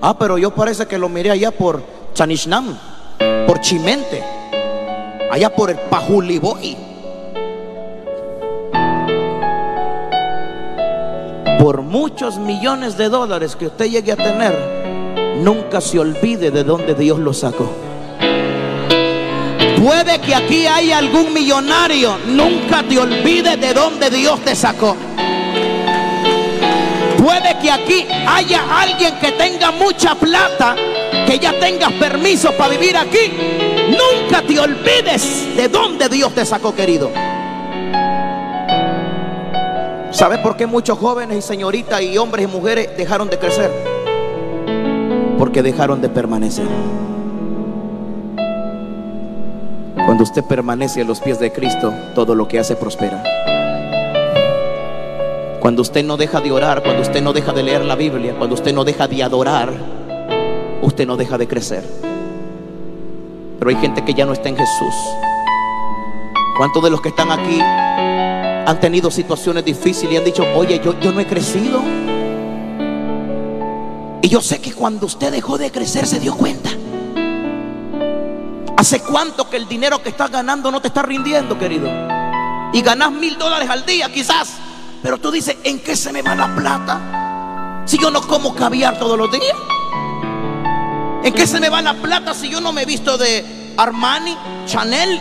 Ah, 0.01 0.19
pero 0.19 0.39
yo 0.39 0.55
parece 0.55 0.87
que 0.87 0.99
lo 0.99 1.09
miré 1.09 1.31
allá 1.31 1.51
por 1.51 1.83
Chanishnam, 2.15 2.77
por 3.47 3.61
Chimente, 3.61 4.23
allá 5.31 5.55
por 5.55 5.71
el 5.71 5.77
Pajuliboy. 5.77 6.77
Por 11.59 11.83
muchos 11.83 12.39
millones 12.39 12.97
de 12.97 13.09
dólares 13.09 13.57
que 13.57 13.67
usted 13.67 13.87
llegue 13.87 14.13
a 14.13 14.17
tener, 14.17 14.55
nunca 15.43 15.81
se 15.81 15.99
olvide 15.99 16.51
de 16.51 16.65
dónde 16.65 16.95
Dios 16.95 17.19
lo 17.19 17.33
sacó. 17.33 17.71
Puede 19.83 20.21
que 20.21 20.35
aquí 20.35 20.67
haya 20.67 20.99
algún 20.99 21.33
millonario, 21.33 22.17
nunca 22.29 22.83
te 22.83 22.99
olvides 22.99 23.61
de 23.61 23.73
dónde 23.73 24.11
Dios 24.11 24.41
te 24.41 24.55
sacó. 24.55 24.97
Puede 27.27 27.59
que 27.59 27.73
aquí 27.73 28.07
haya 28.29 28.83
alguien 28.83 29.19
que 29.19 29.33
tenga 29.33 29.73
mucha 29.73 30.15
plata, 30.15 30.77
que 31.27 31.41
ya 31.41 31.59
tengas 31.59 31.91
permiso 31.95 32.53
para 32.53 32.71
vivir 32.71 32.97
aquí. 32.97 33.33
Nunca 33.89 34.43
te 34.43 34.61
olvides 34.61 35.57
de 35.57 35.69
dónde 35.69 36.09
Dios 36.09 36.33
te 36.33 36.47
sacó, 36.47 36.73
querido. 36.73 37.11
¿Sabes 40.13 40.39
por 40.39 40.57
qué 40.57 40.67
muchos 40.67 41.01
jóvenes 41.01 41.39
y 41.39 41.43
señoritas 41.43 42.01
y 42.01 42.17
hombres 42.17 42.45
y 42.45 42.47
mujeres 42.47 42.97
dejaron 42.97 43.29
de 43.29 43.41
crecer? 43.41 43.73
Porque 45.37 45.65
dejaron 45.65 46.01
de 46.01 46.09
permanecer. 46.09 46.69
Cuando 49.97 50.23
usted 50.23 50.45
permanece 50.45 51.01
a 51.01 51.05
los 51.05 51.21
pies 51.21 51.41
de 51.41 51.51
Cristo, 51.51 51.93
todo 52.15 52.37
lo 52.37 52.47
que 52.47 52.61
hace 52.61 52.77
prospera. 52.77 53.25
Cuando 55.67 55.83
usted 55.83 56.05
no 56.05 56.17
deja 56.17 56.41
de 56.41 56.53
orar, 56.53 56.81
cuando 56.85 57.03
usted 57.03 57.21
no 57.21 57.33
deja 57.33 57.53
de 57.53 57.65
leer 57.65 57.85
la 57.85 57.97
Biblia, 57.97 58.37
cuando 58.39 58.55
usted 58.55 58.73
no 58.73 58.85
deja 58.85 59.09
de 59.09 59.21
adorar, 59.21 59.75
usted 60.81 61.05
no 61.05 61.17
deja 61.17 61.37
de 61.37 61.49
crecer. 61.49 61.83
Pero 63.59 63.69
hay 63.69 63.75
gente 63.75 64.05
que 64.05 64.15
ya 64.15 64.25
no 64.25 64.33
está 64.33 64.49
en 64.49 64.57
Jesús. 64.57 64.95
¿Cuántos 66.57 66.85
de 66.85 66.91
los 66.91 67.01
que 67.01 67.09
están 67.09 67.33
aquí 67.33 67.59
han 67.61 68.79
tenido 68.79 69.11
situaciones 69.11 69.65
difíciles 69.65 70.15
y 70.15 70.17
han 70.17 70.25
dicho, 70.25 70.47
oye, 70.55 70.81
yo, 70.85 71.01
yo 71.01 71.11
no 71.11 71.19
he 71.19 71.27
crecido? 71.27 71.83
Y 74.23 74.29
yo 74.29 74.41
sé 74.43 74.61
que 74.61 74.73
cuando 74.73 75.07
usted 75.07 75.33
dejó 75.33 75.59
de 75.59 75.73
crecer 75.73 76.07
se 76.07 76.21
dio 76.21 76.37
cuenta. 76.37 76.71
¿Hace 78.77 79.01
cuánto 79.01 79.51
que 79.51 79.57
el 79.57 79.67
dinero 79.67 80.01
que 80.01 80.11
estás 80.11 80.31
ganando 80.31 80.71
no 80.71 80.81
te 80.81 80.87
está 80.87 81.03
rindiendo, 81.03 81.59
querido? 81.59 81.89
Y 82.73 82.83
ganas 82.83 83.11
mil 83.11 83.37
dólares 83.37 83.69
al 83.69 83.85
día, 83.85 84.09
quizás. 84.13 84.61
Pero 85.07 85.19
tú 85.19 85.31
dices, 85.31 85.57
¿en 85.63 85.79
qué 85.79 85.95
se 85.95 86.13
me 86.13 86.21
va 86.21 86.35
la 86.35 86.53
plata? 86.57 87.85
Si 87.87 87.97
yo 87.97 88.11
no 88.11 88.21
como 88.23 88.57
caviar 88.57 88.99
todos 88.99 89.17
los 89.17 89.31
días. 89.31 89.57
¿En 91.23 91.33
qué 91.33 91.47
se 91.47 91.61
me 91.61 91.69
va 91.69 91.81
la 91.81 91.95
plata 91.95 92.35
si 92.35 92.49
yo 92.49 92.61
no 92.61 92.73
me 92.73 92.83
he 92.83 92.87
visto 92.87 93.17
de 93.17 93.45
Armani, 93.77 94.37
Chanel? 94.67 95.21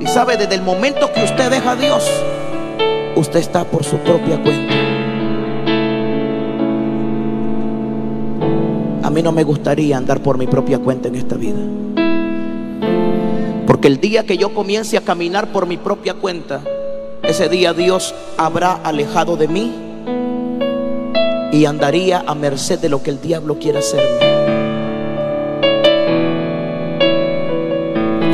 Y 0.00 0.06
sabe, 0.06 0.38
desde 0.38 0.54
el 0.54 0.62
momento 0.62 1.12
que 1.12 1.24
usted 1.24 1.50
deja 1.50 1.72
a 1.72 1.76
Dios, 1.76 2.02
usted 3.16 3.38
está 3.38 3.64
por 3.64 3.84
su 3.84 3.98
propia 3.98 4.42
cuenta. 4.42 4.74
A 9.02 9.10
mí 9.10 9.22
no 9.22 9.32
me 9.32 9.44
gustaría 9.44 9.94
andar 9.94 10.22
por 10.22 10.38
mi 10.38 10.46
propia 10.46 10.78
cuenta 10.78 11.08
en 11.08 11.16
esta 11.16 11.36
vida. 11.36 11.60
Porque 13.66 13.88
el 13.88 14.00
día 14.00 14.24
que 14.24 14.38
yo 14.38 14.54
comience 14.54 14.96
a 14.96 15.02
caminar 15.02 15.52
por 15.52 15.66
mi 15.66 15.76
propia 15.76 16.14
cuenta, 16.14 16.62
ese 17.22 17.48
día 17.48 17.72
Dios 17.72 18.14
habrá 18.36 18.74
alejado 18.74 19.36
de 19.36 19.48
mí 19.48 19.74
y 21.52 21.64
andaría 21.64 22.24
a 22.26 22.34
merced 22.34 22.78
de 22.78 22.88
lo 22.88 23.02
que 23.02 23.10
el 23.10 23.20
diablo 23.20 23.58
quiera 23.58 23.80
hacerme. 23.80 24.38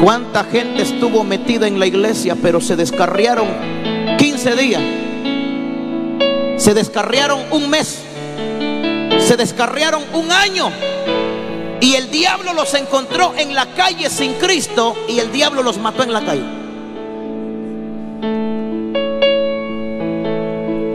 ¿Cuánta 0.02 0.44
gente 0.44 0.82
estuvo 0.82 1.24
metida 1.24 1.66
en 1.66 1.78
la 1.80 1.86
iglesia 1.86 2.36
pero 2.40 2.60
se 2.60 2.76
descarriaron 2.76 3.48
15 4.18 4.56
días? 4.56 4.82
Se 6.56 6.74
descarriaron 6.74 7.40
un 7.50 7.70
mes. 7.70 8.00
Se 9.18 9.36
descarriaron 9.36 10.02
un 10.12 10.30
año. 10.30 10.70
Y 11.80 11.94
el 11.94 12.10
diablo 12.10 12.52
los 12.52 12.74
encontró 12.74 13.32
en 13.36 13.54
la 13.54 13.66
calle 13.74 14.10
sin 14.10 14.34
Cristo 14.34 14.94
y 15.08 15.18
el 15.18 15.32
diablo 15.32 15.62
los 15.62 15.78
mató 15.78 16.02
en 16.02 16.12
la 16.12 16.24
calle. 16.24 16.63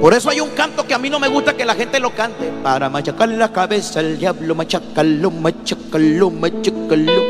Por 0.01 0.13
eso 0.13 0.29
hay 0.29 0.39
un 0.39 0.51
canto 0.51 0.87
que 0.87 0.93
a 0.93 0.97
mí 0.97 1.09
no 1.09 1.19
me 1.19 1.27
gusta 1.27 1.57
que 1.57 1.65
la 1.65 1.75
gente 1.75 1.99
lo 1.99 2.11
cante. 2.11 2.49
Para 2.63 2.89
machacarle 2.89 3.35
la 3.35 3.51
cabeza 3.51 3.99
al 3.99 4.17
diablo, 4.17 4.55
machacalo, 4.55 5.29
machacalo, 5.29 6.31
machacalo. 6.31 7.23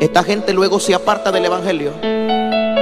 Esta 0.00 0.22
gente 0.22 0.54
luego 0.54 0.80
se 0.80 0.94
aparta 0.94 1.30
del 1.30 1.44
evangelio. 1.44 1.92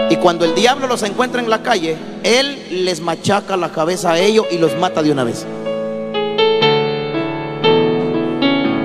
Y 0.09 0.17
cuando 0.17 0.45
el 0.45 0.55
diablo 0.55 0.87
los 0.87 1.03
encuentra 1.03 1.41
en 1.41 1.51
la 1.51 1.61
calle, 1.61 1.97
él 2.23 2.85
les 2.85 3.01
machaca 3.01 3.57
la 3.57 3.73
cabeza 3.73 4.13
a 4.13 4.19
ellos 4.21 4.47
y 4.53 4.59
los 4.59 4.77
mata 4.77 5.03
de 5.03 5.11
una 5.11 5.25
vez. 5.25 5.45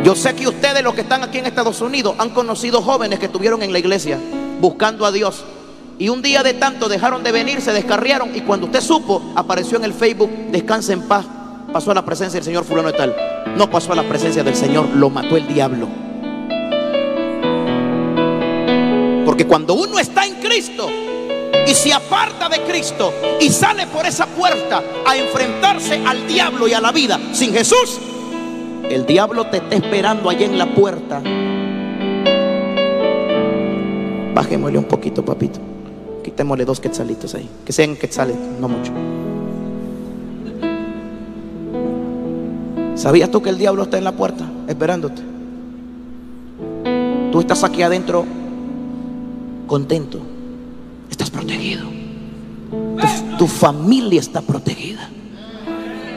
Yo 0.04 0.16
sé 0.16 0.34
que 0.34 0.48
ustedes, 0.48 0.82
los 0.84 0.96
que 0.96 1.02
están 1.02 1.24
aquí 1.24 1.38
en 1.38 1.46
Estados 1.46 1.80
Unidos, 1.82 2.16
han 2.18 2.32
conocido 2.32 2.82
jóvenes 2.82 3.20
que 3.20 3.28
estuvieron 3.28 3.62
en 3.62 3.72
la 3.72 3.78
iglesia 3.78 4.18
buscando 4.60 5.06
a 5.06 5.12
Dios. 5.12 5.44
Y 6.02 6.10
un 6.10 6.24
día 6.24 6.42
de 6.42 6.56
tanto 6.56 6.90
dejaron 6.90 7.22
de 7.22 7.32
venir, 7.32 7.62
se 7.62 7.72
descarriaron. 7.74 8.36
Y 8.36 8.42
cuando 8.42 8.66
usted 8.66 8.82
supo, 8.82 9.22
apareció 9.36 9.78
en 9.78 9.84
el 9.84 9.94
Facebook, 9.94 10.32
descansa 10.50 10.94
en 10.94 11.04
paz. 11.04 11.28
Pasó 11.72 11.92
a 11.92 11.94
la 11.94 12.04
presencia 12.04 12.40
del 12.40 12.44
Señor 12.44 12.64
fulano 12.64 12.90
y 12.90 12.94
tal. 12.94 13.16
No 13.56 13.70
pasó 13.70 13.94
a 13.94 13.96
la 13.96 14.02
presencia 14.02 14.44
del 14.44 14.56
Señor, 14.56 14.88
lo 14.96 15.12
mató 15.12 15.38
el 15.38 15.48
diablo. 15.48 15.88
Porque 19.28 19.46
cuando 19.46 19.76
uno 19.76 20.00
está 20.00 20.26
en 20.26 20.42
Cristo, 20.42 20.90
y 21.68 21.76
se 21.76 21.94
aparta 21.94 22.50
de 22.50 22.62
Cristo 22.62 23.14
y 23.40 23.50
sale 23.50 23.86
por 23.86 24.04
esa 24.08 24.26
puerta 24.26 24.82
a 25.06 25.16
enfrentarse 25.16 26.02
al 26.04 26.28
diablo 26.28 26.68
y 26.68 26.74
a 26.74 26.82
la 26.82 26.92
vida 26.92 27.20
sin 27.32 27.54
Jesús, 27.54 28.00
el 28.90 29.06
diablo 29.06 29.46
te 29.52 29.58
está 29.58 29.76
esperando 29.76 30.32
allá 30.32 30.48
en 30.48 30.58
la 30.58 30.74
puerta. 30.74 31.22
Bajémosle 34.34 34.80
un 34.80 34.86
poquito, 34.86 35.24
papito. 35.24 35.60
Quitémosle 36.42 36.66
dos 36.66 36.80
quetzalitos 36.80 37.36
ahí. 37.36 37.48
Que 37.64 37.72
sean 37.72 37.96
quetzales, 37.96 38.36
no 38.60 38.68
mucho. 38.68 38.92
¿Sabías 42.96 43.30
tú 43.30 43.44
que 43.44 43.52
el 43.52 43.60
diablo 43.60 43.84
está 43.84 44.00
en 44.00 44.04
la 44.04 44.14
puerta 44.14 44.50
esperándote? 44.68 45.22
Tú 47.32 47.40
estás 47.40 47.64
aquí 47.64 47.84
adentro 47.84 48.26
contento. 49.68 50.20
Estás 51.12 51.30
protegido. 51.30 51.84
Tu, 52.72 53.38
tu 53.38 53.46
familia 53.46 54.20
está 54.20 54.42
protegida. 54.42 55.12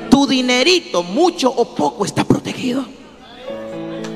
Tu 0.08 0.26
dinerito, 0.26 1.02
mucho 1.02 1.50
o 1.50 1.74
poco, 1.74 2.06
está 2.06 2.24
protegido. 2.24 2.82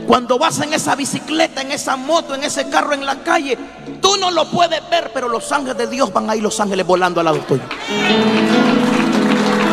Cuando 0.09 0.39
vas 0.39 0.59
en 0.61 0.73
esa 0.73 0.95
bicicleta, 0.97 1.61
en 1.61 1.71
esa 1.71 1.95
moto, 1.97 2.35
en 2.35 2.43
ese 2.43 2.71
carro 2.71 2.95
en 2.95 3.05
la 3.05 3.17
calle, 3.17 3.59
tú 4.01 4.17
no 4.17 4.31
lo 4.31 4.47
puedes 4.51 4.81
ver, 4.89 5.11
pero 5.13 5.29
los 5.29 5.53
ángeles 5.53 5.77
de 5.77 5.87
Dios 5.87 6.11
van 6.15 6.31
ahí, 6.31 6.41
los 6.41 6.59
ángeles 6.59 6.87
volando 6.87 7.21
al 7.21 7.27
lado 7.27 7.41
tuyo. 7.41 7.63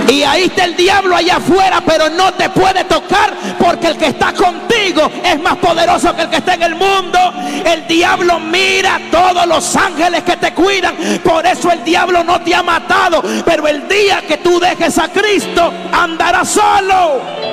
Y 0.10 0.24
ahí 0.24 0.44
está 0.44 0.66
el 0.66 0.76
diablo 0.76 1.16
allá 1.16 1.38
afuera, 1.38 1.82
pero 1.86 2.10
no 2.10 2.34
te 2.34 2.50
puede 2.50 2.84
tocar 2.84 3.34
porque 3.58 3.88
el 3.88 3.98
que 3.98 4.08
está 4.08 4.34
contigo 4.34 5.10
es 5.24 5.40
más 5.42 5.56
poderoso 5.56 6.14
que 6.14 6.24
el 6.24 6.30
que 6.30 6.38
está 6.38 6.56
en 6.56 6.64
el 6.64 6.76
mundo. 6.76 7.18
El 7.66 7.88
diablo 7.88 8.38
mira 8.38 8.96
a 8.96 9.10
todos 9.10 9.48
los 9.48 9.74
ángeles 9.78 10.24
que 10.24 10.36
te 10.36 10.54
cuidan. 10.54 10.96
Por 11.24 11.46
eso 11.46 11.72
el 11.72 11.82
diablo 11.86 12.26
no 12.26 12.42
te 12.42 12.54
ha 12.54 12.62
matado. 12.62 13.24
Pero 13.46 13.68
el 13.70 13.88
día 13.88 14.22
que 14.28 14.38
tú 14.38 14.60
dejes 14.60 14.98
a 14.98 15.08
Cristo, 15.08 15.72
andarás 15.94 16.50
solo. 16.50 17.45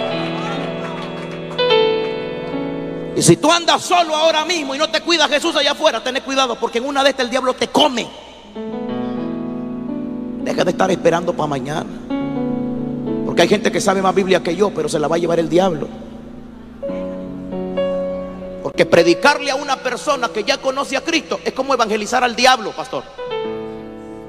Y 3.14 3.22
si 3.22 3.36
tú 3.36 3.50
andas 3.50 3.82
solo 3.82 4.16
ahora 4.16 4.44
mismo 4.44 4.74
y 4.74 4.78
no 4.78 4.90
te 4.90 5.00
cuida 5.00 5.28
Jesús 5.28 5.54
allá 5.56 5.72
afuera, 5.72 6.02
ten 6.02 6.18
cuidado 6.24 6.56
porque 6.56 6.78
en 6.78 6.86
una 6.86 7.04
de 7.04 7.10
estas 7.10 7.24
el 7.24 7.30
diablo 7.30 7.54
te 7.54 7.68
come. 7.68 8.08
Deja 10.42 10.64
de 10.64 10.70
estar 10.70 10.90
esperando 10.90 11.32
para 11.32 11.46
mañana. 11.46 11.90
Porque 13.26 13.42
hay 13.42 13.48
gente 13.48 13.70
que 13.70 13.80
sabe 13.80 14.02
más 14.02 14.14
Biblia 14.14 14.42
que 14.42 14.56
yo, 14.56 14.70
pero 14.70 14.88
se 14.88 14.98
la 14.98 15.08
va 15.08 15.16
a 15.16 15.18
llevar 15.18 15.38
el 15.38 15.48
diablo. 15.48 15.88
Porque 18.62 18.86
predicarle 18.86 19.50
a 19.50 19.56
una 19.56 19.76
persona 19.76 20.28
que 20.28 20.44
ya 20.44 20.58
conoce 20.58 20.96
a 20.96 21.02
Cristo 21.02 21.40
es 21.44 21.52
como 21.52 21.74
evangelizar 21.74 22.24
al 22.24 22.34
diablo, 22.34 22.72
pastor. 22.72 23.04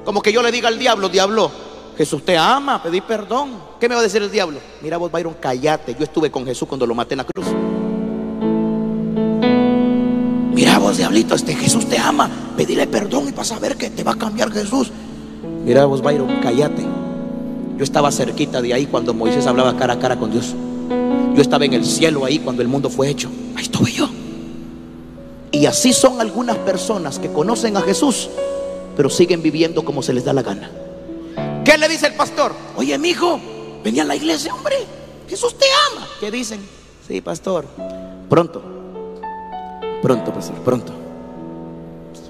Como 0.04 0.20
que 0.20 0.32
yo 0.32 0.42
le 0.42 0.52
diga 0.52 0.68
al 0.68 0.78
diablo, 0.78 1.08
diablo, 1.08 1.50
Jesús 1.96 2.24
te 2.24 2.36
ama, 2.36 2.82
pedí 2.82 3.00
perdón. 3.00 3.58
¿Qué 3.80 3.88
me 3.88 3.94
va 3.94 4.00
a 4.02 4.04
decir 4.04 4.22
el 4.22 4.30
diablo? 4.30 4.60
Mira 4.82 4.98
vos, 4.98 5.10
Byron, 5.10 5.36
cállate. 5.40 5.94
Yo 5.94 6.04
estuve 6.04 6.30
con 6.30 6.44
Jesús 6.44 6.68
cuando 6.68 6.86
lo 6.86 6.94
maté 6.94 7.14
en 7.14 7.18
la 7.18 7.24
cruz. 7.24 7.46
Diablito, 10.96 11.34
este 11.34 11.54
Jesús 11.54 11.86
te 11.86 11.98
ama. 11.98 12.30
Pedile 12.56 12.86
perdón 12.86 13.28
y 13.28 13.32
vas 13.32 13.52
a 13.52 13.58
ver 13.58 13.76
que 13.76 13.90
te 13.90 14.02
va 14.02 14.12
a 14.12 14.16
cambiar 14.16 14.50
Jesús. 14.52 14.90
Mira 15.64 15.84
vos, 15.86 16.02
Byron, 16.02 16.40
cállate. 16.42 16.84
Yo 17.76 17.82
estaba 17.82 18.12
cerquita 18.12 18.62
de 18.62 18.72
ahí 18.72 18.86
cuando 18.86 19.14
Moisés 19.14 19.46
hablaba 19.46 19.76
cara 19.76 19.94
a 19.94 19.98
cara 19.98 20.18
con 20.18 20.30
Dios. 20.30 20.54
Yo 21.34 21.42
estaba 21.42 21.64
en 21.64 21.72
el 21.72 21.84
cielo 21.84 22.24
ahí 22.24 22.38
cuando 22.38 22.62
el 22.62 22.68
mundo 22.68 22.88
fue 22.88 23.08
hecho. 23.08 23.28
Ahí 23.56 23.64
estuve 23.64 23.90
yo. 23.90 24.08
Y 25.50 25.66
así 25.66 25.92
son 25.92 26.20
algunas 26.20 26.56
personas 26.58 27.18
que 27.18 27.32
conocen 27.32 27.76
a 27.76 27.80
Jesús, 27.80 28.28
pero 28.96 29.08
siguen 29.10 29.42
viviendo 29.42 29.84
como 29.84 30.02
se 30.02 30.12
les 30.12 30.24
da 30.24 30.32
la 30.32 30.42
gana. 30.42 30.70
¿Qué 31.64 31.78
le 31.78 31.88
dice 31.88 32.06
el 32.06 32.14
pastor? 32.14 32.52
Oye, 32.76 32.96
mi 32.98 33.10
hijo, 33.10 33.40
venía 33.82 34.02
a 34.02 34.06
la 34.06 34.16
iglesia, 34.16 34.54
hombre. 34.54 34.76
Jesús 35.28 35.56
te 35.56 35.66
ama. 35.90 36.06
¿Qué 36.20 36.30
dicen? 36.30 36.60
Sí, 37.06 37.20
pastor. 37.20 37.66
Pronto. 38.28 38.73
Pronto, 40.04 40.34
pastor, 40.34 40.56
pronto. 40.56 40.92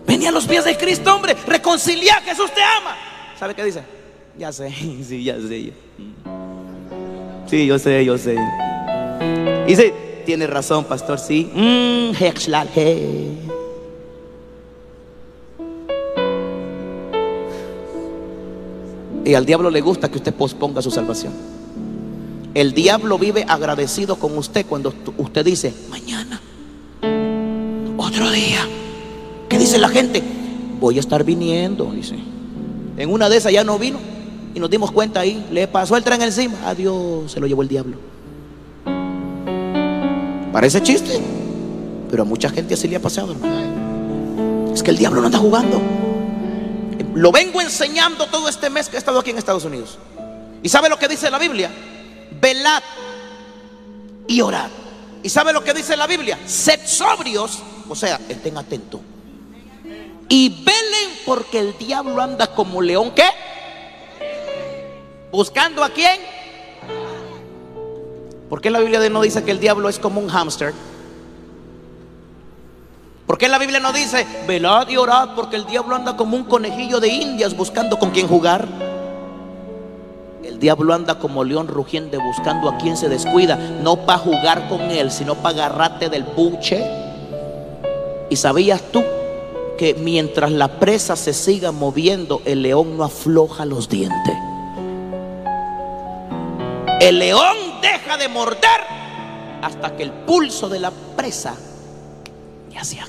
Venía 0.06 0.28
a 0.28 0.32
los 0.32 0.46
pies 0.46 0.64
de 0.64 0.76
Cristo, 0.76 1.12
hombre. 1.12 1.34
Reconcilia, 1.44 2.20
Jesús 2.20 2.48
te 2.54 2.62
ama. 2.62 2.94
¿Sabe 3.36 3.52
qué 3.52 3.64
dice? 3.64 3.82
Ya 4.38 4.52
sé, 4.52 4.70
sí, 5.08 5.24
ya 5.24 5.34
sé. 5.40 5.72
Sí, 7.48 7.66
yo 7.66 7.76
sé, 7.80 8.04
yo 8.04 8.16
sé. 8.16 8.36
Dice, 9.66 10.22
tiene 10.24 10.46
razón, 10.46 10.84
pastor, 10.84 11.18
sí. 11.18 11.50
Mm, 11.52 12.12
y 19.24 19.34
al 19.34 19.44
diablo 19.44 19.68
le 19.68 19.80
gusta 19.80 20.08
que 20.08 20.18
usted 20.18 20.32
posponga 20.32 20.80
su 20.80 20.92
salvación. 20.92 21.32
El 22.54 22.72
diablo 22.72 23.18
vive 23.18 23.44
agradecido 23.48 24.14
con 24.14 24.38
usted 24.38 24.64
cuando 24.64 24.94
usted 25.18 25.44
dice, 25.44 25.74
mañana, 25.90 26.40
otro 28.14 28.30
día. 28.30 28.68
¿Qué 29.48 29.58
dice 29.58 29.76
la 29.78 29.88
gente? 29.88 30.22
Voy 30.78 30.98
a 30.98 31.00
estar 31.00 31.24
viniendo, 31.24 31.86
dice. 31.86 32.16
En 32.96 33.10
una 33.10 33.28
de 33.28 33.36
esas 33.36 33.52
ya 33.52 33.64
no 33.64 33.78
vino. 33.78 33.98
Y 34.54 34.60
nos 34.60 34.70
dimos 34.70 34.92
cuenta 34.92 35.20
ahí, 35.20 35.44
le 35.50 35.66
pasó 35.66 35.96
el 35.96 36.04
tren 36.04 36.22
encima. 36.22 36.56
Adiós, 36.64 37.32
se 37.32 37.40
lo 37.40 37.48
llevó 37.48 37.62
el 37.62 37.68
diablo. 37.68 37.96
Parece 40.52 40.80
chiste, 40.80 41.20
pero 42.08 42.22
a 42.22 42.24
mucha 42.24 42.48
gente 42.48 42.74
así 42.74 42.86
le 42.86 42.96
ha 42.96 43.02
pasado. 43.02 43.34
Es 44.72 44.82
que 44.82 44.92
el 44.92 44.96
diablo 44.96 45.20
no 45.20 45.26
está 45.26 45.38
jugando. 45.38 45.82
Lo 47.14 47.32
vengo 47.32 47.60
enseñando 47.60 48.26
todo 48.26 48.48
este 48.48 48.70
mes 48.70 48.88
que 48.88 48.94
he 48.94 48.98
estado 48.98 49.18
aquí 49.18 49.30
en 49.30 49.38
Estados 49.38 49.64
Unidos. 49.64 49.98
¿Y 50.62 50.68
sabe 50.68 50.88
lo 50.88 50.98
que 51.00 51.08
dice 51.08 51.30
la 51.32 51.38
Biblia? 51.40 51.70
Velad 52.40 52.82
y 54.28 54.40
orad. 54.40 54.70
¿Y 55.24 55.28
sabe 55.28 55.52
lo 55.52 55.64
que 55.64 55.74
dice 55.74 55.96
la 55.96 56.06
Biblia? 56.06 56.38
Sed 56.46 56.80
sobrios, 56.86 57.60
o 57.88 57.94
sea, 57.94 58.20
estén 58.28 58.56
atentos. 58.56 59.00
Y 60.28 60.48
velen 60.64 61.18
porque 61.26 61.58
el 61.58 61.76
diablo 61.78 62.20
anda 62.22 62.46
como 62.48 62.80
león, 62.80 63.12
¿qué? 63.14 63.28
¿Buscando 65.30 65.82
a 65.82 65.90
quién? 65.90 66.20
¿Por 68.48 68.60
qué 68.60 68.70
la 68.70 68.80
Biblia 68.80 69.08
no 69.08 69.20
dice 69.20 69.42
que 69.42 69.50
el 69.50 69.58
diablo 69.58 69.88
es 69.88 69.98
como 69.98 70.20
un 70.20 70.28
hámster? 70.28 70.72
¿Por 73.26 73.38
qué 73.38 73.48
la 73.48 73.58
Biblia 73.58 73.80
no 73.80 73.92
dice, 73.92 74.26
velad 74.46 74.88
y 74.88 74.96
orad 74.96 75.30
porque 75.34 75.56
el 75.56 75.66
diablo 75.66 75.96
anda 75.96 76.16
como 76.16 76.36
un 76.36 76.44
conejillo 76.44 77.00
de 77.00 77.08
indias 77.08 77.56
buscando 77.56 77.98
con 77.98 78.10
quién 78.10 78.28
jugar? 78.28 78.68
El 80.44 80.60
diablo 80.60 80.94
anda 80.94 81.18
como 81.18 81.42
león 81.42 81.66
rugiente 81.66 82.18
buscando 82.18 82.68
a 82.68 82.76
quien 82.76 82.96
se 82.96 83.08
descuida, 83.08 83.56
no 83.56 83.96
para 84.06 84.18
jugar 84.18 84.68
con 84.68 84.82
él, 84.82 85.10
sino 85.10 85.34
para 85.34 85.66
agarrarte 85.66 86.08
del 86.10 86.22
buche. 86.22 87.03
¿Y 88.30 88.36
sabías 88.36 88.82
tú 88.90 89.02
que 89.78 89.94
mientras 89.94 90.52
la 90.52 90.78
presa 90.78 91.16
se 91.16 91.32
siga 91.32 91.72
moviendo, 91.72 92.40
el 92.44 92.62
león 92.62 92.96
no 92.96 93.04
afloja 93.04 93.64
los 93.64 93.88
dientes? 93.88 94.34
El 97.00 97.18
león 97.18 97.56
deja 97.82 98.16
de 98.16 98.28
morder 98.28 98.80
hasta 99.62 99.96
que 99.96 100.04
el 100.04 100.12
pulso 100.12 100.68
de 100.68 100.78
la 100.78 100.90
presa 101.16 101.54
ya 102.72 102.82
se 102.84 103.00
ha 103.00 103.06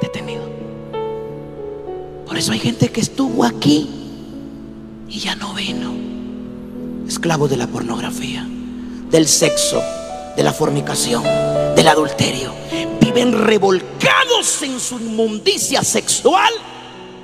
detenido. 0.00 0.44
Por 2.26 2.36
eso 2.36 2.52
hay 2.52 2.58
gente 2.58 2.90
que 2.90 3.00
estuvo 3.00 3.44
aquí 3.44 3.88
y 5.08 5.18
ya 5.18 5.34
no 5.36 5.54
vino. 5.54 5.94
Esclavo 7.08 7.48
de 7.48 7.56
la 7.56 7.66
pornografía, 7.66 8.46
del 9.10 9.26
sexo, 9.26 9.80
de 10.36 10.42
la 10.42 10.52
fornicación, 10.52 11.22
del 11.76 11.88
adulterio. 11.88 12.52
Viven 13.00 13.44
revolcados 13.44 14.62
en 14.62 14.80
su 14.80 14.98
inmundicia 14.98 15.82
sexual 15.82 16.52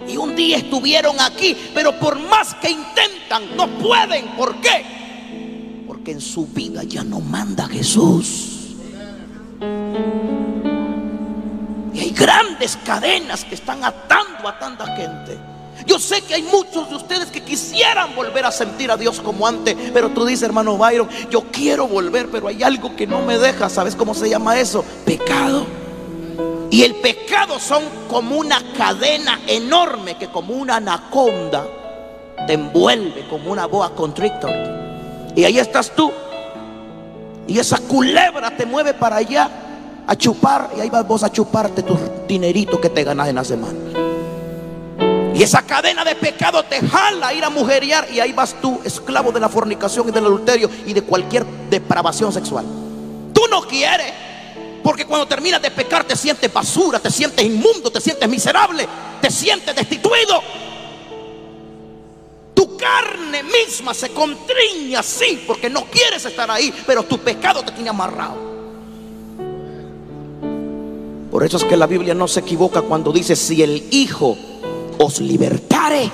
y 0.06 0.16
un 0.16 0.36
día 0.36 0.58
estuvieron 0.58 1.18
aquí, 1.20 1.56
pero 1.74 1.98
por 1.98 2.18
más 2.18 2.54
que 2.54 2.70
intentan, 2.70 3.56
no 3.56 3.66
pueden. 3.78 4.28
¿Por 4.36 4.60
qué? 4.60 5.84
Porque 5.86 6.12
en 6.12 6.20
su 6.20 6.46
vida 6.46 6.84
ya 6.84 7.02
no 7.02 7.20
manda 7.20 7.66
Jesús. 7.66 8.76
Y 11.94 12.00
hay 12.00 12.10
grandes 12.10 12.76
cadenas 12.84 13.44
que 13.44 13.54
están 13.54 13.84
atando 13.84 14.48
a 14.48 14.58
tanta 14.58 14.86
gente. 14.96 15.51
Yo 15.86 15.98
sé 15.98 16.22
que 16.22 16.34
hay 16.34 16.42
muchos 16.42 16.88
de 16.88 16.96
ustedes 16.96 17.30
que 17.30 17.42
quisieran 17.42 18.14
volver 18.14 18.44
a 18.46 18.52
sentir 18.52 18.90
a 18.90 18.96
Dios 18.96 19.20
como 19.20 19.46
antes, 19.46 19.76
pero 19.92 20.10
tú 20.10 20.24
dices, 20.24 20.44
hermano 20.44 20.76
Byron, 20.76 21.08
yo 21.30 21.44
quiero 21.50 21.88
volver, 21.88 22.28
pero 22.30 22.48
hay 22.48 22.62
algo 22.62 22.94
que 22.96 23.06
no 23.06 23.22
me 23.22 23.38
deja. 23.38 23.68
¿Sabes 23.68 23.96
cómo 23.96 24.14
se 24.14 24.28
llama 24.28 24.58
eso? 24.58 24.84
Pecado. 25.04 25.66
Y 26.70 26.84
el 26.84 26.94
pecado 26.94 27.58
son 27.58 27.82
como 28.08 28.36
una 28.36 28.62
cadena 28.76 29.40
enorme 29.46 30.16
que 30.16 30.28
como 30.28 30.54
una 30.54 30.76
anaconda 30.76 31.66
te 32.46 32.54
envuelve 32.54 33.26
como 33.28 33.52
una 33.52 33.66
boa 33.66 33.94
constrictor. 33.94 34.50
Y 35.36 35.44
ahí 35.44 35.58
estás 35.58 35.90
tú. 35.94 36.10
Y 37.46 37.58
esa 37.58 37.78
culebra 37.78 38.56
te 38.56 38.64
mueve 38.64 38.94
para 38.94 39.16
allá 39.16 39.50
a 40.06 40.16
chupar. 40.16 40.70
Y 40.76 40.80
ahí 40.80 40.90
vas 40.90 41.06
vos 41.06 41.22
a 41.22 41.30
chuparte 41.30 41.82
tu 41.82 41.96
dinerito 42.26 42.80
que 42.80 42.88
te 42.88 43.04
ganas 43.04 43.28
en 43.28 43.34
la 43.34 43.44
semana. 43.44 44.01
Y 45.34 45.42
esa 45.42 45.62
cadena 45.62 46.04
de 46.04 46.14
pecado 46.14 46.62
te 46.64 46.86
jala 46.86 47.28
a 47.28 47.34
ir 47.34 47.42
a 47.42 47.48
mujeriar 47.48 48.06
y 48.12 48.20
ahí 48.20 48.32
vas 48.32 48.54
tú, 48.60 48.80
esclavo 48.84 49.32
de 49.32 49.40
la 49.40 49.48
fornicación 49.48 50.08
y 50.08 50.12
del 50.12 50.26
adulterio 50.26 50.70
y 50.86 50.92
de 50.92 51.02
cualquier 51.02 51.46
depravación 51.70 52.32
sexual. 52.32 52.66
Tú 53.32 53.42
no 53.50 53.62
quieres, 53.62 54.12
porque 54.82 55.06
cuando 55.06 55.26
terminas 55.26 55.62
de 55.62 55.70
pecar 55.70 56.04
te 56.04 56.16
sientes 56.16 56.52
basura, 56.52 56.98
te 56.98 57.10
sientes 57.10 57.44
inmundo, 57.44 57.90
te 57.90 58.00
sientes 58.00 58.28
miserable, 58.28 58.86
te 59.22 59.30
sientes 59.30 59.74
destituido. 59.74 60.42
Tu 62.52 62.76
carne 62.76 63.42
misma 63.42 63.94
se 63.94 64.10
contriña 64.10 65.00
así 65.00 65.44
porque 65.46 65.70
no 65.70 65.86
quieres 65.86 66.26
estar 66.26 66.50
ahí, 66.50 66.74
pero 66.86 67.04
tu 67.04 67.18
pecado 67.18 67.62
te 67.62 67.72
tiene 67.72 67.88
amarrado. 67.88 68.52
Por 71.30 71.42
eso 71.42 71.56
es 71.56 71.64
que 71.64 71.78
la 71.78 71.86
Biblia 71.86 72.12
no 72.12 72.28
se 72.28 72.40
equivoca 72.40 72.82
cuando 72.82 73.10
dice, 73.10 73.34
si 73.34 73.62
el 73.62 73.88
Hijo 73.90 74.36
os 74.98 75.20
libertare, 75.20 76.10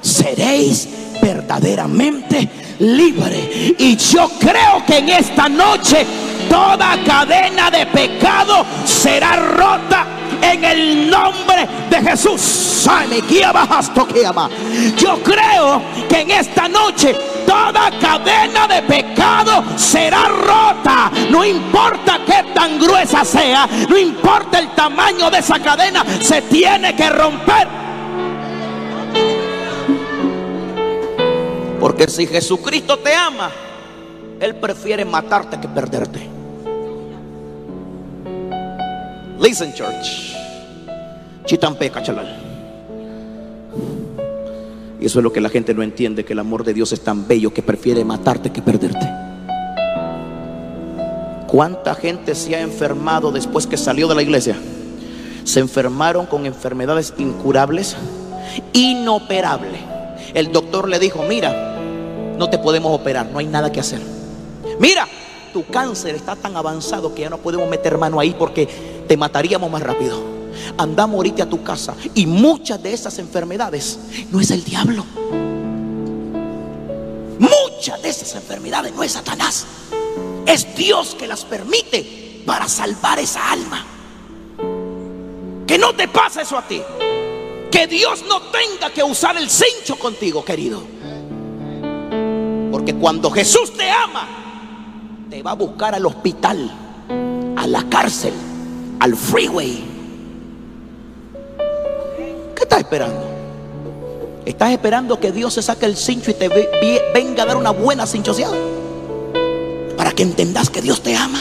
seréis 0.00 0.88
verdaderamente 1.20 2.48
libre. 2.80 3.74
Y 3.78 3.96
yo 3.96 4.30
creo 4.38 4.84
que 4.86 4.98
en 4.98 5.08
esta 5.10 5.48
noche 5.48 6.06
toda 6.48 6.96
cadena 7.04 7.70
de 7.70 7.86
pecado 7.86 8.64
será 8.84 9.36
rota 9.36 10.06
en 10.42 10.64
el 10.64 11.10
nombre 11.10 11.68
de 11.90 12.10
Jesús. 12.10 12.40
Yo 14.96 15.22
creo 15.22 15.82
que 16.08 16.20
en 16.20 16.30
esta 16.30 16.68
noche 16.68 17.14
toda 17.46 17.90
cadena 18.00 18.66
de 18.66 18.82
pecado 18.82 19.64
será 19.76 20.28
rota. 20.28 21.10
No 21.30 21.44
importa 21.44 22.20
qué 22.26 22.52
tan 22.54 22.78
gruesa 22.78 23.24
sea, 23.24 23.68
no 23.88 23.98
importa 23.98 24.58
el 24.58 24.74
tamaño 24.74 25.30
de 25.30 25.38
esa 25.38 25.58
cadena, 25.60 26.04
se 26.20 26.42
tiene 26.42 26.96
que 26.96 27.10
romper. 27.10 27.89
Porque 32.00 32.14
si 32.14 32.26
Jesucristo 32.26 32.98
te 32.98 33.14
ama, 33.14 33.50
Él 34.40 34.54
prefiere 34.54 35.04
matarte 35.04 35.60
que 35.60 35.68
perderte. 35.68 36.26
Listen, 39.38 39.74
church. 39.74 40.34
Chitampe, 41.44 41.90
cachalal. 41.90 42.38
Y 44.98 45.04
eso 45.04 45.18
es 45.18 45.22
lo 45.22 45.30
que 45.30 45.42
la 45.42 45.50
gente 45.50 45.74
no 45.74 45.82
entiende, 45.82 46.24
que 46.24 46.32
el 46.32 46.38
amor 46.38 46.64
de 46.64 46.72
Dios 46.72 46.90
es 46.92 47.02
tan 47.02 47.28
bello 47.28 47.52
que 47.52 47.60
prefiere 47.60 48.02
matarte 48.02 48.50
que 48.50 48.62
perderte. 48.62 49.06
¿Cuánta 51.48 51.94
gente 51.94 52.34
se 52.34 52.56
ha 52.56 52.62
enfermado 52.62 53.30
después 53.30 53.66
que 53.66 53.76
salió 53.76 54.08
de 54.08 54.14
la 54.14 54.22
iglesia? 54.22 54.56
Se 55.44 55.60
enfermaron 55.60 56.24
con 56.24 56.46
enfermedades 56.46 57.12
incurables, 57.18 57.94
inoperables. 58.72 59.82
El 60.32 60.50
doctor 60.50 60.88
le 60.88 60.98
dijo, 60.98 61.24
mira, 61.28 61.69
no 62.40 62.48
te 62.48 62.58
podemos 62.58 62.98
operar, 62.98 63.26
no 63.26 63.38
hay 63.38 63.46
nada 63.46 63.70
que 63.70 63.80
hacer. 63.80 64.00
Mira, 64.78 65.06
tu 65.52 65.66
cáncer 65.66 66.14
está 66.14 66.34
tan 66.34 66.56
avanzado 66.56 67.14
que 67.14 67.20
ya 67.20 67.28
no 67.28 67.36
podemos 67.36 67.68
meter 67.68 67.98
mano 67.98 68.18
ahí 68.18 68.34
porque 68.36 68.66
te 69.06 69.14
mataríamos 69.18 69.70
más 69.70 69.82
rápido. 69.82 70.18
Andamos 70.78 71.16
ahorita 71.16 71.42
a 71.42 71.48
tu 71.50 71.62
casa 71.62 71.94
y 72.14 72.24
muchas 72.24 72.82
de 72.82 72.94
esas 72.94 73.18
enfermedades 73.18 73.98
no 74.30 74.40
es 74.40 74.50
el 74.50 74.64
diablo. 74.64 75.04
Muchas 77.38 78.00
de 78.00 78.08
esas 78.08 78.34
enfermedades 78.34 78.94
no 78.94 79.02
es 79.02 79.12
Satanás. 79.12 79.66
Es 80.46 80.74
Dios 80.74 81.14
que 81.14 81.26
las 81.26 81.44
permite 81.44 82.42
para 82.46 82.66
salvar 82.68 83.18
esa 83.18 83.52
alma. 83.52 83.84
Que 85.66 85.76
no 85.76 85.94
te 85.94 86.08
pase 86.08 86.40
eso 86.40 86.56
a 86.56 86.66
ti. 86.66 86.80
Que 87.70 87.86
Dios 87.86 88.24
no 88.26 88.40
tenga 88.44 88.90
que 88.94 89.02
usar 89.02 89.36
el 89.36 89.50
cincho 89.50 89.98
contigo, 89.98 90.42
querido. 90.42 90.99
Porque 92.90 93.02
cuando 93.02 93.30
Jesús 93.30 93.72
te 93.76 93.88
ama, 93.88 94.26
te 95.30 95.44
va 95.44 95.52
a 95.52 95.54
buscar 95.54 95.94
al 95.94 96.04
hospital, 96.06 96.68
a 97.56 97.66
la 97.68 97.88
cárcel, 97.88 98.32
al 98.98 99.14
freeway. 99.14 99.84
¿Qué 102.56 102.62
estás 102.62 102.80
esperando? 102.80 103.22
¿Estás 104.44 104.72
esperando 104.72 105.20
que 105.20 105.30
Dios 105.30 105.54
se 105.54 105.62
saque 105.62 105.86
el 105.86 105.96
cincho 105.96 106.32
y 106.32 106.34
te 106.34 106.48
venga 107.14 107.44
a 107.44 107.46
dar 107.46 107.56
una 107.56 107.70
buena 107.70 108.08
cinchoseada? 108.08 108.56
Para 109.96 110.10
que 110.10 110.24
entendas 110.24 110.68
que 110.68 110.82
Dios 110.82 111.00
te 111.00 111.14
ama. 111.14 111.38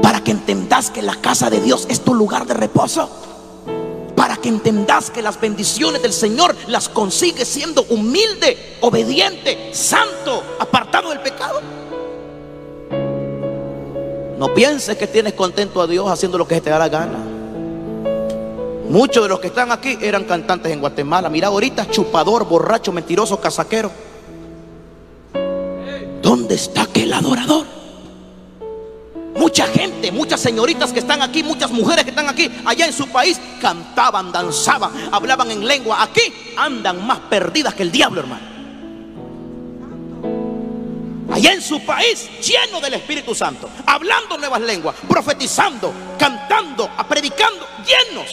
Para 0.00 0.22
que 0.22 0.30
entendas 0.30 0.92
que 0.92 1.02
la 1.02 1.16
casa 1.16 1.50
de 1.50 1.60
Dios 1.60 1.88
es 1.90 2.02
tu 2.02 2.14
lugar 2.14 2.46
de 2.46 2.54
reposo 2.54 3.10
que 4.46 5.10
que 5.12 5.22
las 5.22 5.40
bendiciones 5.40 6.02
del 6.02 6.12
Señor 6.12 6.54
las 6.68 6.88
consigue 6.88 7.44
siendo 7.44 7.82
humilde, 7.88 8.76
obediente, 8.80 9.70
santo, 9.72 10.42
apartado 10.60 11.10
del 11.10 11.20
pecado. 11.20 11.60
No 14.38 14.54
pienses 14.54 14.96
que 14.96 15.08
tienes 15.08 15.32
contento 15.32 15.80
a 15.80 15.86
Dios 15.88 16.08
haciendo 16.08 16.38
lo 16.38 16.46
que 16.46 16.60
te 16.60 16.70
da 16.70 16.78
la 16.78 16.88
gana. 16.88 17.18
Muchos 18.88 19.24
de 19.24 19.28
los 19.28 19.40
que 19.40 19.48
están 19.48 19.72
aquí 19.72 19.98
eran 20.00 20.24
cantantes 20.24 20.70
en 20.70 20.80
Guatemala. 20.80 21.28
Mira 21.28 21.48
ahorita, 21.48 21.90
chupador, 21.90 22.46
borracho, 22.46 22.92
mentiroso, 22.92 23.40
casaquero. 23.40 23.90
¿Dónde 26.22 26.54
está 26.54 26.82
aquel 26.82 27.12
adorador? 27.12 27.66
Mucha 29.38 29.66
gente, 29.66 30.10
muchas 30.10 30.40
señoritas 30.40 30.92
que 30.92 31.00
están 31.00 31.20
aquí, 31.20 31.42
muchas 31.42 31.70
mujeres 31.70 32.04
que 32.04 32.10
están 32.10 32.28
aquí, 32.28 32.50
allá 32.64 32.86
en 32.86 32.92
su 32.92 33.06
país, 33.08 33.38
cantaban, 33.60 34.32
danzaban, 34.32 34.90
hablaban 35.12 35.50
en 35.50 35.66
lengua. 35.66 36.02
Aquí 36.02 36.32
andan 36.56 37.06
más 37.06 37.18
perdidas 37.20 37.74
que 37.74 37.82
el 37.82 37.92
diablo, 37.92 38.20
hermano. 38.20 38.56
Allá 41.30 41.52
en 41.52 41.60
su 41.60 41.84
país, 41.84 42.30
lleno 42.40 42.80
del 42.80 42.94
Espíritu 42.94 43.34
Santo, 43.34 43.68
hablando 43.84 44.38
nuevas 44.38 44.60
lenguas, 44.62 44.96
profetizando, 45.06 45.92
cantando, 46.18 46.88
predicando, 47.06 47.66
llenos. 47.84 48.30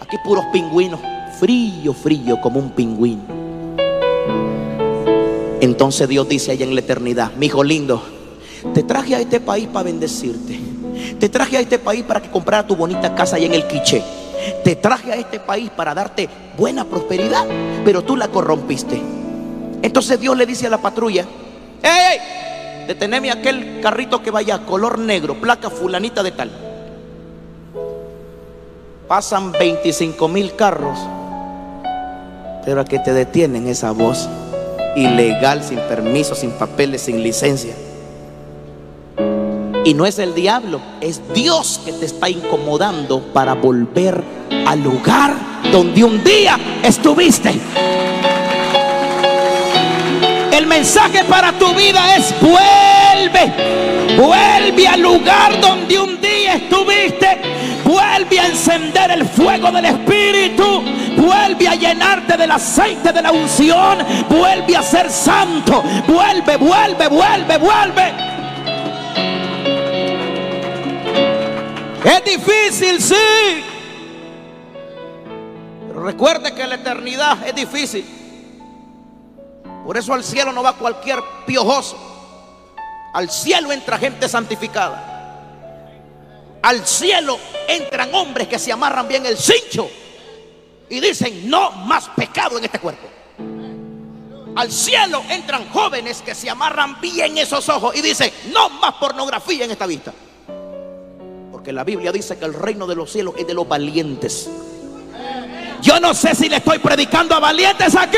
Aquí 0.00 0.16
puros 0.22 0.44
pingüinos, 0.52 1.00
frío, 1.40 1.94
frío 1.94 2.38
como 2.42 2.58
un 2.58 2.70
pingüino. 2.70 3.22
Entonces 5.60 6.06
Dios 6.08 6.28
dice 6.28 6.52
allá 6.52 6.64
en 6.64 6.74
la 6.74 6.80
eternidad, 6.80 7.32
mi 7.32 7.46
hijo 7.46 7.64
lindo, 7.64 8.15
te 8.74 8.82
traje 8.82 9.14
a 9.14 9.20
este 9.20 9.40
país 9.40 9.68
para 9.68 9.84
bendecirte. 9.84 10.58
Te 11.18 11.28
traje 11.28 11.56
a 11.56 11.60
este 11.60 11.78
país 11.78 12.02
para 12.04 12.20
que 12.20 12.30
comprara 12.30 12.66
tu 12.66 12.76
bonita 12.76 13.14
casa 13.14 13.36
allá 13.36 13.46
en 13.46 13.54
el 13.54 13.66
Quiché. 13.66 14.02
Te 14.64 14.76
traje 14.76 15.12
a 15.12 15.16
este 15.16 15.40
país 15.40 15.70
para 15.70 15.94
darte 15.94 16.28
buena 16.56 16.84
prosperidad, 16.84 17.46
pero 17.84 18.02
tú 18.02 18.16
la 18.16 18.28
corrompiste. 18.28 19.00
Entonces 19.82 20.18
Dios 20.20 20.36
le 20.36 20.46
dice 20.46 20.66
a 20.66 20.70
la 20.70 20.78
patrulla, 20.78 21.24
¡Ey! 21.82 22.18
Deteneme 22.86 23.30
aquel 23.30 23.80
carrito 23.80 24.22
que 24.22 24.30
vaya 24.30 24.64
color 24.64 24.98
negro, 24.98 25.40
placa 25.40 25.70
fulanita 25.70 26.22
de 26.22 26.30
tal. 26.30 26.50
Pasan 29.08 29.52
25 29.52 30.28
mil 30.28 30.54
carros, 30.54 30.98
pero 32.64 32.80
a 32.80 32.84
que 32.84 32.98
te 32.98 33.12
detienen 33.12 33.68
esa 33.68 33.90
voz 33.90 34.28
ilegal, 34.96 35.62
sin 35.62 35.78
permiso, 35.80 36.34
sin 36.34 36.50
papeles, 36.52 37.02
sin 37.02 37.22
licencia. 37.22 37.74
Y 39.86 39.94
no 39.94 40.04
es 40.04 40.18
el 40.18 40.34
diablo, 40.34 40.80
es 41.00 41.22
Dios 41.32 41.80
que 41.84 41.92
te 41.92 42.06
está 42.06 42.28
incomodando 42.28 43.20
para 43.32 43.54
volver 43.54 44.20
al 44.66 44.82
lugar 44.82 45.32
donde 45.70 46.02
un 46.02 46.24
día 46.24 46.58
estuviste. 46.82 47.54
El 50.50 50.66
mensaje 50.66 51.22
para 51.26 51.52
tu 51.52 51.72
vida 51.74 52.16
es 52.16 52.34
vuelve, 52.40 54.16
vuelve 54.16 54.88
al 54.88 55.00
lugar 55.02 55.60
donde 55.60 56.00
un 56.00 56.20
día 56.20 56.56
estuviste, 56.56 57.38
vuelve 57.84 58.40
a 58.40 58.46
encender 58.48 59.12
el 59.12 59.24
fuego 59.24 59.70
del 59.70 59.84
Espíritu, 59.84 60.82
vuelve 61.16 61.68
a 61.68 61.76
llenarte 61.76 62.36
del 62.36 62.50
aceite 62.50 63.12
de 63.12 63.22
la 63.22 63.30
unción, 63.30 63.98
vuelve 64.28 64.76
a 64.76 64.82
ser 64.82 65.08
santo, 65.12 65.80
vuelve, 66.08 66.56
vuelve, 66.56 67.06
vuelve, 67.06 67.58
vuelve. 67.58 68.45
Es 72.06 72.22
difícil, 72.22 73.02
sí. 73.02 73.64
Pero 75.88 76.04
recuerde 76.04 76.54
que 76.54 76.64
la 76.64 76.76
eternidad 76.76 77.44
es 77.44 77.52
difícil. 77.52 78.06
Por 79.84 79.96
eso 79.96 80.14
al 80.14 80.22
cielo 80.22 80.52
no 80.52 80.62
va 80.62 80.74
cualquier 80.74 81.18
piojoso. 81.46 81.98
Al 83.12 83.28
cielo 83.28 83.72
entra 83.72 83.98
gente 83.98 84.28
santificada. 84.28 85.14
Al 86.62 86.86
cielo 86.86 87.40
entran 87.66 88.14
hombres 88.14 88.46
que 88.46 88.60
se 88.60 88.70
amarran 88.70 89.08
bien 89.08 89.26
el 89.26 89.36
cincho 89.36 89.90
y 90.88 91.00
dicen, 91.00 91.50
no 91.50 91.72
más 91.72 92.08
pecado 92.10 92.56
en 92.58 92.66
este 92.66 92.78
cuerpo. 92.78 93.08
Al 94.54 94.70
cielo 94.70 95.24
entran 95.28 95.68
jóvenes 95.70 96.22
que 96.22 96.36
se 96.36 96.48
amarran 96.48 97.00
bien 97.00 97.36
esos 97.36 97.68
ojos 97.68 97.96
y 97.96 98.00
dicen, 98.00 98.32
no 98.52 98.68
más 98.68 98.94
pornografía 98.94 99.64
en 99.64 99.72
esta 99.72 99.86
vista 99.86 100.12
que 101.66 101.72
la 101.72 101.82
Biblia 101.82 102.12
dice 102.12 102.38
que 102.38 102.44
el 102.44 102.54
reino 102.54 102.86
de 102.86 102.94
los 102.94 103.10
cielos 103.10 103.34
es 103.36 103.44
de 103.44 103.52
los 103.52 103.66
valientes. 103.66 104.48
Yo 105.82 105.98
no 105.98 106.14
sé 106.14 106.32
si 106.36 106.48
le 106.48 106.58
estoy 106.58 106.78
predicando 106.78 107.34
a 107.34 107.40
valientes 107.40 107.96
aquí. 107.96 108.16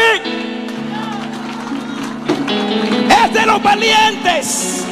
Es 3.09 3.32
de 3.32 3.46
los 3.46 3.62
valientes. 3.62 4.84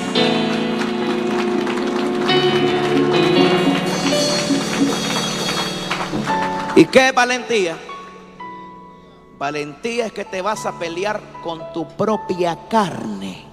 ¿Y 6.76 6.86
qué 6.86 7.09
es 7.09 7.14
valentía? 7.14 7.76
Valentía 9.38 10.07
es 10.07 10.12
que 10.12 10.24
te 10.24 10.40
vas 10.40 10.64
a 10.64 10.78
pelear 10.78 11.20
con 11.44 11.74
tu 11.74 11.86
propia 11.88 12.59
carne 12.70 13.44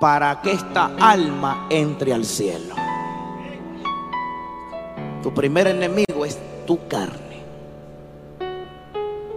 para 0.00 0.42
que 0.42 0.50
esta 0.50 0.90
alma 0.98 1.68
entre 1.70 2.12
al 2.12 2.24
cielo. 2.24 2.83
Tu 5.24 5.32
primer 5.32 5.66
enemigo 5.66 6.26
es 6.26 6.36
tu 6.66 6.86
carne. 6.86 7.38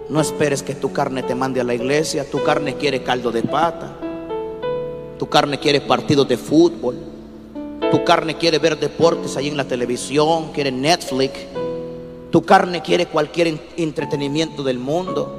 No 0.10 0.20
esperes 0.20 0.62
que 0.62 0.76
tu 0.76 0.92
carne 0.92 1.24
te 1.24 1.34
mande 1.34 1.62
a 1.62 1.64
la 1.64 1.74
iglesia. 1.74 2.30
Tu 2.30 2.44
carne 2.44 2.76
quiere 2.76 3.04
caldo 3.04 3.32
de 3.32 3.42
pata. 3.44 3.96
Tu 5.18 5.30
carne 5.30 5.58
quiere 5.58 5.80
partidos 5.80 6.28
de 6.28 6.36
fútbol. 6.36 6.98
Tu 7.90 8.04
carne 8.04 8.36
quiere 8.36 8.60
ver 8.60 8.78
deportes 8.78 9.38
ahí 9.38 9.48
en 9.48 9.56
la 9.56 9.64
televisión, 9.64 10.52
quiere 10.52 10.74
Netflix. 10.74 11.40
Tu 12.32 12.42
carne 12.42 12.82
quiere 12.82 13.06
cualquier 13.06 13.58
entretenimiento 13.78 14.64
del 14.64 14.80
mundo. 14.80 15.34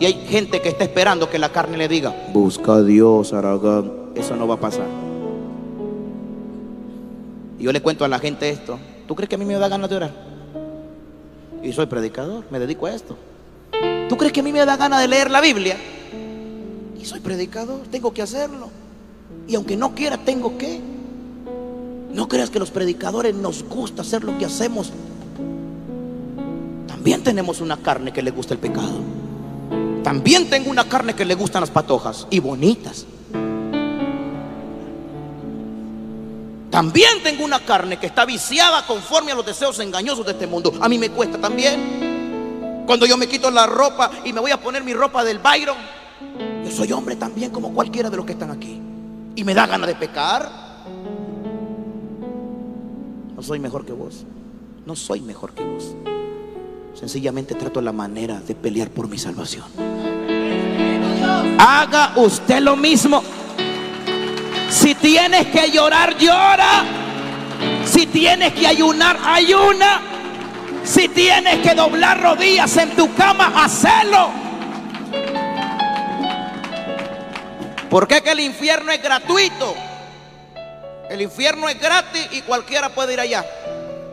Y 0.00 0.06
hay 0.06 0.14
gente 0.26 0.62
que 0.62 0.70
está 0.70 0.84
esperando 0.84 1.28
que 1.28 1.38
la 1.38 1.52
carne 1.52 1.76
le 1.76 1.86
diga, 1.86 2.14
busca 2.32 2.76
a 2.76 2.82
Dios, 2.82 3.34
Aragán. 3.34 3.92
Eso 4.14 4.36
no 4.36 4.48
va 4.48 4.54
a 4.54 4.60
pasar. 4.60 4.86
Y 7.58 7.64
yo 7.64 7.72
le 7.72 7.82
cuento 7.82 8.06
a 8.06 8.08
la 8.08 8.18
gente 8.18 8.48
esto. 8.48 8.78
¿Tú 9.06 9.14
crees 9.14 9.28
que 9.28 9.36
a 9.36 9.38
mí 9.38 9.44
me 9.44 9.54
da 9.54 9.68
ganas 9.68 9.88
de 9.88 9.96
orar? 9.96 10.10
Y 11.62 11.72
soy 11.72 11.86
predicador, 11.86 12.44
me 12.50 12.58
dedico 12.58 12.86
a 12.86 12.94
esto. 12.94 13.16
¿Tú 14.08 14.16
crees 14.16 14.32
que 14.32 14.40
a 14.40 14.42
mí 14.42 14.52
me 14.52 14.64
da 14.64 14.76
ganas 14.76 15.00
de 15.00 15.08
leer 15.08 15.30
la 15.30 15.40
Biblia? 15.40 15.76
Y 17.00 17.04
soy 17.04 17.20
predicador, 17.20 17.80
tengo 17.90 18.12
que 18.12 18.22
hacerlo. 18.22 18.70
Y 19.48 19.54
aunque 19.54 19.76
no 19.76 19.94
quiera, 19.94 20.18
tengo 20.18 20.58
que. 20.58 20.80
No 22.12 22.28
creas 22.28 22.50
que 22.50 22.58
los 22.58 22.70
predicadores 22.70 23.34
nos 23.34 23.62
gusta 23.64 24.02
hacer 24.02 24.24
lo 24.24 24.36
que 24.38 24.44
hacemos. 24.44 24.92
También 26.86 27.22
tenemos 27.22 27.60
una 27.60 27.76
carne 27.76 28.12
que 28.12 28.22
le 28.22 28.30
gusta 28.30 28.54
el 28.54 28.60
pecado. 28.60 29.00
También 30.02 30.48
tengo 30.48 30.70
una 30.70 30.84
carne 30.84 31.14
que 31.14 31.24
le 31.24 31.34
gustan 31.34 31.60
las 31.60 31.70
patojas 31.70 32.26
y 32.30 32.40
bonitas. 32.40 33.06
También 36.76 37.22
tengo 37.22 37.42
una 37.42 37.60
carne 37.60 37.98
que 37.98 38.04
está 38.04 38.26
viciada 38.26 38.86
conforme 38.86 39.32
a 39.32 39.34
los 39.34 39.46
deseos 39.46 39.78
engañosos 39.80 40.26
de 40.26 40.32
este 40.32 40.46
mundo. 40.46 40.74
A 40.78 40.90
mí 40.90 40.98
me 40.98 41.08
cuesta 41.08 41.38
también. 41.38 42.84
Cuando 42.86 43.06
yo 43.06 43.16
me 43.16 43.26
quito 43.26 43.50
la 43.50 43.64
ropa 43.64 44.10
y 44.26 44.34
me 44.34 44.40
voy 44.40 44.50
a 44.50 44.60
poner 44.60 44.84
mi 44.84 44.92
ropa 44.92 45.24
del 45.24 45.38
Byron, 45.38 45.78
yo 46.62 46.70
soy 46.70 46.92
hombre 46.92 47.16
también 47.16 47.50
como 47.50 47.72
cualquiera 47.72 48.10
de 48.10 48.18
los 48.18 48.26
que 48.26 48.32
están 48.32 48.50
aquí. 48.50 48.78
Y 49.34 49.42
me 49.42 49.54
da 49.54 49.66
ganas 49.66 49.86
de 49.86 49.94
pecar. 49.94 50.52
No 53.34 53.42
soy 53.42 53.58
mejor 53.58 53.86
que 53.86 53.92
vos. 53.92 54.26
No 54.84 54.94
soy 54.96 55.22
mejor 55.22 55.54
que 55.54 55.64
vos. 55.64 55.94
Sencillamente 56.92 57.54
trato 57.54 57.80
la 57.80 57.92
manera 57.92 58.38
de 58.38 58.54
pelear 58.54 58.90
por 58.90 59.08
mi 59.08 59.16
salvación. 59.16 59.64
Haga 61.58 62.12
usted 62.16 62.60
lo 62.60 62.76
mismo. 62.76 63.22
Si 64.76 64.94
tienes 64.94 65.46
que 65.46 65.70
llorar, 65.70 66.18
llora. 66.18 66.84
Si 67.86 68.06
tienes 68.06 68.52
que 68.52 68.66
ayunar, 68.66 69.18
ayuna. 69.24 70.02
Si 70.84 71.08
tienes 71.08 71.66
que 71.66 71.74
doblar 71.74 72.20
rodillas 72.20 72.76
en 72.76 72.90
tu 72.90 73.12
cama, 73.14 73.52
hacelo. 73.64 74.28
¿Por 77.88 78.06
qué 78.06 78.20
que 78.20 78.32
el 78.32 78.40
infierno 78.40 78.92
es 78.92 79.02
gratuito? 79.02 79.74
El 81.08 81.22
infierno 81.22 81.70
es 81.70 81.80
gratis 81.80 82.28
y 82.32 82.42
cualquiera 82.42 82.90
puede 82.90 83.14
ir 83.14 83.20
allá. 83.20 83.46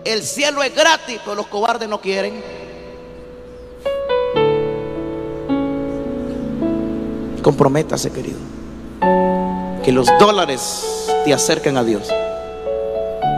El 0.05 0.23
cielo 0.23 0.63
es 0.63 0.73
gratis, 0.73 1.19
pero 1.25 1.35
los 1.35 1.47
cobardes 1.47 1.89
no 1.89 1.99
quieren. 1.99 2.41
Comprométase, 7.41 8.13
querido. 8.13 8.39
Que 9.83 9.91
los 9.91 10.07
dólares 10.17 11.09
te 11.25 11.33
acerquen 11.33 11.75
a 11.75 11.83
Dios. 11.83 12.07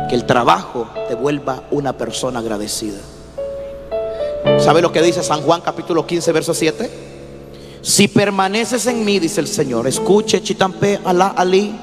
Que 0.09 0.15
el 0.15 0.25
trabajo 0.25 0.87
te 1.07 1.15
vuelva 1.15 1.63
una 1.71 1.97
persona 1.97 2.39
agradecida. 2.39 2.99
¿Sabe 4.59 4.81
lo 4.81 4.91
que 4.91 5.01
dice 5.01 5.23
San 5.23 5.41
Juan 5.41 5.61
capítulo 5.61 6.05
15, 6.05 6.31
verso 6.31 6.53
7? 6.53 6.89
Si 7.81 8.07
permaneces 8.07 8.85
en 8.85 9.03
mí, 9.03 9.17
dice 9.17 9.41
el 9.41 9.47
Señor, 9.47 9.87
escuche 9.87 10.43
chitampe 10.43 10.99
alá 11.03 11.33
ali, 11.35 11.73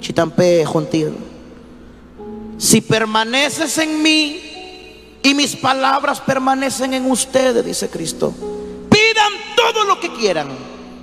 chitampe 0.00 0.64
jontil. 0.64 1.14
Si 2.56 2.80
permaneces 2.80 3.76
en 3.76 4.02
mí 4.02 4.40
y 5.22 5.34
mis 5.34 5.54
palabras 5.56 6.20
permanecen 6.20 6.94
en 6.94 7.10
ustedes, 7.10 7.64
dice 7.64 7.90
Cristo, 7.90 8.32
pidan 8.88 9.32
todo 9.54 9.84
lo 9.84 10.00
que 10.00 10.12
quieran 10.14 10.48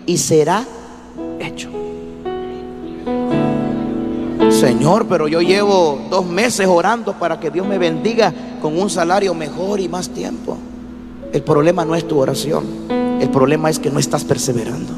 y 0.07 0.17
será 0.17 0.65
hecho. 1.39 1.88
Señor, 4.59 5.07
pero 5.07 5.29
yo 5.29 5.41
llevo 5.41 6.01
dos 6.09 6.25
meses 6.25 6.67
orando 6.67 7.13
para 7.13 7.39
que 7.39 7.49
Dios 7.49 7.65
me 7.65 7.77
bendiga 7.77 8.33
con 8.61 8.77
un 8.77 8.89
salario 8.89 9.33
mejor 9.33 9.79
y 9.79 9.87
más 9.87 10.09
tiempo. 10.09 10.57
El 11.31 11.43
problema 11.43 11.85
no 11.85 11.95
es 11.95 12.05
tu 12.05 12.19
oración, 12.19 12.65
el 13.21 13.29
problema 13.29 13.69
es 13.69 13.79
que 13.79 13.89
no 13.89 13.99
estás 13.99 14.25
perseverando. 14.25 14.93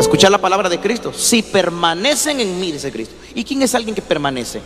Escuchar 0.00 0.30
la 0.30 0.40
palabra 0.40 0.70
de 0.70 0.80
Cristo. 0.80 1.12
Si 1.12 1.42
permanecen 1.42 2.40
en 2.40 2.58
mí, 2.58 2.72
dice 2.72 2.90
Cristo. 2.90 3.14
¿Y 3.34 3.44
quién 3.44 3.60
es 3.60 3.74
alguien 3.74 3.94
que 3.94 4.00
permanece? 4.00 4.62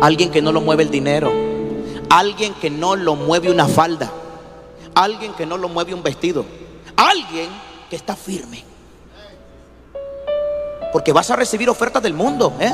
Alguien 0.00 0.30
que 0.30 0.42
no 0.42 0.52
lo 0.52 0.60
mueve 0.60 0.84
el 0.84 0.90
dinero. 0.90 1.32
Alguien 2.08 2.54
que 2.54 2.70
no 2.70 2.94
lo 2.94 3.16
mueve 3.16 3.50
una 3.50 3.66
falda. 3.66 4.12
Alguien 4.94 5.32
que 5.32 5.44
no 5.44 5.56
lo 5.56 5.68
mueve 5.68 5.92
un 5.92 6.04
vestido. 6.04 6.44
Alguien 6.96 7.48
que 7.90 7.96
está 7.96 8.14
firme. 8.14 8.73
Porque 10.94 11.12
vas 11.12 11.28
a 11.28 11.34
recibir 11.34 11.68
ofertas 11.68 12.00
del 12.04 12.14
mundo. 12.14 12.54
¿eh? 12.60 12.72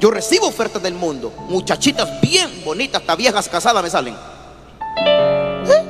Yo 0.00 0.10
recibo 0.10 0.48
ofertas 0.48 0.82
del 0.82 0.94
mundo. 0.94 1.32
Muchachitas 1.48 2.20
bien 2.20 2.64
bonitas, 2.64 3.00
hasta 3.00 3.14
viejas 3.14 3.48
casadas 3.48 3.80
me 3.80 3.88
salen. 3.88 4.16
¿Eh? 4.96 5.84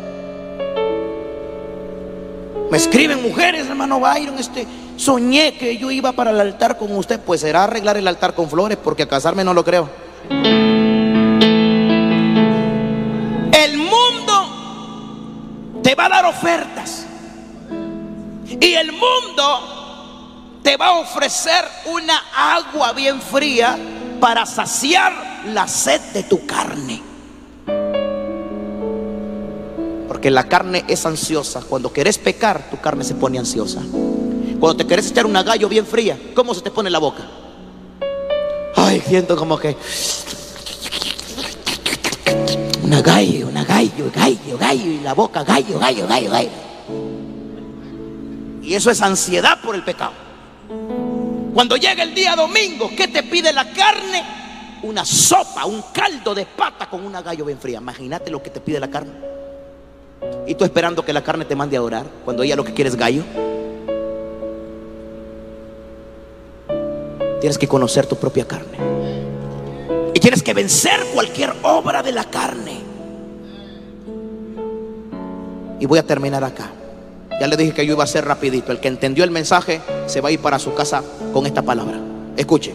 Me 2.70 2.76
escriben 2.76 3.22
mujeres, 3.22 3.66
hermano 3.66 3.98
Byron, 3.98 4.38
este, 4.38 4.66
soñé 4.98 5.56
que 5.56 5.78
yo 5.78 5.90
iba 5.90 6.12
para 6.12 6.32
el 6.32 6.40
altar 6.42 6.76
con 6.76 6.94
usted. 6.94 7.18
Pues 7.18 7.40
será 7.40 7.64
arreglar 7.64 7.96
el 7.96 8.06
altar 8.06 8.34
con 8.34 8.50
flores, 8.50 8.76
porque 8.76 9.04
a 9.04 9.08
casarme 9.08 9.42
no 9.42 9.54
lo 9.54 9.64
creo. 9.64 9.88
El 13.52 13.78
mundo 13.78 15.80
te 15.82 15.94
va 15.94 16.04
a 16.04 16.08
dar 16.10 16.26
ofertas. 16.26 17.06
Y 18.50 18.74
el 18.74 18.92
mundo 18.92 19.79
te 20.62 20.76
va 20.76 20.88
a 20.88 20.98
ofrecer 20.98 21.64
una 21.86 22.22
agua 22.34 22.92
bien 22.92 23.20
fría 23.20 23.78
para 24.20 24.44
saciar 24.44 25.12
la 25.46 25.66
sed 25.66 26.00
de 26.12 26.22
tu 26.24 26.44
carne. 26.46 27.02
Porque 30.06 30.30
la 30.30 30.44
carne 30.48 30.84
es 30.88 31.06
ansiosa. 31.06 31.62
Cuando 31.62 31.92
querés 31.92 32.18
pecar, 32.18 32.68
tu 32.70 32.78
carne 32.78 33.04
se 33.04 33.14
pone 33.14 33.38
ansiosa. 33.38 33.80
Cuando 34.60 34.76
te 34.76 34.86
querés 34.86 35.10
echar 35.10 35.24
una 35.24 35.42
gallo 35.42 35.68
bien 35.68 35.86
fría, 35.86 36.18
¿cómo 36.34 36.52
se 36.52 36.60
te 36.60 36.70
pone 36.70 36.90
la 36.90 36.98
boca? 36.98 37.22
Ay, 38.76 39.02
siento 39.06 39.36
como 39.36 39.58
que 39.58 39.76
una 42.82 43.00
gallo, 43.00 43.48
una 43.48 43.64
gallo, 43.64 44.10
gallo, 44.14 44.58
gallo, 44.58 44.90
y 44.90 45.00
la 45.00 45.14
boca 45.14 45.44
gallo, 45.44 45.78
gallo, 45.78 46.06
gallo, 46.06 46.30
gallo. 46.30 46.50
Y 48.62 48.74
eso 48.74 48.90
es 48.90 49.00
ansiedad 49.00 49.60
por 49.62 49.74
el 49.74 49.82
pecado. 49.82 50.29
Cuando 51.52 51.76
llega 51.76 52.02
el 52.02 52.14
día 52.14 52.36
domingo, 52.36 52.90
¿qué 52.96 53.08
te 53.08 53.22
pide 53.22 53.52
la 53.52 53.72
carne? 53.72 54.22
Una 54.82 55.04
sopa, 55.04 55.66
un 55.66 55.82
caldo 55.92 56.34
de 56.34 56.46
pata 56.46 56.88
con 56.88 57.04
una 57.04 57.22
gallo 57.22 57.44
bien 57.44 57.58
fría. 57.58 57.78
Imagínate 57.78 58.30
lo 58.30 58.42
que 58.42 58.50
te 58.50 58.60
pide 58.60 58.78
la 58.78 58.88
carne. 58.88 59.12
Y 60.46 60.54
tú 60.54 60.64
esperando 60.64 61.04
que 61.04 61.12
la 61.12 61.22
carne 61.22 61.44
te 61.44 61.56
mande 61.56 61.76
a 61.76 61.82
orar 61.82 62.06
cuando 62.24 62.42
ella 62.42 62.56
lo 62.56 62.64
que 62.64 62.72
quiere 62.72 62.88
es 62.88 62.96
gallo. 62.96 63.24
Tienes 67.40 67.58
que 67.58 67.66
conocer 67.66 68.06
tu 68.06 68.16
propia 68.16 68.46
carne. 68.46 68.78
Y 70.14 70.20
tienes 70.20 70.42
que 70.42 70.54
vencer 70.54 71.00
cualquier 71.14 71.52
obra 71.62 72.02
de 72.02 72.12
la 72.12 72.24
carne. 72.24 72.80
Y 75.80 75.86
voy 75.86 75.98
a 75.98 76.06
terminar 76.06 76.44
acá. 76.44 76.70
Ya 77.40 77.46
le 77.46 77.56
dije 77.56 77.72
que 77.72 77.86
yo 77.86 77.94
iba 77.94 78.04
a 78.04 78.06
ser 78.06 78.26
rapidito. 78.26 78.70
El 78.70 78.80
que 78.80 78.88
entendió 78.88 79.24
el 79.24 79.30
mensaje 79.30 79.80
se 80.06 80.20
va 80.20 80.28
a 80.28 80.32
ir 80.32 80.40
para 80.40 80.58
su 80.58 80.74
casa 80.74 81.02
con 81.32 81.46
esta 81.46 81.62
palabra. 81.62 81.98
Escuche. 82.36 82.74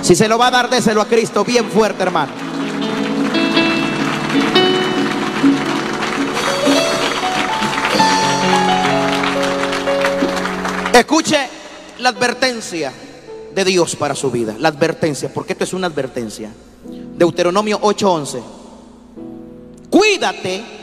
Si 0.00 0.14
se 0.14 0.26
lo 0.26 0.38
va 0.38 0.46
a 0.46 0.50
dar, 0.50 0.70
déselo 0.70 1.02
a 1.02 1.06
Cristo 1.06 1.44
bien 1.44 1.66
fuerte, 1.66 2.02
hermano. 2.02 2.32
Escuche 10.94 11.36
la 11.98 12.08
advertencia 12.08 12.90
de 13.54 13.64
Dios 13.66 13.96
para 13.96 14.14
su 14.14 14.30
vida. 14.30 14.56
La 14.58 14.68
advertencia, 14.68 15.30
porque 15.32 15.52
esto 15.52 15.64
es 15.64 15.74
una 15.74 15.88
advertencia. 15.88 16.50
Deuteronomio 17.18 17.80
8:11. 17.82 18.42
Cuídate 19.90 20.77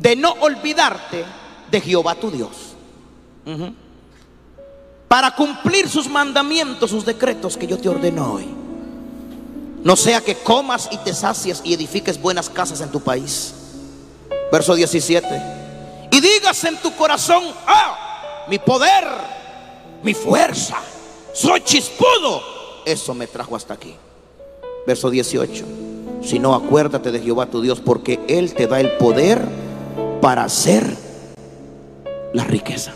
de 0.00 0.16
no 0.16 0.32
olvidarte 0.40 1.24
de 1.70 1.80
Jehová 1.80 2.14
tu 2.14 2.30
Dios. 2.30 2.50
Para 5.08 5.34
cumplir 5.34 5.88
sus 5.88 6.08
mandamientos, 6.08 6.90
sus 6.90 7.04
decretos 7.04 7.56
que 7.56 7.66
yo 7.66 7.78
te 7.78 7.88
ordeno 7.88 8.34
hoy. 8.34 8.46
No 9.82 9.96
sea 9.96 10.20
que 10.20 10.34
comas 10.36 10.88
y 10.90 10.98
te 10.98 11.14
sacies 11.14 11.62
y 11.64 11.72
edifiques 11.74 12.20
buenas 12.20 12.50
casas 12.50 12.80
en 12.80 12.90
tu 12.90 13.00
país. 13.00 13.54
Verso 14.52 14.74
17. 14.74 15.26
Y 16.10 16.20
digas 16.20 16.64
en 16.64 16.76
tu 16.78 16.94
corazón, 16.94 17.42
ah, 17.66 18.44
mi 18.48 18.58
poder, 18.58 19.04
mi 20.02 20.14
fuerza, 20.14 20.78
soy 21.32 21.60
chispudo. 21.62 22.42
Eso 22.84 23.14
me 23.14 23.26
trajo 23.26 23.56
hasta 23.56 23.74
aquí. 23.74 23.94
Verso 24.86 25.10
18. 25.10 25.64
Si 26.22 26.38
no, 26.38 26.54
acuérdate 26.54 27.12
de 27.12 27.20
Jehová 27.20 27.46
tu 27.46 27.60
Dios, 27.60 27.80
porque 27.80 28.20
Él 28.28 28.54
te 28.54 28.66
da 28.66 28.80
el 28.80 28.92
poder 28.92 29.67
para 30.20 30.44
hacer 30.44 30.96
la 32.32 32.44
riqueza. 32.44 32.92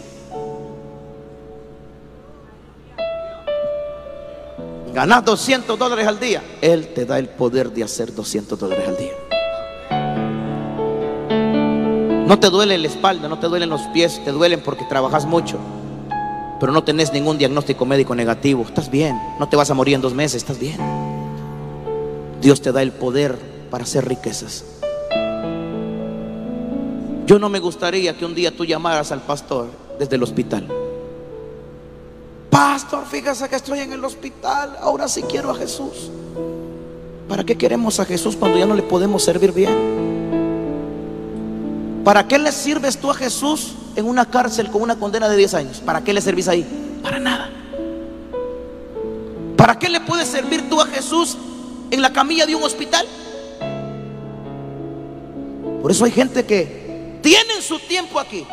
Ganas 4.93 5.25
200 5.25 5.79
dólares 5.79 6.07
al 6.07 6.20
día. 6.20 6.43
Él 6.61 6.89
te 6.89 7.07
da 7.07 7.18
el 7.18 7.29
poder 7.29 7.70
de 7.73 7.85
hacer 7.85 8.14
200 8.14 8.59
dólares 8.59 8.89
al 8.89 8.97
día. 8.97 9.12
No 12.27 12.39
te 12.39 12.51
duele 12.51 12.77
la 12.79 12.89
espalda, 12.89 13.29
no 13.29 13.39
te 13.39 13.47
duelen 13.47 13.70
los 13.70 13.83
pies, 13.89 14.23
te 14.25 14.33
duelen 14.33 14.61
porque 14.62 14.85
trabajas 14.85 15.25
mucho. 15.25 15.59
Pero 16.61 16.73
no 16.73 16.85
tenés 16.85 17.12
ningún 17.12 17.39
diagnóstico 17.39 17.87
médico 17.87 18.14
negativo. 18.14 18.62
Estás 18.62 18.91
bien, 18.91 19.18
no 19.39 19.49
te 19.49 19.57
vas 19.57 19.70
a 19.70 19.75
morir 19.75 19.95
en 19.95 20.03
dos 20.03 20.14
meses, 20.14 20.37
estás 20.37 20.59
bien. 20.59 20.77
Dios 22.41 22.61
te 22.61 22.73
da 22.73 22.83
el 22.83 22.93
poder 22.93 23.39
para 23.70 23.85
hacer 23.85 24.07
riquezas. 24.07 24.64
Yo 27.33 27.39
no 27.39 27.49
me 27.49 27.61
gustaría 27.61 28.14
que 28.14 28.26
un 28.26 28.35
día 28.35 28.55
tú 28.55 28.66
llamaras 28.66 29.11
al 29.11 29.22
pastor 29.22 29.70
desde 29.99 30.16
el 30.16 30.22
hospital. 30.22 30.68
Pastor, 32.51 33.07
fíjese 33.11 33.49
que 33.49 33.57
estoy 33.57 33.78
en 33.78 33.91
el 33.95 34.05
hospital. 34.05 34.76
Ahora 34.78 35.09
sí 35.09 35.22
quiero 35.22 35.51
a 35.51 35.55
Jesús. 35.55 36.11
¿Para 37.30 37.43
qué 37.43 37.57
queremos 37.57 37.99
a 38.01 38.05
Jesús 38.05 38.37
cuando 38.37 38.59
ya 38.59 38.66
no 38.66 38.74
le 38.74 38.83
podemos 38.83 39.24
servir 39.24 39.51
bien? 39.51 39.72
¿Para 42.05 42.28
qué 42.28 42.39
le 42.39 42.53
sirves 42.53 42.99
tú 42.99 43.11
a 43.11 43.14
Jesús 43.14 43.76
en 43.97 44.05
una 44.05 44.26
cárcel 44.26 44.70
con 44.70 44.83
una 44.83 44.97
condena 44.97 45.26
de 45.26 45.39
10 45.39 45.55
años? 45.55 45.80
¿Para 45.80 46.05
qué 46.05 46.12
le 46.12 46.20
servís 46.20 46.49
ahí? 46.49 47.01
Para 47.03 47.18
nada. 47.18 47.49
¿Para 49.57 49.78
qué 49.78 49.89
le 49.89 50.01
puedes 50.01 50.28
servir 50.28 50.68
tú 50.68 50.83
a 50.83 50.87
Jesús 50.87 51.39
en 51.91 52.03
la 52.03 52.12
camilla 52.12 52.45
de 52.45 52.55
un 52.55 52.62
hospital? 52.62 53.07
Por 55.80 55.91
eso 55.91 56.05
hay 56.05 56.11
gente 56.11 56.45
que 56.45 56.82
tienen 57.23 57.62
su 57.62 57.79
tiempo 57.79 58.20
aquí. 58.20 58.47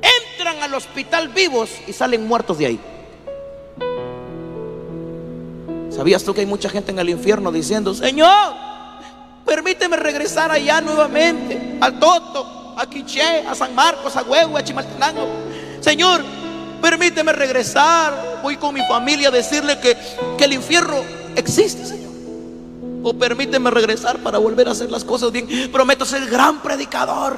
Entran 0.00 0.62
al 0.62 0.74
hospital 0.74 1.28
vivos 1.28 1.70
y 1.86 1.92
salen 1.92 2.26
muertos 2.26 2.58
de 2.58 2.66
ahí. 2.66 2.80
¿Sabías 5.90 6.24
tú 6.24 6.32
que 6.32 6.40
hay 6.40 6.46
mucha 6.46 6.70
gente 6.70 6.92
en 6.92 6.98
el 6.98 7.10
infierno 7.10 7.52
diciendo, 7.52 7.92
Señor, 7.92 8.54
permíteme 9.44 9.96
regresar 9.96 10.50
allá 10.50 10.80
nuevamente, 10.80 11.76
al 11.80 11.98
Toto, 11.98 12.74
a 12.78 12.88
Quiché, 12.88 13.44
a 13.46 13.54
San 13.54 13.74
Marcos, 13.74 14.16
a 14.16 14.22
Huevo, 14.22 14.56
a 14.56 14.64
Chimaltenango? 14.64 15.28
Señor, 15.80 16.22
permíteme 16.80 17.32
regresar. 17.32 18.40
Voy 18.42 18.56
con 18.56 18.72
mi 18.72 18.80
familia 18.86 19.28
a 19.28 19.32
decirle 19.32 19.78
que, 19.80 19.96
que 20.38 20.44
el 20.44 20.54
infierno 20.54 21.02
existe, 21.36 21.84
Señor. 21.84 22.09
O 23.02 23.14
permíteme 23.14 23.70
regresar 23.70 24.18
para 24.18 24.38
volver 24.38 24.68
a 24.68 24.72
hacer 24.72 24.90
las 24.90 25.04
cosas 25.04 25.32
bien. 25.32 25.70
Prometo 25.72 26.04
ser 26.04 26.26
gran 26.26 26.60
predicador. 26.62 27.36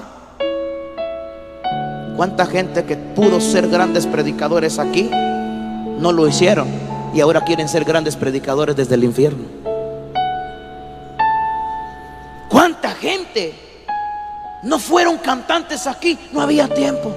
¿Cuánta 2.16 2.46
gente 2.46 2.84
que 2.84 2.96
pudo 2.96 3.40
ser 3.40 3.68
grandes 3.68 4.06
predicadores 4.06 4.78
aquí 4.78 5.08
no 5.98 6.12
lo 6.12 6.28
hicieron 6.28 6.68
y 7.14 7.20
ahora 7.20 7.42
quieren 7.42 7.68
ser 7.68 7.84
grandes 7.84 8.16
predicadores 8.16 8.76
desde 8.76 8.96
el 8.96 9.04
infierno? 9.04 9.44
¿Cuánta 12.48 12.90
gente 12.90 13.54
no 14.62 14.78
fueron 14.78 15.18
cantantes 15.18 15.86
aquí? 15.86 16.18
No 16.32 16.42
había 16.42 16.68
tiempo. 16.68 17.14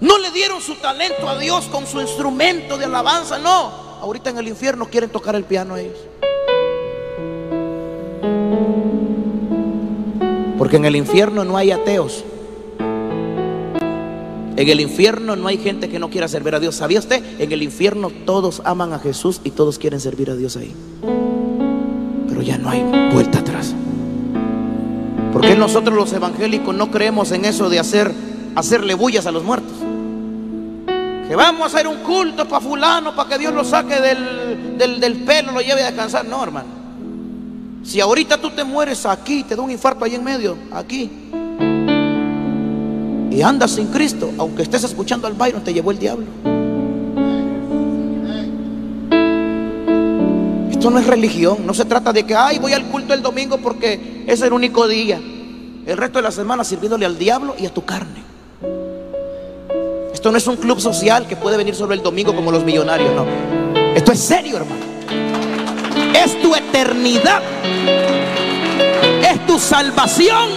No 0.00 0.18
le 0.18 0.30
dieron 0.30 0.60
su 0.60 0.74
talento 0.76 1.28
a 1.28 1.38
Dios 1.38 1.64
con 1.66 1.86
su 1.86 2.00
instrumento 2.00 2.76
de 2.76 2.84
alabanza, 2.84 3.38
no. 3.38 3.87
Ahorita 4.00 4.30
en 4.30 4.38
el 4.38 4.48
infierno 4.48 4.86
quieren 4.86 5.10
tocar 5.10 5.34
el 5.34 5.44
piano 5.44 5.76
ellos. 5.76 5.98
Porque 10.56 10.76
en 10.76 10.84
el 10.84 10.96
infierno 10.96 11.44
no 11.44 11.56
hay 11.56 11.70
ateos. 11.70 12.24
En 14.56 14.68
el 14.68 14.80
infierno 14.80 15.36
no 15.36 15.46
hay 15.46 15.58
gente 15.58 15.88
que 15.88 15.98
no 15.98 16.10
quiera 16.10 16.26
servir 16.26 16.54
a 16.54 16.60
Dios. 16.60 16.74
¿Sabía 16.74 16.98
usted? 16.98 17.22
En 17.38 17.52
el 17.52 17.62
infierno 17.62 18.10
todos 18.24 18.60
aman 18.64 18.92
a 18.92 18.98
Jesús 18.98 19.40
y 19.44 19.52
todos 19.52 19.78
quieren 19.78 20.00
servir 20.00 20.30
a 20.30 20.36
Dios 20.36 20.56
ahí. 20.56 20.74
Pero 22.28 22.42
ya 22.42 22.58
no 22.58 22.70
hay 22.70 22.82
vuelta 23.12 23.38
atrás. 23.38 23.74
¿Por 25.32 25.42
qué 25.42 25.54
nosotros 25.54 25.94
los 25.94 26.12
evangélicos 26.12 26.74
no 26.74 26.90
creemos 26.90 27.30
en 27.32 27.44
eso 27.44 27.68
de 27.68 27.78
hacer 27.78 28.12
hacerle 28.56 28.94
bullas 28.94 29.26
a 29.26 29.32
los 29.32 29.44
muertos? 29.44 29.67
Que 31.28 31.36
vamos 31.36 31.62
a 31.62 31.66
hacer 31.66 31.86
un 31.86 31.98
culto 31.98 32.48
para 32.48 32.60
fulano, 32.60 33.14
para 33.14 33.28
que 33.28 33.38
Dios 33.38 33.52
lo 33.52 33.62
saque 33.62 34.00
del, 34.00 34.78
del, 34.78 34.98
del 34.98 35.16
pelo, 35.24 35.52
lo 35.52 35.60
lleve 35.60 35.82
a 35.82 35.86
descansar. 35.86 36.24
No, 36.24 36.42
hermano. 36.42 36.68
Si 37.84 38.00
ahorita 38.00 38.38
tú 38.38 38.50
te 38.50 38.64
mueres 38.64 39.04
aquí, 39.06 39.44
te 39.44 39.54
da 39.54 39.62
un 39.62 39.70
infarto 39.70 40.04
ahí 40.04 40.14
en 40.14 40.24
medio, 40.24 40.56
aquí, 40.72 41.10
y 43.30 43.42
andas 43.42 43.70
sin 43.70 43.86
Cristo, 43.86 44.32
aunque 44.38 44.62
estés 44.62 44.84
escuchando 44.84 45.26
al 45.26 45.34
Byron, 45.34 45.62
te 45.62 45.72
llevó 45.72 45.90
el 45.90 45.98
diablo. 45.98 46.26
Esto 50.70 50.90
no 50.90 50.98
es 50.98 51.06
religión, 51.06 51.58
no 51.64 51.74
se 51.74 51.84
trata 51.84 52.12
de 52.12 52.24
que, 52.24 52.34
ay, 52.34 52.58
voy 52.58 52.72
al 52.72 52.84
culto 52.86 53.14
el 53.14 53.22
domingo 53.22 53.58
porque 53.58 54.24
es 54.26 54.40
el 54.42 54.52
único 54.52 54.88
día. 54.88 55.20
El 55.86 55.96
resto 55.96 56.18
de 56.18 56.22
la 56.22 56.30
semana 56.30 56.64
sirviéndole 56.64 57.06
al 57.06 57.16
diablo 57.16 57.54
y 57.58 57.66
a 57.66 57.72
tu 57.72 57.84
carne. 57.84 58.27
Esto 60.18 60.32
no 60.32 60.38
es 60.38 60.48
un 60.48 60.56
club 60.56 60.80
social 60.80 61.28
que 61.28 61.36
puede 61.36 61.56
venir 61.56 61.76
solo 61.76 61.94
el 61.94 62.02
domingo 62.02 62.34
como 62.34 62.50
los 62.50 62.64
millonarios, 62.64 63.14
no. 63.14 63.24
Esto 63.94 64.10
es 64.10 64.18
serio, 64.18 64.56
hermano. 64.56 64.84
Es 66.12 66.42
tu 66.42 66.56
eternidad. 66.56 67.40
Es 69.22 69.46
tu 69.46 69.60
salvación. 69.60 70.50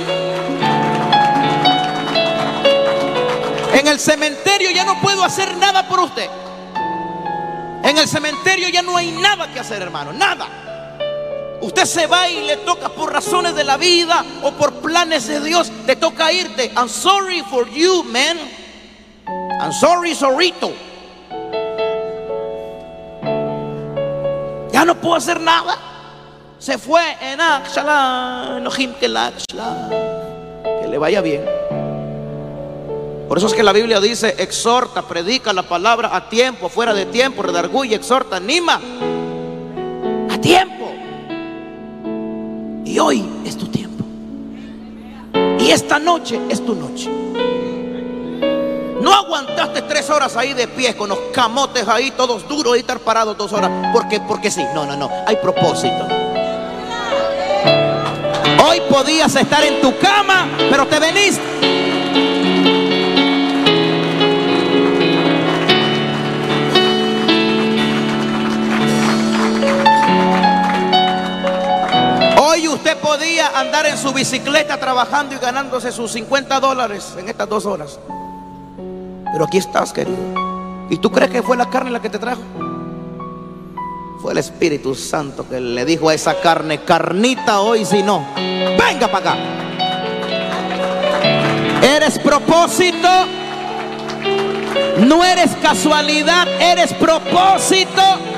En 3.72 3.86
el 3.88 4.00
cementerio 4.00 4.72
ya 4.72 4.84
no 4.84 5.00
puedo 5.00 5.24
hacer 5.24 5.56
nada 5.58 5.88
por 5.88 6.00
usted. 6.00 6.28
En 7.84 8.00
el 8.00 8.08
cementerio 8.08 8.68
ya 8.70 8.82
no 8.82 8.98
hay 8.98 9.12
nada 9.12 9.54
que 9.54 9.60
hacer, 9.60 9.80
hermano, 9.80 10.12
nada. 10.12 10.48
Usted 11.62 11.86
se 11.86 12.08
va 12.08 12.28
y 12.28 12.48
le 12.48 12.58
toca 12.58 12.90
por 12.90 13.14
razones 13.14 13.54
de 13.54 13.64
la 13.64 13.78
vida 13.78 14.26
o 14.42 14.54
por 14.54 14.74
planes 14.82 15.28
de 15.28 15.40
Dios, 15.40 15.72
te 15.86 15.96
toca 15.96 16.34
irte. 16.34 16.72
I'm 16.76 16.90
sorry 16.90 17.44
for 17.44 17.70
you, 17.70 18.02
man. 18.06 18.40
I'm 19.62 19.72
sorry, 19.72 20.16
sorrito. 20.16 20.74
Ya 24.72 24.84
no 24.86 24.96
puedo 25.00 25.14
hacer 25.14 25.40
nada. 25.40 25.78
Se 26.58 26.80
fue 26.80 27.04
en. 27.22 27.40
Que 30.82 30.88
le 30.88 30.98
vaya 30.98 31.22
bien. 31.22 31.46
Por 33.28 33.38
eso 33.38 33.46
es 33.46 33.54
que 33.54 33.62
la 33.62 33.72
Biblia 33.72 34.00
dice, 34.00 34.36
exhorta, 34.40 35.04
predica 35.04 35.54
la 35.54 35.64
palabra 35.64 36.16
a 36.16 36.28
tiempo, 36.28 36.68
fuera 36.68 36.96
de 36.96 37.06
tiempo, 37.06 37.44
redarguye, 37.44 37.96
exhorta, 37.96 38.38
anima. 38.38 38.82
A 40.30 40.42
tiempo. 40.42 40.92
Y 42.84 42.98
hoy 42.98 43.24
es 43.46 43.56
tu 43.56 43.68
tiempo. 43.68 44.04
Y 45.60 45.70
esta 45.70 46.00
noche 46.00 46.42
es 46.50 46.66
tu 46.66 46.74
noche. 46.74 47.10
No 49.02 49.12
aguantaste 49.12 49.82
tres 49.82 50.12
horas 50.12 50.38
ahí 50.38 50.54
de 50.54 50.68
pie 50.68 50.96
con 50.96 51.10
los 51.10 51.18
camotes 51.34 51.88
ahí 51.88 52.12
todos 52.12 52.48
duros 52.48 52.78
y 52.78 52.82
estar 52.82 53.00
parados 53.00 53.36
dos 53.36 53.52
horas. 53.52 53.72
Porque, 53.92 54.20
porque 54.20 54.52
sí. 54.52 54.64
No, 54.76 54.86
no, 54.86 54.96
no. 54.96 55.10
Hay 55.26 55.38
propósito. 55.38 56.08
Hoy 58.64 58.80
podías 58.92 59.36
estar 59.36 59.64
en 59.64 59.82
tu 59.82 59.98
cama, 59.98 60.48
pero 60.70 60.86
te 60.86 61.00
veniste. 61.00 61.42
Hoy 72.40 72.68
usted 72.68 72.98
podía 72.98 73.48
andar 73.60 73.88
en 73.88 73.98
su 73.98 74.14
bicicleta 74.14 74.80
trabajando 74.80 75.34
y 75.34 75.40
ganándose 75.40 75.92
sus 75.92 76.12
50 76.12 76.60
dólares 76.60 77.16
en 77.18 77.30
estas 77.30 77.50
dos 77.50 77.66
horas. 77.66 77.98
Pero 79.32 79.46
aquí 79.46 79.58
estás, 79.58 79.94
querido. 79.94 80.18
¿Y 80.90 80.98
tú 80.98 81.12
crees 81.12 81.32
que 81.32 81.42
fue 81.42 81.56
la 81.56 81.70
carne 81.70 81.90
la 81.90 82.02
que 82.02 82.10
te 82.10 82.20
trajo? 82.20 82.42
Fue 84.22 84.34
el 84.34 84.38
Espíritu 84.38 84.94
Santo 84.94 85.48
que 85.48 85.60
le 85.60 85.86
dijo 85.86 86.10
a 86.10 86.14
esa 86.14 86.40
carne, 86.42 86.84
carnita 86.84 87.62
hoy 87.62 87.86
si 87.86 88.04
no, 88.04 88.28
venga 88.36 89.08
para 89.12 89.32
acá. 89.32 89.38
Eres 91.82 92.20
propósito, 92.20 93.08
no 95.00 95.24
eres 95.24 95.56
casualidad, 95.62 96.48
eres 96.62 96.94
propósito. 96.94 98.31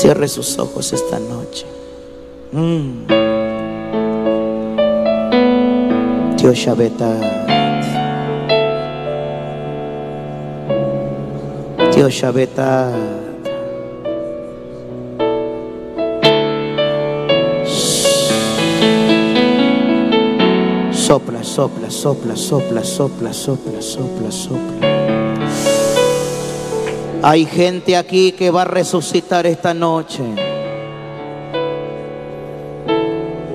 Cierre 0.00 0.28
sus 0.28 0.58
ojos 0.58 0.94
esta 0.94 1.18
noche. 1.18 1.66
Mm. 2.52 3.06
Dios 6.38 6.56
Shabeta. 6.56 7.20
Dios 11.94 12.14
Shabeta. 12.14 12.90
Sopla, 20.94 21.44
sopla, 21.44 21.90
sopla, 21.90 22.34
sopla, 22.36 22.82
sopla, 22.82 23.32
sopla, 23.34 23.82
sopla, 23.82 24.30
sopla. 24.30 24.79
Hay 27.22 27.44
gente 27.44 27.98
aquí 27.98 28.32
que 28.32 28.50
va 28.50 28.62
a 28.62 28.64
resucitar 28.64 29.46
esta 29.46 29.74
noche. 29.74 30.22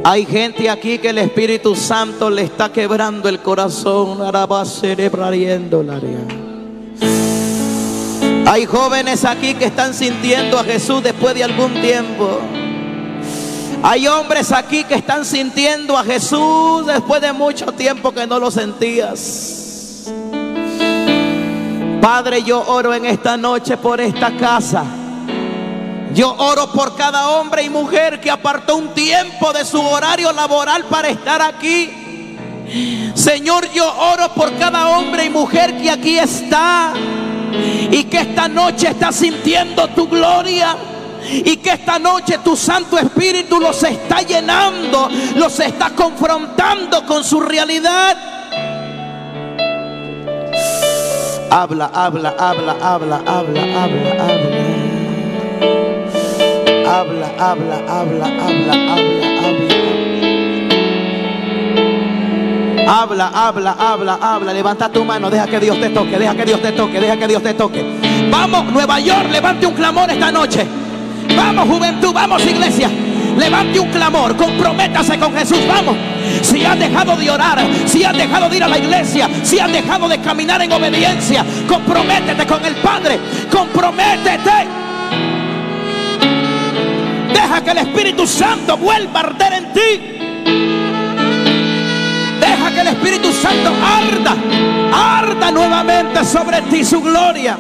Hay 0.04 0.24
gente 0.26 0.70
aquí 0.70 1.00
que 1.00 1.10
el 1.10 1.18
Espíritu 1.18 1.76
Santo 1.76 2.30
le 2.30 2.44
está 2.44 2.72
quebrando 2.72 3.28
el 3.28 3.40
corazón. 3.40 4.20
Hay 8.46 8.66
jóvenes 8.68 9.26
aquí 9.26 9.56
que 9.56 9.66
están 9.66 9.96
sintiendo 9.96 10.60
a 10.60 10.64
Jesús 10.64 11.02
después 11.02 11.34
de 11.34 11.44
algún 11.44 11.74
tiempo. 11.82 12.40
Hay 13.82 14.08
hombres 14.08 14.52
aquí 14.52 14.84
que 14.84 14.94
están 14.94 15.26
sintiendo 15.26 15.98
a 15.98 16.04
Jesús 16.04 16.86
después 16.86 17.20
de 17.20 17.34
mucho 17.34 17.72
tiempo 17.72 18.12
que 18.12 18.28
no 18.28 18.38
lo 18.38 18.52
sentías. 18.52 19.65
Padre, 22.06 22.44
yo 22.44 22.62
oro 22.68 22.94
en 22.94 23.04
esta 23.04 23.36
noche 23.36 23.78
por 23.78 24.00
esta 24.00 24.38
casa. 24.38 24.84
Yo 26.14 26.36
oro 26.38 26.72
por 26.72 26.96
cada 26.96 27.30
hombre 27.30 27.64
y 27.64 27.70
mujer 27.72 28.22
que 28.22 28.30
apartó 28.30 28.76
un 28.76 28.90
tiempo 28.90 29.52
de 29.52 29.66
su 29.66 29.82
horario 29.82 30.32
laboral 30.32 30.86
para 30.86 31.08
estar 31.08 31.42
aquí. 31.42 32.38
Señor, 33.16 33.72
yo 33.72 33.92
oro 33.92 34.30
por 34.36 34.56
cada 34.60 34.90
hombre 34.90 35.26
y 35.26 35.32
mujer 35.32 35.82
que 35.82 35.90
aquí 35.90 36.20
está 36.20 36.94
y 37.90 38.04
que 38.04 38.20
esta 38.20 38.48
noche 38.48 38.90
está 38.90 39.12
sintiendo 39.12 39.88
tu 39.88 40.08
gloria. 40.08 40.78
Y 41.28 41.58
que 41.58 41.72
esta 41.72 41.98
noche 41.98 42.38
tu 42.44 42.56
Santo 42.56 43.00
Espíritu 43.00 43.60
los 43.60 43.82
está 43.82 44.22
llenando, 44.22 45.10
los 45.38 45.60
está 45.60 45.90
confrontando 45.90 47.04
con 47.04 47.24
su 47.24 47.40
realidad. 47.40 48.35
Habla, 51.50 51.90
habla, 51.94 52.36
habla, 52.38 52.76
habla, 52.82 53.22
habla, 53.26 53.62
habla, 53.62 54.12
habla. 54.20 54.66
Habla, 56.88 57.28
habla, 57.40 57.78
habla, 57.88 58.26
habla, 58.26 58.74
habla, 58.94 59.26
habla. 59.42 59.76
Habla, 62.88 63.28
habla, 63.34 63.76
habla, 63.80 64.20
habla. 64.22 64.54
Levanta 64.54 64.90
tu 64.92 65.06
mano, 65.06 65.30
deja 65.30 65.46
que 65.48 65.60
Dios 65.60 65.80
te 65.80 65.90
toque, 65.90 66.18
deja 66.18 66.36
que 66.36 66.46
Dios 66.46 66.62
te 66.62 66.72
toque, 66.72 67.00
deja 67.00 67.18
que 67.18 67.28
Dios 67.28 67.44
te 67.44 67.54
toque. 67.54 67.84
Vamos, 68.30 68.66
Nueva 68.72 69.00
York, 69.00 69.30
levante 69.32 69.66
un 69.66 69.74
clamor 69.74 70.10
esta 70.10 70.32
noche. 70.32 70.66
Vamos, 71.36 71.68
juventud, 71.68 72.14
vamos, 72.14 72.46
iglesia. 72.46 72.90
Levante 73.38 73.80
un 73.80 73.90
clamor, 73.90 74.36
comprométase 74.36 75.20
con 75.20 75.34
Jesús, 75.34 75.60
vamos. 75.68 75.96
Si 76.42 76.64
has 76.64 76.78
dejado 76.80 77.16
de 77.16 77.30
orar, 77.30 77.60
si 77.86 78.04
has 78.04 78.18
dejado 78.18 78.50
de 78.50 78.58
ir 78.58 78.64
a 78.64 78.68
la 78.68 78.78
iglesia, 78.78 79.30
si 79.44 79.60
has 79.60 79.72
dejado 79.72 80.08
de 80.08 80.20
caminar 80.20 80.62
en 80.62 80.72
obediencia, 80.72 81.46
comprométete 81.68 82.46
con 82.46 82.64
el 82.66 82.76
Padre, 82.76 83.20
comprométete. 83.52 84.68
Deja 87.34 87.62
que 87.62 87.72
el 87.72 87.78
Espíritu 87.78 88.28
Santo 88.28 88.78
vuelva 88.78 89.20
a 89.20 89.24
arder 89.24 89.54
en 89.54 89.74
ti. 89.74 90.16
Deja 92.40 92.72
que 92.72 92.82
el 92.82 92.88
Espíritu 92.88 93.32
Santo 93.32 93.72
arda, 93.84 94.36
arda 95.20 95.52
nuevamente 95.52 96.24
sobre 96.26 96.62
ti 96.64 96.84
su 96.84 97.02
gloria. 97.02 97.58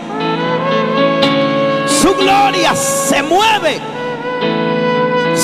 Su 1.87 2.15
gloria 2.15 2.75
se 2.75 3.21
mueve 3.23 3.94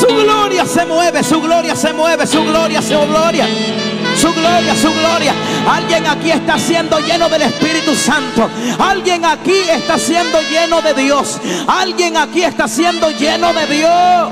su 0.01 0.07
gloria 0.07 0.65
se 0.65 0.85
mueve, 0.85 1.23
su 1.23 1.39
gloria 1.41 1.75
se 1.75 1.93
mueve, 1.93 2.25
su 2.25 2.43
gloria, 2.43 2.81
su 2.81 2.99
gloria. 3.07 3.47
Su 4.17 4.33
gloria, 4.33 4.75
su 4.75 4.91
gloria. 4.91 5.33
Alguien 5.69 6.05
aquí 6.05 6.31
está 6.31 6.57
siendo 6.59 6.99
lleno 6.99 7.29
del 7.29 7.43
Espíritu 7.43 7.95
Santo. 7.95 8.49
Alguien 8.77 9.23
aquí 9.25 9.61
está 9.69 9.97
siendo 9.97 10.41
lleno 10.41 10.81
de 10.81 10.93
Dios. 10.93 11.39
Alguien 11.67 12.17
aquí 12.17 12.43
está 12.43 12.67
siendo 12.67 13.09
lleno 13.11 13.53
de 13.53 13.67
Dios. 13.67 14.31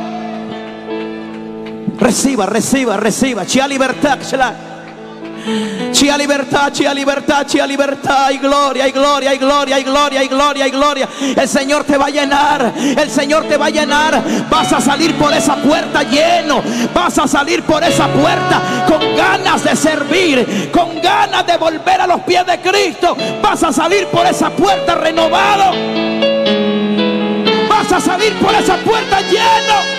Reciba, 1.97 2.45
reciba, 2.45 2.97
reciba. 2.97 3.45
Chia 3.45 3.67
libertad. 3.67 4.19
Chia 5.91 6.17
libertad, 6.17 6.71
chia 6.71 6.93
libertad, 6.93 7.45
chia 7.45 7.65
libertad. 7.65 8.31
Y 8.31 8.37
gloria, 8.37 8.87
y 8.87 8.91
gloria, 8.91 9.33
y 9.33 9.37
gloria, 9.37 9.79
y 9.79 9.83
gloria, 9.83 10.23
y 10.23 10.27
gloria, 10.27 10.67
y 10.67 10.71
gloria. 10.71 11.09
El 11.35 11.47
Señor 11.47 11.83
te 11.83 11.97
va 11.97 12.05
a 12.05 12.09
llenar. 12.09 12.73
El 12.77 13.09
Señor 13.09 13.45
te 13.45 13.57
va 13.57 13.67
a 13.67 13.69
llenar. 13.69 14.21
Vas 14.49 14.71
a 14.73 14.81
salir 14.81 15.15
por 15.15 15.33
esa 15.33 15.55
puerta 15.55 16.03
lleno. 16.03 16.61
Vas 16.93 17.17
a 17.17 17.27
salir 17.27 17.63
por 17.63 17.83
esa 17.83 18.07
puerta 18.07 18.85
con 18.87 19.15
ganas 19.15 19.63
de 19.63 19.75
servir. 19.75 20.69
Con 20.71 21.01
ganas 21.01 21.45
de 21.45 21.57
volver 21.57 22.01
a 22.01 22.07
los 22.07 22.21
pies 22.21 22.45
de 22.45 22.59
Cristo. 22.59 23.15
Vas 23.41 23.63
a 23.63 23.73
salir 23.73 24.07
por 24.07 24.25
esa 24.25 24.49
puerta 24.49 24.95
renovado. 24.95 25.71
Vas 27.69 27.91
a 27.91 28.01
salir 28.01 28.33
por 28.39 28.53
esa 28.53 28.77
puerta 28.77 29.21
lleno. 29.21 29.98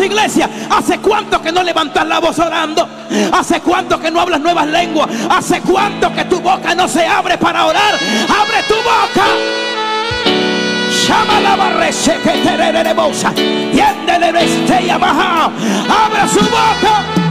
Iglesia, 0.00 0.48
¿hace 0.70 0.98
cuánto 0.98 1.40
que 1.40 1.52
no 1.52 1.62
levantas 1.62 2.06
la 2.06 2.18
voz 2.18 2.38
orando? 2.38 2.88
¿Hace 3.32 3.60
cuánto 3.60 4.00
que 4.00 4.10
no 4.10 4.20
hablas 4.20 4.40
nuevas 4.40 4.66
lenguas? 4.66 5.08
¿Hace 5.30 5.60
cuánto 5.60 6.12
que 6.12 6.24
tu 6.24 6.40
boca 6.40 6.74
no 6.74 6.88
se 6.88 7.06
abre 7.06 7.36
para 7.38 7.66
orar? 7.66 7.94
Abre 7.94 8.62
tu 8.68 8.74
boca. 8.74 9.26
Llama 11.08 11.40
la 11.40 11.56
barrese 11.56 12.18
que 12.22 12.30
te. 12.42 13.32
Tiéndele 13.32 14.32
baja. 14.98 15.44
Abra 15.44 16.28
su 16.28 16.40
boca. 16.40 17.21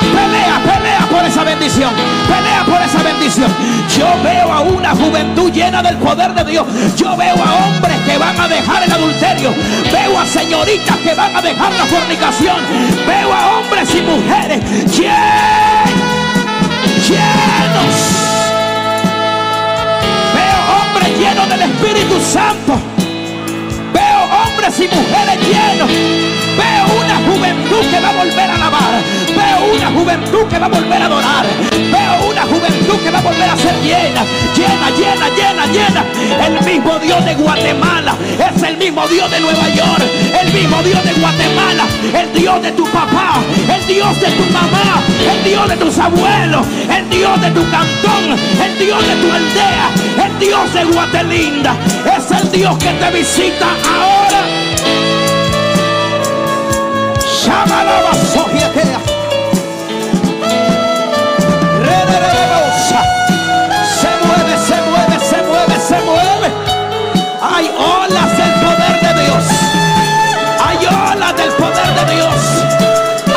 Pelea, 0.00 0.60
pelea 0.64 1.06
por 1.10 1.24
esa 1.24 1.44
bendición. 1.44 1.92
Pelea 2.26 2.64
por 2.64 2.80
esa 2.82 3.02
bendición. 3.02 3.50
Yo 3.96 4.06
veo 4.22 4.52
a 4.52 4.60
una 4.60 4.90
juventud 4.90 5.52
llena 5.52 5.82
del 5.82 5.96
poder 5.96 6.34
de 6.34 6.44
Dios. 6.44 6.66
Yo 6.96 7.16
veo 7.16 7.34
a 7.34 7.66
hombres 7.66 7.96
que 8.06 8.18
van 8.18 8.40
a 8.40 8.48
dejar 8.48 8.82
el 8.82 8.92
adulterio. 8.92 9.54
Veo 9.92 10.18
a 10.18 10.26
señoritas 10.26 10.96
que 10.98 11.14
van 11.14 11.36
a 11.36 11.42
dejar 11.42 11.72
la 11.72 11.84
fornicación. 11.84 12.56
Veo 13.06 13.32
a 13.32 13.58
hombres 13.58 13.94
y 13.94 14.02
mujeres 14.02 14.64
llenos. 14.98 15.20
Veo 20.34 20.60
hombres 20.80 21.18
llenos 21.18 21.48
del 21.48 21.62
Espíritu 21.62 22.20
Santo. 22.20 22.78
Veo 23.92 24.20
hombres 24.44 24.80
y 24.80 24.88
mujeres 24.88 25.38
llenos 25.46 26.49
Veo 26.60 26.86
una 27.02 27.16
juventud 27.28 27.82
que 27.90 28.00
va 28.00 28.10
a 28.10 28.12
volver 28.12 28.50
a 28.50 28.54
alabar. 28.54 28.92
Veo 29.40 29.60
una 29.76 29.88
juventud 29.98 30.44
que 30.48 30.58
va 30.58 30.66
a 30.66 30.68
volver 30.68 31.02
a 31.02 31.06
adorar. 31.06 31.46
Veo 31.72 32.30
una 32.30 32.42
juventud 32.42 32.98
que 33.02 33.10
va 33.10 33.18
a 33.18 33.22
volver 33.22 33.48
a 33.48 33.56
ser 33.56 33.76
llena, 33.80 34.22
llena, 34.54 34.86
llena, 35.00 35.26
llena, 35.38 35.64
llena. 35.76 36.02
El 36.46 36.54
mismo 36.64 36.98
Dios 36.98 37.24
de 37.24 37.34
Guatemala 37.34 38.14
es 38.54 38.62
el 38.62 38.76
mismo 38.76 39.06
Dios 39.08 39.30
de 39.30 39.40
Nueva 39.40 39.68
York. 39.70 40.04
El 40.40 40.52
mismo 40.52 40.82
Dios 40.82 41.02
de 41.04 41.12
Guatemala. 41.14 41.84
El 42.12 42.32
Dios 42.34 42.62
de 42.62 42.72
tu 42.72 42.84
papá. 42.90 43.40
El 43.74 43.86
Dios 43.86 44.20
de 44.20 44.30
tu 44.30 44.44
mamá. 44.52 45.02
El 45.32 45.44
Dios 45.44 45.68
de 45.68 45.76
tus 45.76 45.98
abuelos. 45.98 46.66
El 46.90 47.08
Dios 47.08 47.40
de 47.40 47.50
tu 47.50 47.62
cantón. 47.70 48.24
El 48.64 48.78
Dios 48.78 49.00
de 49.06 49.14
tu 49.16 49.32
aldea. 49.32 49.86
El 50.26 50.38
Dios 50.38 50.74
de 50.74 50.84
Guatelinda. 50.84 51.74
Es 52.16 52.30
el 52.30 52.50
Dios 52.52 52.76
que 52.78 52.90
te 52.90 53.10
visita 53.10 53.66
ahora. 53.84 54.59
Llama 57.46 57.82
la 57.84 58.02
bazojetea. 58.02 59.00
Re 61.84 62.00
de 62.10 62.18
rebusa. 62.26 63.00
Se 64.00 64.10
mueve, 64.26 64.54
se 64.68 64.76
mueve, 64.90 65.16
se 65.24 65.42
mueve, 65.48 65.76
se 65.80 65.98
mueve. 66.04 66.48
Hay 67.40 67.70
olas 67.78 68.36
del 68.36 68.52
poder 68.60 68.96
de 69.00 69.22
Dios. 69.22 69.44
Hay 70.66 70.86
olas 70.86 71.34
del 71.34 71.52
poder 71.52 71.90
de 71.98 72.14
Dios. 72.14 72.40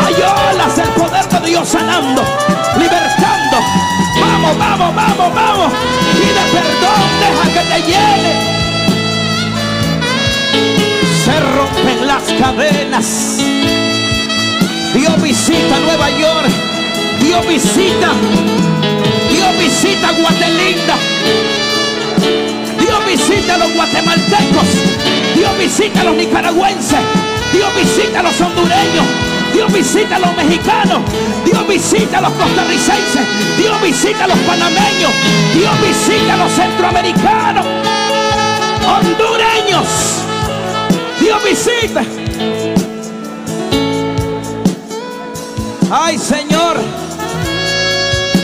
Hay 0.06 0.16
olas 0.16 0.76
del 0.76 0.90
poder 0.90 1.26
de 1.30 1.48
Dios 1.48 1.70
sanando, 1.70 2.24
libertando. 2.78 3.58
Vamos, 4.20 4.58
vamos, 4.58 4.96
vamos, 4.96 5.34
vamos. 5.34 5.74
Pide 6.20 6.44
perdón 6.52 7.10
deja 7.22 7.46
que 7.54 7.64
te 7.70 7.80
llene. 7.90 8.34
Se 11.24 11.40
rompen 11.40 12.06
las 12.06 12.24
cadenas. 12.34 13.53
Dios 14.94 15.22
visita 15.22 15.80
Nueva 15.80 16.10
York. 16.12 16.50
Dios 17.20 17.48
visita. 17.48 18.12
Dios 19.30 19.60
visita 19.60 20.12
Guatelinda. 20.12 20.96
Dios 22.80 23.06
visita 23.08 23.56
a 23.56 23.58
los 23.58 23.74
guatemaltecos. 23.74 24.68
Dios 25.36 25.58
visita 25.58 26.02
a 26.02 26.04
los 26.04 26.16
nicaragüenses. 26.16 27.00
Dios 27.52 27.70
visita 27.76 28.20
a 28.20 28.24
los 28.24 28.40
hondureños. 28.40 29.06
Dios 29.54 29.74
visita 29.74 30.16
a 30.18 30.20
los 30.20 30.36
mexicanos. 30.36 31.02
Dios 31.46 31.68
visita 31.68 32.20
a 32.20 32.22
los 32.22 32.32
costarricenses. 32.34 33.26
Dios 33.58 33.82
visita 33.82 34.26
a 34.26 34.28
los 34.28 34.40
panameños. 34.40 35.12
Dios 35.56 35.74
visita 35.82 36.36
a 36.36 36.38
los 36.38 36.52
centroamericanos. 36.52 37.66
Hondureños. 38.86 39.88
Dios 41.20 41.44
visita. 41.44 42.04
Ay 45.96 46.18
Señor. 46.18 46.76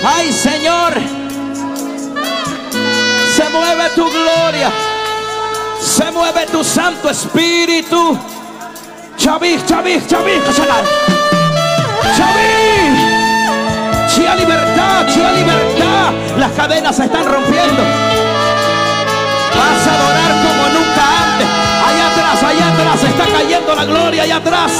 Ay 0.05 0.31
Señor. 0.31 0.93
Se 3.35 3.49
mueve 3.49 3.89
tu 3.95 4.07
gloria. 4.07 4.71
Se 5.81 6.11
mueve 6.11 6.45
tu 6.45 6.63
Santo 6.63 7.09
Espíritu. 7.09 8.15
Chaví, 9.17 9.59
chaví, 9.65 9.99
chaví, 10.07 10.33
chaví. 10.55 10.73
Chia 14.13 14.35
libertad, 14.35 15.07
chia 15.11 15.31
libertad. 15.31 16.13
Las 16.37 16.51
cadenas 16.51 16.95
se 16.95 17.05
están 17.05 17.25
rompiendo. 17.25 17.81
Vas 19.55 19.87
a 19.87 19.93
adorar 19.95 20.33
como 20.45 20.63
nunca 20.77 21.03
antes. 21.23 21.47
Allá 21.87 22.07
atrás, 22.11 22.43
allá 22.43 22.67
atrás 22.73 23.03
está 23.03 23.25
cayendo 23.39 23.73
la 23.73 23.85
gloria, 23.85 24.21
allá 24.21 24.35
atrás. 24.35 24.71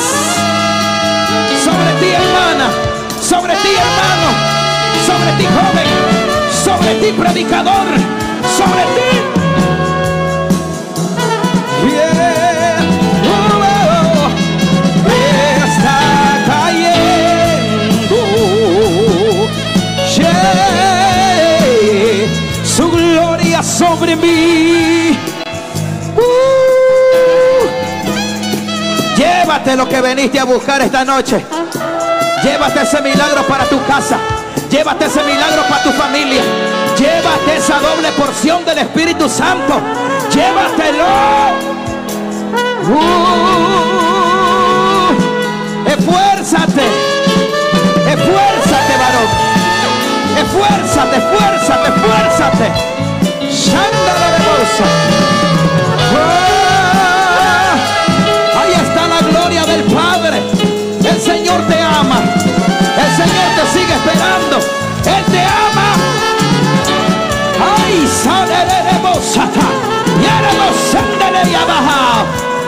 Sobre 1.70 1.94
ti, 2.00 2.10
hermana. 2.14 2.68
Sobre 3.22 3.54
ti, 3.54 3.68
hermano. 3.84 4.30
Sobre 5.06 5.32
ti, 5.38 5.46
joven. 5.46 5.88
Sobre 6.66 6.92
ti, 6.96 7.12
predicador. 7.14 7.88
Sobre 8.58 8.84
ti. 8.96 9.10
Cayendo. 16.48 18.20
Yeah. 20.18 20.50
Su 22.64 22.90
gloria 22.90 23.62
sobre 23.62 24.16
mí. 24.16 24.99
Llévate 29.60 29.76
lo 29.76 29.90
que 29.90 30.00
veniste 30.00 30.40
a 30.40 30.46
buscar 30.46 30.82
esta 30.82 31.04
noche. 31.04 31.46
Llévate 32.42 32.82
ese 32.82 33.02
milagro 33.02 33.44
para 33.44 33.66
tu 33.66 33.78
casa. 33.86 34.18
Llévate 34.72 35.08
ese 35.08 35.22
milagro 35.24 35.64
para 35.64 35.84
tu 35.84 35.92
familia. 35.92 36.42
Llévate 36.98 37.58
esa 37.58 37.78
doble 37.80 38.10
porción 38.14 38.64
del 38.64 38.78
Espíritu 38.78 39.28
Santo. 39.28 39.82
Llévatelo. 40.34 41.06
Uh, 42.88 43.10
esfuérzate. 45.90 46.84
Esfuérzate, 48.08 48.94
varón. 49.04 49.28
Esfuérzate, 50.38 51.18
esfuérzate, 51.18 51.90
esfuérzate. 51.90 52.72
Shandala 53.52 54.32
de 54.32 54.40
bolsa. 54.48 54.86
Ah, 56.16 56.59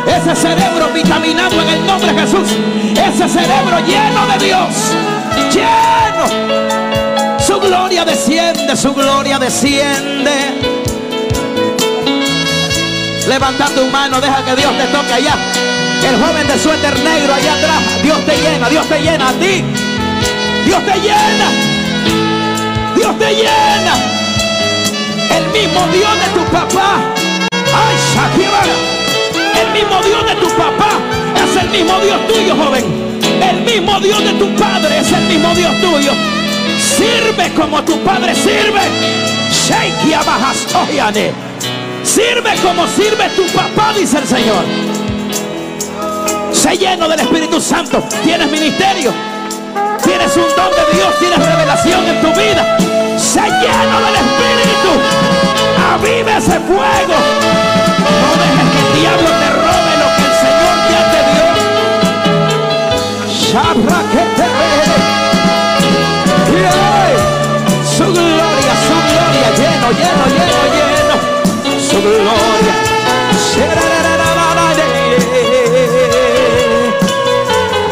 Ese 0.07 0.35
cerebro 0.35 0.89
vitaminado 0.93 1.61
en 1.61 1.69
el 1.69 1.85
nombre 1.85 2.13
de 2.13 2.21
Jesús. 2.21 2.49
Ese 2.91 3.29
cerebro 3.29 3.79
lleno 3.85 4.27
de 4.27 4.45
Dios. 4.45 4.67
Lleno. 5.51 7.39
Su 7.39 7.59
gloria 7.59 8.05
desciende, 8.05 8.75
su 8.75 8.93
gloria 8.93 9.39
desciende. 9.39 10.59
Levanta 13.27 13.65
tu 13.67 13.85
mano, 13.87 14.19
deja 14.19 14.43
que 14.43 14.55
Dios 14.55 14.77
te 14.77 14.85
toque 14.85 15.13
allá. 15.13 15.35
El 16.07 16.15
joven 16.21 16.47
de 16.47 16.59
suéter 16.59 16.99
negro 16.99 17.33
allá 17.33 17.53
atrás. 17.53 18.03
Dios 18.03 18.25
te 18.25 18.37
llena, 18.37 18.69
Dios 18.69 18.87
te 18.87 18.99
llena 18.99 19.29
a 19.29 19.33
ti. 19.33 19.63
Dios 20.65 20.85
te 20.85 20.99
llena. 20.99 21.47
Dios 22.95 23.19
te 23.19 23.35
llena. 23.35 23.93
El 25.37 25.47
mismo 25.51 25.87
Dios 25.93 26.11
de 26.19 26.39
tu 26.39 26.45
papá. 26.51 26.99
Ay, 27.51 27.95
Shakira. 28.13 28.90
El 29.73 29.79
mismo 29.79 30.01
Dios 30.03 30.25
de 30.25 30.35
tu 30.35 30.49
papá 30.57 30.89
es 31.35 31.63
el 31.63 31.69
mismo 31.69 31.97
Dios 32.01 32.27
tuyo, 32.27 32.55
joven. 32.57 32.83
El 33.41 33.61
mismo 33.61 33.99
Dios 34.01 34.21
de 34.21 34.33
tu 34.33 34.53
padre 34.55 34.99
es 34.99 35.11
el 35.13 35.23
mismo 35.27 35.55
Dios 35.55 35.71
tuyo. 35.79 36.11
Sirve 36.77 37.53
como 37.53 37.81
tu 37.83 37.97
padre 38.03 38.35
sirve. 38.35 38.81
Sirve 42.03 42.55
como 42.61 42.85
sirve 42.87 43.29
tu 43.37 43.45
papá, 43.55 43.93
dice 43.97 44.17
el 44.17 44.27
Señor. 44.27 44.65
Sé 46.51 46.77
lleno 46.77 47.07
del 47.07 47.21
Espíritu 47.21 47.61
Santo. 47.61 48.03
Tienes 48.23 48.51
ministerio. 48.51 49.13
Tienes 50.03 50.35
un 50.35 50.47
don 50.57 50.71
de 50.71 50.97
Dios. 50.97 51.17
Tienes 51.19 51.39
revelación 51.39 52.05
en 52.07 52.21
tu 52.21 52.27
vida. 52.27 52.77
Sé 53.17 53.41
lleno 53.41 54.01
del 54.01 54.15
Espíritu. 54.15 54.91
Avive 55.93 56.37
ese 56.37 56.59
fuego. 56.59 57.15
No 58.21 58.31
dejes 58.41 58.67
que 58.71 58.79
el 58.87 59.01
diablo 59.01 59.29
te 59.29 59.50
Shabra 63.51 63.99
que 64.13 64.23
te 64.37 64.47
Su 67.83 68.05
gloria, 68.05 68.73
su 68.87 68.95
gloria, 69.09 69.49
lleno, 69.59 69.87
lleno, 69.91 70.25
lleno, 70.35 70.63
lleno. 70.71 71.15
Su 71.77 71.97
gloria. 72.01 72.75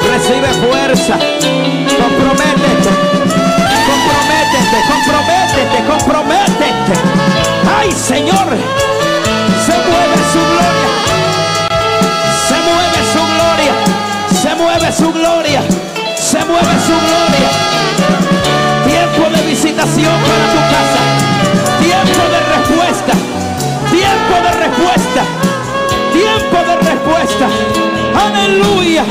Recibe 0.08 0.50
fuerza. 0.66 1.16
Comprométete. 2.00 2.92
Comprométete, 3.90 4.78
comprométete, 4.88 5.78
comprométete. 5.90 6.94
Ay, 7.78 7.92
Señor. 7.92 8.48
Su 14.92 15.12
gloria. 15.12 15.62
Se 16.16 16.44
mueve 16.46 16.74
su 16.86 16.94
gloria. 17.08 17.50
Tiempo 18.86 19.30
de 19.36 19.42
visitación 19.48 20.14
para 20.22 20.46
tu 20.54 20.62
casa. 20.74 21.02
Tiempo 21.80 22.24
de 22.34 22.40
respuesta. 22.56 23.14
Tiempo 23.92 24.36
de 24.44 24.52
respuesta. 24.66 25.22
Tiempo 26.14 26.58
de 26.68 26.76
respuesta. 26.90 27.48
Aleluya. 28.26 29.04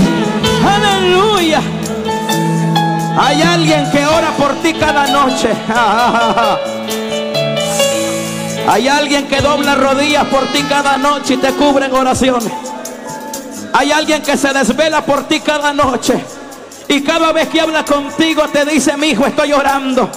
Aleluya. 0.67 1.61
Hay 3.21 3.43
alguien 3.43 3.91
que 3.91 4.07
ora 4.07 4.31
por 4.37 4.55
ti 4.63 4.75
cada 4.75 5.07
noche. 5.07 5.51
Hay 8.69 8.87
alguien 8.87 9.27
que 9.27 9.41
dobla 9.41 9.75
rodillas 9.77 10.27
por 10.27 10.47
ti 10.49 10.63
cada 10.65 10.99
noche 10.99 11.35
y 11.35 11.37
te 11.39 11.53
cubre 11.53 11.87
en 11.87 11.95
oraciones. 11.95 12.53
Hay 13.79 13.93
alguien 13.93 14.21
que 14.23 14.37
se 14.37 14.53
desvela 14.53 15.03
por 15.03 15.29
ti 15.29 15.39
cada 15.39 15.73
noche. 15.73 16.21
Y 16.89 17.01
cada 17.01 17.31
vez 17.31 17.49
que 17.49 17.61
habla 17.61 17.85
contigo 17.85 18.43
te 18.53 18.65
dice, 18.65 18.97
mi 18.97 19.11
hijo, 19.11 19.25
estoy 19.25 19.53
orando. 19.53 20.11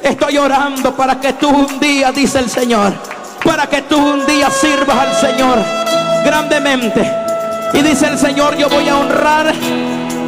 Estoy 0.00 0.38
orando 0.38 0.94
para 0.94 1.18
que 1.18 1.32
tú 1.32 1.48
un 1.48 1.80
día, 1.80 2.12
dice 2.12 2.38
el 2.38 2.48
Señor, 2.48 2.92
para 3.44 3.66
que 3.66 3.82
tú 3.82 3.98
un 3.98 4.24
día 4.24 4.48
sirvas 4.50 4.96
al 4.96 5.16
Señor 5.16 5.58
grandemente. 6.24 7.12
Y 7.74 7.82
dice 7.82 8.06
el 8.06 8.16
Señor, 8.16 8.56
yo 8.56 8.68
voy 8.68 8.88
a 8.88 8.96
honrar, 8.96 9.52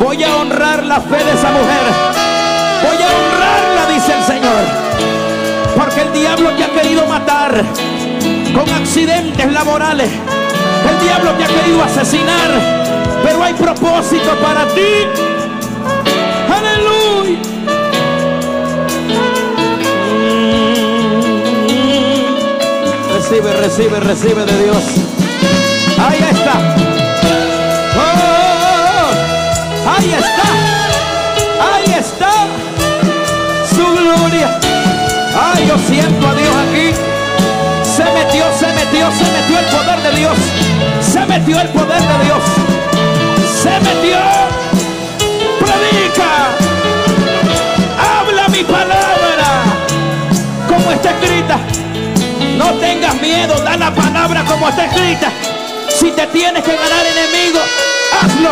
voy 0.01 0.25
a 0.25 0.35
honrar 0.35 0.85
la 0.85 1.01
fe 1.01 1.23
de 1.23 1.33
esa 1.33 1.53
mujer. 1.53 1.85
Voy 2.83 2.97
a 3.05 3.07
honrarla, 3.07 3.95
dice 3.95 4.15
el 4.19 4.25
Señor. 4.25 4.65
Porque 5.77 6.01
el 6.01 6.13
diablo 6.13 6.51
te 6.57 6.65
ha 6.65 6.73
querido 6.73 7.07
matar 7.07 7.65
con 8.53 8.69
accidentes 8.69 9.53
laborales. 9.53 10.11
El 10.89 11.01
diablo 11.01 11.33
te 11.33 11.45
ha 11.45 11.47
querido 11.47 11.83
asesinar. 11.83 12.51
Pero 13.23 13.43
hay 13.43 13.55
propósito 13.55 14.31
para 14.43 14.67
ti. 14.69 15.07
Aleluya. 16.55 17.39
Recibe, 23.15 23.53
recibe, 23.55 24.01
recibe 24.01 24.45
de 24.45 24.65
Dios. 24.65 24.85
Ahí 25.99 26.23
está. 26.31 26.55
Oh. 27.97 28.35
Ahí 29.97 30.13
está. 30.13 30.49
Ahí 31.75 31.95
está. 31.99 32.33
Su 33.75 33.85
gloria. 33.97 34.61
Ay, 35.35 35.67
yo 35.67 35.79
siento 35.79 36.29
a 36.29 36.35
Dios 36.35 36.55
aquí. 36.69 36.93
Se 37.97 38.05
metió, 38.05 38.45
se 38.59 38.67
metió, 38.67 39.11
se 39.13 39.25
metió 39.33 39.59
el 39.59 39.67
poder 39.67 40.03
de 40.03 40.19
Dios. 40.19 40.39
Se 41.15 41.25
metió 41.27 41.61
el 41.61 41.69
poder 41.69 42.03
de 42.03 42.25
Dios. 42.25 42.43
Se 43.63 43.71
metió. 43.79 44.19
Predica. 45.61 46.51
Habla 48.19 48.49
mi 48.49 48.65
palabra. 48.65 49.63
Como 50.67 50.91
está 50.91 51.11
escrita. 51.11 51.61
No 52.59 52.75
tengas 52.81 53.15
miedo. 53.21 53.55
Da 53.61 53.77
la 53.77 53.95
palabra 53.95 54.45
como 54.45 54.69
está 54.69 54.87
escrita. 54.87 55.31
Si 55.89 56.11
te 56.11 56.27
tienes 56.27 56.65
que 56.65 56.75
ganar 56.75 57.07
enemigo, 57.07 57.61
hazlo. 58.21 58.51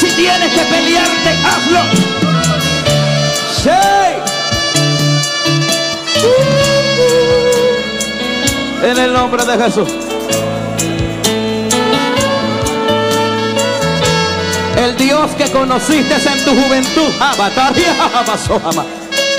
Si 0.00 0.06
tienes 0.12 0.50
que 0.54 0.60
pelearte, 0.62 1.30
hazlo. 1.44 2.12
En 8.82 8.98
el 8.98 9.12
nombre 9.12 9.44
de 9.44 9.64
Jesús. 9.64 10.11
Dios 15.22 15.36
que 15.36 15.52
conociste 15.52 16.14
en 16.14 16.44
tu 16.44 16.50
juventud. 16.50 17.08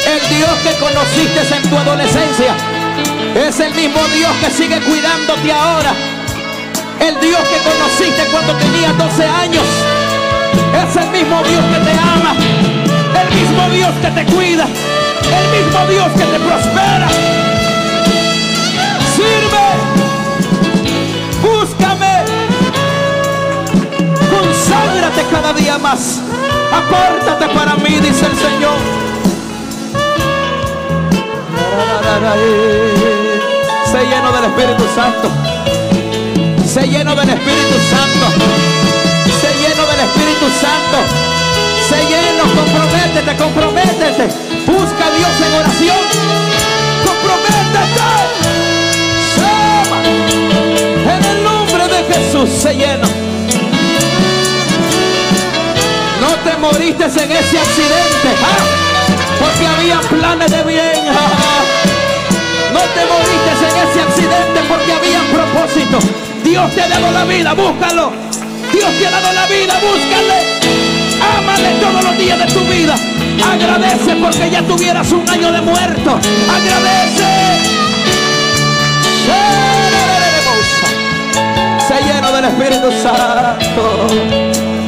El 0.07 0.29
Dios 0.29 0.51
que 0.63 0.71
conociste 0.79 1.55
en 1.57 1.69
tu 1.69 1.77
adolescencia. 1.77 2.55
Es 3.35 3.59
el 3.59 3.73
mismo 3.73 3.99
Dios 4.15 4.31
que 4.39 4.49
sigue 4.49 4.79
cuidándote 4.79 5.51
ahora. 5.51 5.93
El 7.01 7.19
Dios 7.19 7.41
que 7.49 7.69
conociste 7.69 8.23
cuando 8.31 8.53
tenías 8.53 8.97
12 8.97 9.25
años. 9.25 9.65
Es 10.87 10.95
el 10.95 11.09
mismo 11.09 11.43
Dios 11.43 11.65
que 11.65 11.79
te 11.79 11.91
ama. 11.91 12.33
El 13.19 13.35
mismo 13.35 13.69
Dios 13.71 13.91
que 14.01 14.11
te 14.11 14.25
cuida. 14.33 14.65
El 14.65 15.63
mismo 15.65 15.85
Dios 15.87 16.07
que 16.13 16.23
te 16.23 16.39
prospera. 16.39 17.32
Cada 25.21 25.53
día 25.53 25.77
más. 25.77 26.19
Apártate 26.71 27.47
para 27.55 27.75
mí, 27.75 27.99
dice 27.99 28.25
el 28.25 28.35
Señor. 28.35 28.77
Se 33.91 34.05
lleno 34.05 34.31
del 34.31 34.45
Espíritu 34.45 34.83
Santo. 34.95 35.29
Se 36.65 36.87
lleno 36.87 37.15
del 37.15 37.29
Espíritu 37.29 37.77
Santo. 37.89 38.25
Se 39.41 39.53
lleno 39.59 39.85
del 39.85 39.99
Espíritu 39.99 40.47
Santo. 40.61 40.97
Se 41.89 41.97
lleno, 42.05 42.43
comprométete, 42.55 43.35
comprométete. 43.37 44.25
Busca 44.65 45.05
a 45.05 45.11
Dios 45.11 45.33
en 45.45 45.53
oración. 45.53 46.03
Comprométete. 47.05 48.03
En 51.05 51.21
el 51.25 51.43
nombre 51.43 51.87
de 51.87 52.13
Jesús 52.13 52.49
se 52.49 52.73
llena. 52.75 53.22
Moriste 56.63 57.03
en 57.03 57.31
ese 57.31 57.59
accidente. 57.59 58.29
¿ah? 58.41 58.63
Porque 59.39 59.67
había 59.67 59.99
planes 59.99 60.49
de 60.49 60.63
bien. 60.63 61.03
No 62.73 62.79
te 62.79 63.03
moriste 63.11 63.51
en 63.69 63.75
ese 63.85 64.01
accidente 64.01 64.59
porque 64.69 64.93
había 64.93 65.21
propósito. 65.37 65.99
Dios 66.43 66.73
te 66.73 66.81
ha 66.81 66.87
dado 66.87 67.11
la 67.11 67.25
vida, 67.25 67.53
búscalo. 67.53 68.13
Dios 68.71 68.89
te 68.97 69.07
ha 69.07 69.11
dado 69.11 69.33
la 69.33 69.45
vida, 69.47 69.73
búscale. 69.81 70.37
Ámale 71.37 71.69
todos 71.81 72.03
los 72.03 72.17
días 72.17 72.39
de 72.39 72.45
tu 72.53 72.61
vida. 72.61 72.95
Agradece 73.51 74.15
porque 74.15 74.49
ya 74.49 74.61
tuvieras 74.63 75.11
un 75.11 75.29
año 75.29 75.51
de 75.51 75.61
muerto. 75.61 76.19
Agradece. 76.49 77.73
Se 81.87 82.01
lleno 82.05 82.31
del 82.31 82.45
Espíritu 82.45 82.89
Santo. 83.03 84.82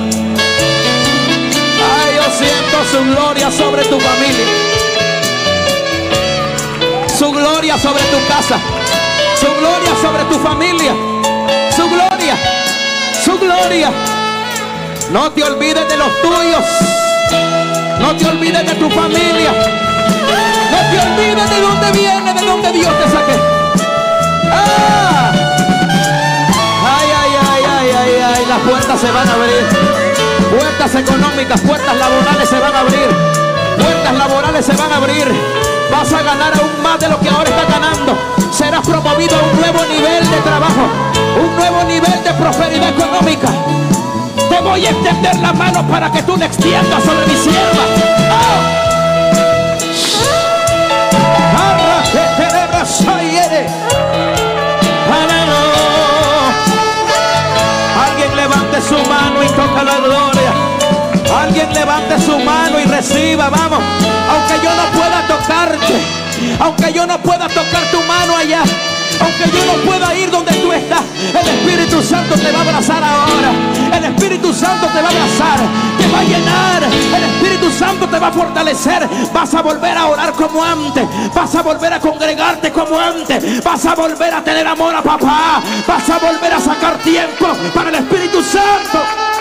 Siento 2.38 2.78
su 2.92 3.04
gloria 3.14 3.50
sobre 3.50 3.84
tu 3.86 4.00
familia. 4.00 4.46
Su 7.18 7.32
gloria 7.32 7.78
sobre 7.78 8.04
tu 8.04 8.18
casa. 8.28 8.58
Su 9.40 9.48
gloria 9.60 9.92
sobre 10.02 10.24
tu 10.26 10.40
familia. 10.40 10.94
Su 11.76 11.90
gloria. 11.90 12.36
Su 13.24 13.40
gloria. 13.40 13.92
No 15.12 15.32
te 15.32 15.44
olvides 15.44 15.88
de 15.88 15.98
los 15.98 16.10
tuyos. 16.22 16.66
No 18.00 18.16
te 18.18 18.26
olvides 18.28 18.66
de 18.68 18.74
tu 18.76 18.90
familia. 18.90 19.52
No 20.72 20.78
te 20.92 21.00
olvides 21.08 21.50
de 21.50 21.62
dónde 21.62 21.92
viene, 21.92 22.34
de 22.34 22.46
dónde 22.46 22.72
Dios 22.74 22.94
te 23.00 23.12
saque. 23.12 23.34
¡Ah! 24.52 25.32
Ay, 26.98 27.10
ay, 27.22 27.32
ay, 27.50 27.64
ay, 27.66 27.90
ay, 27.92 28.22
ay. 28.36 28.46
Las 28.46 28.60
puertas 28.60 29.00
se 29.00 29.10
van 29.10 29.28
a 29.28 29.34
abrir. 29.34 30.05
Puertas 30.58 30.96
económicas, 30.96 31.60
puertas 31.62 31.98
laborales 31.98 32.48
se 32.48 32.60
van 32.60 32.74
a 32.74 32.80
abrir. 32.80 33.10
Puertas 33.78 34.14
laborales 34.16 34.66
se 34.66 34.74
van 34.76 34.92
a 34.92 34.96
abrir. 34.96 35.28
Vas 35.92 36.14
a 36.14 36.22
ganar 36.22 36.54
aún 36.58 36.82
más 36.82 36.98
de 37.00 37.10
lo 37.10 37.20
que 37.20 37.30
ahora 37.30 37.50
estás 37.50 37.70
ganando. 37.70 38.18
Serás 38.52 38.88
promovido 38.88 39.36
a 39.38 39.44
un 39.44 39.60
nuevo 39.60 39.84
nivel 39.86 40.30
de 40.30 40.38
trabajo. 40.38 40.88
Un 41.42 41.56
nuevo 41.58 41.84
nivel 41.84 42.24
de 42.24 42.34
prosperidad 42.34 42.90
económica. 42.90 43.50
Te 44.50 44.62
voy 44.62 44.86
a 44.86 44.92
extender 44.92 45.36
la 45.38 45.52
mano 45.52 45.86
para 45.88 46.10
que 46.10 46.24
tú 46.24 46.38
le 46.38 46.46
extiendas 46.46 47.04
sobre 47.04 47.28
mi 47.28 47.36
sierva. 47.36 47.84
¡Oh! 48.32 48.76
Alguien 58.08 58.36
levante 58.36 58.82
su 58.82 58.96
mano 59.10 59.44
y 59.44 59.48
toca 59.48 59.84
la 59.84 59.98
gloria. 59.98 60.35
Alguien 61.46 61.72
levante 61.76 62.20
su 62.20 62.40
mano 62.40 62.80
y 62.80 62.86
reciba, 62.86 63.52
vamos. 63.52 63.80
Aunque 64.32 64.66
yo 64.66 64.72
no 64.74 65.00
pueda 65.00 65.28
tocarte, 65.28 66.02
aunque 66.60 66.92
yo 66.92 67.06
no 67.06 67.20
pueda 67.20 67.48
tocar 67.48 67.84
tu 67.92 68.02
mano 68.02 68.36
allá, 68.36 68.64
aunque 69.20 69.56
yo 69.56 69.64
no 69.64 69.74
pueda 69.84 70.16
ir 70.16 70.32
donde 70.32 70.52
tú 70.54 70.74
estás, 70.74 71.04
el 71.40 71.48
Espíritu 71.48 72.02
Santo 72.02 72.34
te 72.34 72.52
va 72.52 72.58
a 72.58 72.62
abrazar 72.64 73.04
ahora. 73.04 73.52
El 73.96 74.06
Espíritu 74.06 74.52
Santo 74.56 74.88
te 74.88 75.00
va 75.00 75.08
a 75.08 75.12
abrazar, 75.12 75.60
te 76.00 76.08
va 76.08 76.20
a 76.20 76.24
llenar. 76.24 76.84
El 76.84 77.24
Espíritu 77.24 77.72
Santo 77.72 78.10
te 78.10 78.18
va 78.18 78.28
a 78.28 78.32
fortalecer. 78.32 79.08
Vas 79.32 79.54
a 79.54 79.62
volver 79.62 79.96
a 79.96 80.08
orar 80.08 80.34
como 80.34 80.64
antes. 80.64 81.06
Vas 81.32 81.54
a 81.54 81.62
volver 81.62 81.94
a 81.94 82.00
congregarte 82.00 82.72
como 82.72 83.00
antes. 83.00 83.64
Vas 83.64 83.86
a 83.86 83.94
volver 83.94 84.34
a 84.34 84.44
tener 84.44 84.66
amor 84.66 84.96
a 84.96 85.04
papá. 85.04 85.62
Vas 85.88 86.10
a 86.10 86.18
volver 86.18 86.54
a 86.54 86.60
sacar 86.60 86.98
tiempo 87.04 87.50
para 87.72 87.90
el 87.90 87.96
Espíritu 87.98 88.42
Santo. 88.42 89.35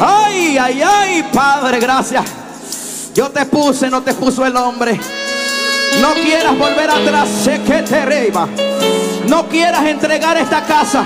Ay, 0.00 0.56
ay, 0.58 0.82
ay, 0.82 1.22
Padre, 1.32 1.78
gracias. 1.78 2.24
Yo 3.14 3.30
te 3.30 3.44
puse, 3.46 3.90
no 3.90 4.02
te 4.02 4.14
puso 4.14 4.44
el 4.46 4.56
hombre. 4.56 4.98
No 6.00 6.14
quieras 6.14 6.56
volver 6.58 6.90
atrás, 6.90 7.28
sé 7.44 7.60
que 7.62 7.82
te 7.82 8.04
reba. 8.04 8.48
No 9.26 9.48
quieras 9.48 9.84
entregar 9.86 10.36
esta 10.36 10.62
casa. 10.64 11.04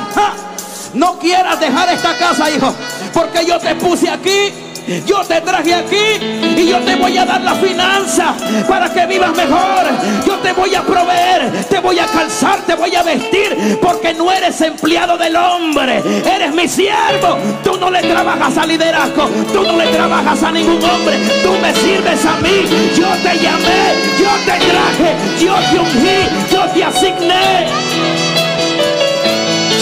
No 0.95 1.19
quieras 1.19 1.59
dejar 1.61 1.89
esta 1.89 2.17
casa, 2.17 2.51
hijo. 2.51 2.75
Porque 3.13 3.47
yo 3.47 3.59
te 3.59 3.75
puse 3.77 4.09
aquí 4.11 4.70
yo 5.07 5.21
te 5.25 5.41
traje 5.41 5.75
aquí 5.75 6.57
y 6.57 6.67
yo 6.67 6.79
te 6.79 6.97
voy 6.97 7.17
a 7.19 7.25
dar 7.25 7.41
la 7.41 7.55
finanza 7.55 8.35
para 8.69 8.93
que 8.93 9.07
vivas 9.07 9.35
mejor. 9.37 9.85
Yo 10.27 10.35
te 10.39 10.53
voy 10.53 10.75
a 10.75 10.83
proveer, 10.83 11.65
te 11.69 11.79
voy 11.81 11.99
a 11.99 12.07
calzar, 12.07 12.61
te 12.67 12.75
voy 12.75 12.95
a 12.95 13.03
vestir, 13.03 13.79
porque 13.81 14.15
no 14.15 14.31
eres 14.33 14.61
empleado 14.61 15.17
del 15.17 15.37
hombre, 15.37 16.03
eres 16.25 16.53
mi 16.55 16.69
siervo. 16.69 17.39
Tú 17.63 17.77
no 17.79 17.91
le 17.91 18.03
trabajas 18.03 18.57
a 18.59 18.67
liderazgo, 18.67 19.29
tú 19.53 19.63
no 19.63 19.77
le 19.77 19.87
trabajas 19.89 20.43
a 20.43 20.53
ningún 20.53 20.83
hombre, 20.83 21.19
tú 21.43 21.53
me 21.61 21.75
sirves 21.75 22.25
a 22.25 22.37
mí. 22.37 22.65
Yo 22.97 23.09
te 23.23 23.39
llamé, 23.39 23.95
yo 24.19 24.31
te 24.45 24.59
traje, 24.67 25.17
yo 25.39 25.55
te 25.55 25.79
ungí, 25.79 26.53
yo 26.53 26.63
te 26.73 26.85
asigné. 26.85 27.67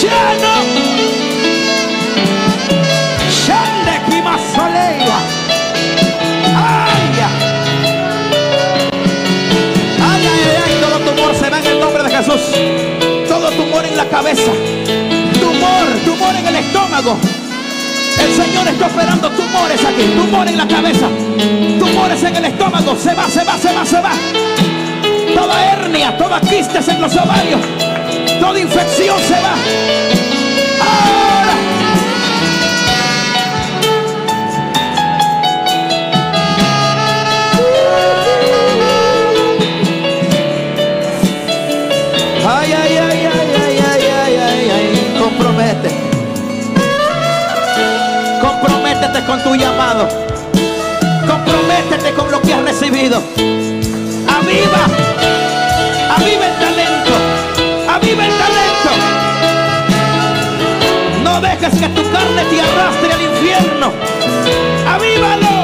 Ya 0.01 1.28
no. 4.59 4.65
Soleila. 4.65 5.19
Ay, 6.57 7.13
ay, 10.01 10.27
ay, 10.27 10.57
ay, 10.65 10.81
todo 10.81 10.99
tumor 11.01 11.35
se 11.35 11.51
va 11.51 11.59
en 11.59 11.67
el 11.67 11.81
nombre 11.81 12.03
de 12.03 12.11
Jesús. 12.11 12.41
Todo 13.29 13.51
tumor 13.51 13.85
en 13.85 13.97
la 13.97 14.05
cabeza. 14.07 14.53
Tumor, 15.41 15.87
tumor 16.05 16.35
en 16.37 16.47
el 16.47 16.57
estómago. 16.57 17.17
El 18.21 18.35
Señor 18.35 18.67
está 18.67 18.87
operando 18.87 19.31
tumores 19.31 19.85
aquí, 19.85 20.03
tumores 20.17 20.53
en 20.53 20.59
la 20.59 20.67
cabeza, 20.67 21.07
tumores 21.79 22.23
en 22.25 22.37
el 22.37 22.45
estómago. 22.47 22.97
Se 22.97 23.15
va, 23.15 23.29
se 23.29 23.45
va, 23.45 23.57
se 23.57 23.73
va, 23.73 23.87
se 23.87 24.01
va. 24.01 24.13
Toda 25.35 25.73
hernia, 25.73 26.17
toda 26.17 26.41
quistes 26.41 26.89
en 26.89 27.01
los 27.01 27.17
ovarios, 27.17 27.61
toda 28.41 28.59
infección 28.59 29.19
se 29.21 29.35
va. 29.35 30.08
Con 49.29 49.43
tu 49.43 49.55
llamado. 49.55 50.09
Comprométete 51.29 52.15
con 52.15 52.31
lo 52.31 52.41
que 52.41 52.55
has 52.55 52.63
recibido. 52.63 53.23
Aviva. 54.27 54.83
Aviva 56.17 56.47
el 56.47 56.55
talento. 56.55 57.13
Aviva 57.95 58.25
el 58.25 58.33
talento. 58.33 58.91
No 61.23 61.41
dejes 61.43 61.79
que 61.79 61.89
tu 61.89 62.11
carne 62.11 62.43
te 62.45 62.61
arrastre 62.63 63.13
al 63.13 63.23
infierno. 63.23 63.93
Avívalo. 64.95 65.58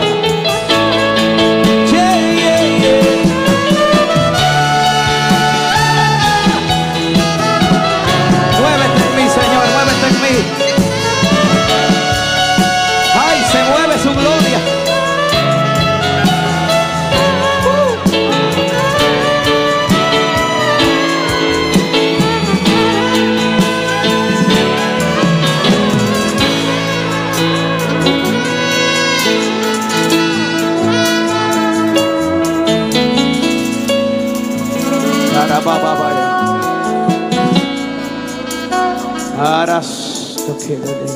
Aras 39.39 40.37
tokelele. 40.47 41.07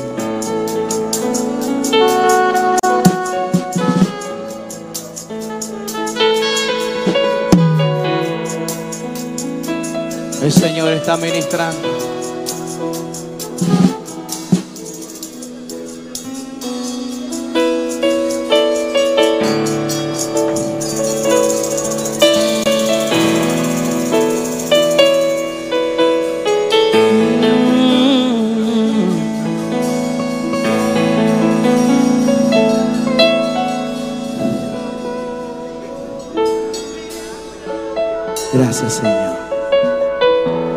El 10.41 10.51
Señor 10.51 10.93
está 10.93 11.15
ministrando. 11.17 12.08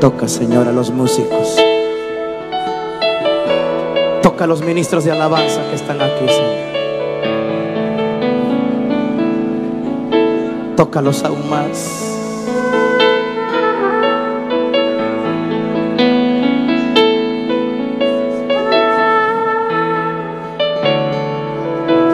Toca, 0.03 0.27
Señor, 0.27 0.67
a 0.67 0.73
los 0.73 0.91
músicos. 0.91 1.57
Toca 4.21 4.43
a 4.43 4.47
los 4.49 4.61
ministros 4.63 5.05
de 5.05 5.13
alabanza 5.13 5.61
que 5.71 5.77
están 5.77 6.03
aquí, 6.03 6.27
Señor. 6.27 6.73
Tócalos 10.75 11.23
aún 11.23 11.49
más. 11.49 12.19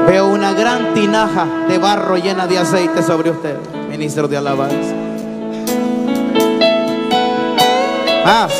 Veo 0.07 0.28
una 0.28 0.53
gran 0.53 0.93
tinaja 0.93 1.47
de 1.66 1.78
barro 1.78 2.18
llena 2.18 2.47
de 2.47 2.59
aceite 2.59 3.03
sobre 3.03 3.30
usted, 3.30 3.57
ministro 3.89 4.28
de 4.28 4.36
alabanza. 4.36 4.98
Más. 8.29 8.53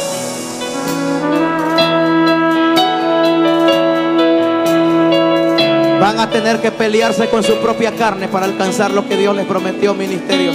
Van 6.01 6.19
a 6.19 6.31
tener 6.31 6.63
que 6.63 6.71
pelearse 6.71 7.29
con 7.29 7.43
su 7.43 7.57
propia 7.57 7.95
carne 7.95 8.29
para 8.29 8.47
alcanzar 8.47 8.93
lo 8.93 9.07
que 9.07 9.19
Dios 9.19 9.37
les 9.37 9.45
prometió, 9.45 9.93
ministerio. 9.93 10.53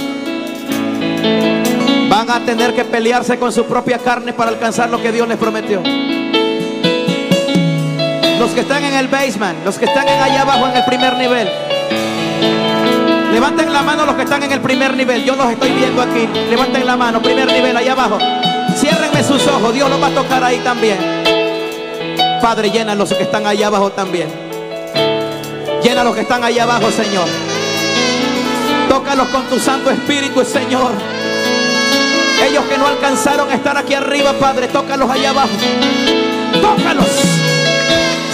Van 2.08 2.28
a 2.28 2.40
tener 2.40 2.74
que 2.74 2.84
pelearse 2.84 3.38
con 3.38 3.52
su 3.52 3.66
propia 3.66 3.98
carne 3.98 4.32
para 4.32 4.50
alcanzar 4.50 4.90
lo 4.90 5.00
que 5.00 5.12
Dios 5.12 5.28
les 5.28 5.38
prometió. 5.38 5.80
Los 8.40 8.50
que 8.50 8.62
están 8.62 8.82
en 8.82 8.94
el 8.94 9.06
basement, 9.06 9.64
los 9.64 9.78
que 9.78 9.84
están 9.84 10.08
en 10.08 10.20
allá 10.20 10.42
abajo 10.42 10.66
en 10.66 10.76
el 10.76 10.84
primer 10.86 11.16
nivel. 11.16 11.48
Levanten 13.32 13.72
la 13.72 13.82
mano 13.82 14.06
los 14.06 14.16
que 14.16 14.22
están 14.22 14.42
en 14.42 14.50
el 14.50 14.60
primer 14.60 14.96
nivel. 14.96 15.22
Yo 15.22 15.36
los 15.36 15.48
estoy 15.52 15.70
viendo 15.70 16.02
aquí. 16.02 16.28
Levanten 16.50 16.84
la 16.84 16.96
mano, 16.96 17.22
primer 17.22 17.46
nivel, 17.46 17.76
allá 17.76 17.92
abajo. 17.92 18.18
Sus 19.22 19.46
ojos. 19.46 19.72
Dios 19.72 19.88
los 19.88 20.02
va 20.02 20.08
a 20.08 20.14
tocar 20.14 20.44
ahí 20.44 20.58
también. 20.58 20.98
Padre, 22.42 22.70
llena 22.70 22.94
los 22.94 23.12
que 23.14 23.22
están 23.22 23.46
allá 23.46 23.68
abajo 23.68 23.90
también. 23.90 24.28
Llena 25.82 26.04
los 26.04 26.14
que 26.14 26.20
están 26.20 26.44
allá 26.44 26.64
abajo, 26.64 26.90
Señor. 26.90 27.26
Tócalos 28.88 29.28
con 29.28 29.44
tu 29.44 29.58
Santo 29.58 29.90
Espíritu, 29.90 30.44
Señor. 30.44 30.92
Ellos 32.46 32.64
que 32.66 32.76
no 32.76 32.86
alcanzaron 32.86 33.50
a 33.50 33.54
estar 33.54 33.78
aquí 33.78 33.94
arriba, 33.94 34.34
Padre, 34.34 34.68
tócalos 34.68 35.10
allá 35.10 35.30
abajo. 35.30 35.52
Tócalos. 36.60 37.08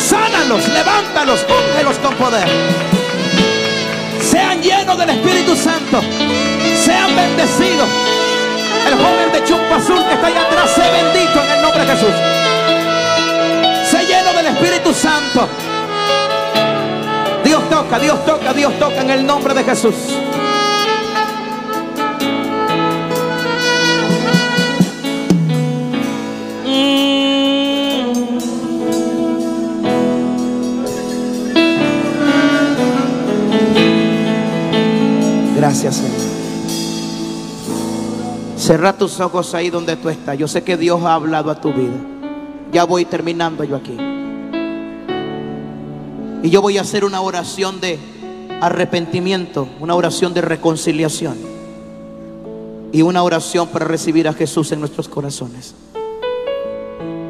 Sánalos, 0.09 0.69
levántalos, 0.71 1.47
úngelos 1.49 1.99
con 1.99 2.15
poder. 2.17 2.49
Sean 4.29 4.61
llenos 4.61 4.99
del 4.99 5.11
Espíritu 5.11 5.55
Santo. 5.55 6.01
Sean 6.85 7.15
bendecidos. 7.15 7.89
El 8.91 8.97
joven 8.97 9.33
de 9.33 9.45
chumpa 9.45 9.77
azul 9.77 10.05
que 10.05 10.15
está 10.15 10.27
allá 10.27 10.43
atrás, 10.43 10.71
sé 10.73 10.83
bendito 10.91 11.41
en 11.45 11.51
el 11.53 11.63
nombre 11.63 11.85
de 11.85 11.93
Jesús. 11.93 12.15
Sé 13.89 14.05
lleno 14.05 14.33
del 14.33 14.47
Espíritu 14.47 14.93
Santo. 14.93 15.49
Dios 17.45 17.71
toca, 17.71 17.99
Dios 18.01 18.25
toca, 18.27 18.53
Dios 18.53 18.77
toca 18.81 19.01
en 19.01 19.11
el 19.11 19.25
nombre 19.25 19.55
de 19.55 19.63
Jesús. 19.63 19.95
Gracias, 35.57 35.95
Señor. 35.95 36.20
Cerra 38.71 38.97
tus 38.97 39.19
ojos 39.19 39.53
ahí 39.55 39.69
donde 39.69 39.97
tú 39.97 40.09
estás. 40.11 40.39
Yo 40.39 40.47
sé 40.47 40.63
que 40.63 40.77
Dios 40.77 41.03
ha 41.03 41.15
hablado 41.15 41.51
a 41.51 41.61
tu 41.61 41.73
vida. 41.73 41.97
Ya 42.71 42.85
voy 42.85 43.05
terminando 43.05 43.65
yo 43.65 43.75
aquí. 43.75 43.97
Y 46.45 46.51
yo 46.51 46.63
voy 46.63 46.79
a 46.79 46.83
hacer 46.83 47.05
una 47.05 47.21
oración 47.21 47.81
de 47.81 47.99
arrepentimiento, 48.61 49.67
una 49.81 49.97
oración 49.97 50.35
de 50.35 50.43
reconciliación 50.43 51.37
y 52.93 53.03
una 53.03 53.25
oración 53.25 53.67
para 53.67 53.87
recibir 53.87 54.29
a 54.29 54.35
Jesús 54.35 54.71
en 54.71 54.79
nuestros 54.79 55.09
corazones. 55.09 55.75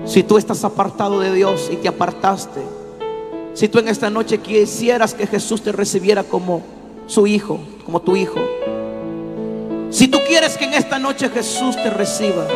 Si 0.05 0.23
tú 0.23 0.37
estás 0.37 0.63
apartado 0.63 1.21
de 1.21 1.33
Dios 1.33 1.71
y 1.73 1.77
te 1.77 1.89
apartaste, 1.89 2.61
si 3.55 3.67
tú 3.67 3.79
en 3.79 3.89
esta 3.89 4.11
noche 4.11 4.41
quisieras 4.41 5.15
que 5.15 5.27
Jesús 5.27 5.63
te 5.63 5.73
recibiera 5.73 6.23
como 6.23 6.63
su 7.07 7.27
hijo, 7.27 7.61
como 7.87 8.03
tu 8.03 8.15
hijo, 8.15 8.39
si 9.91 10.09
tú 10.09 10.19
quieres 10.27 10.57
que 10.57 10.65
en 10.65 10.75
esta 10.75 10.99
noche 10.99 11.29
Jesús 11.29 11.77
te 11.77 11.91
reciba 11.91 12.47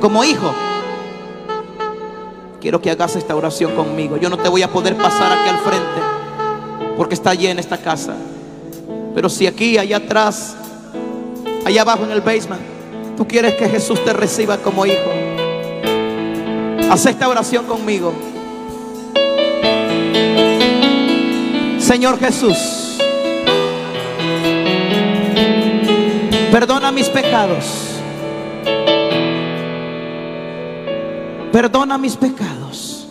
como 0.00 0.24
hijo, 0.24 0.52
quiero 2.60 2.80
que 2.80 2.90
hagas 2.90 3.16
esta 3.16 3.36
oración 3.36 3.74
conmigo. 3.74 4.16
Yo 4.16 4.28
no 4.28 4.36
te 4.36 4.48
voy 4.48 4.62
a 4.62 4.68
poder 4.68 4.96
pasar 4.96 5.32
aquí 5.32 5.48
al 5.48 5.58
frente 5.58 6.00
porque 6.96 7.14
está 7.14 7.34
llena 7.34 7.60
esta 7.60 7.78
casa. 7.78 8.14
Pero 9.14 9.28
si 9.28 9.46
aquí, 9.46 9.78
allá 9.78 9.98
atrás, 9.98 10.56
allá 11.64 11.82
abajo 11.82 12.04
en 12.04 12.10
el 12.10 12.20
basement, 12.20 12.62
tú 13.16 13.26
quieres 13.26 13.54
que 13.54 13.68
Jesús 13.68 14.04
te 14.04 14.12
reciba 14.12 14.58
como 14.58 14.84
hijo, 14.86 15.10
haz 16.90 17.06
esta 17.06 17.28
oración 17.28 17.66
conmigo. 17.66 18.12
Señor 21.78 22.18
Jesús, 22.18 22.83
perdona 26.54 26.92
mis 26.92 27.08
pecados. 27.08 27.64
Perdona 31.50 31.98
mis 31.98 32.16
pecados. 32.16 33.08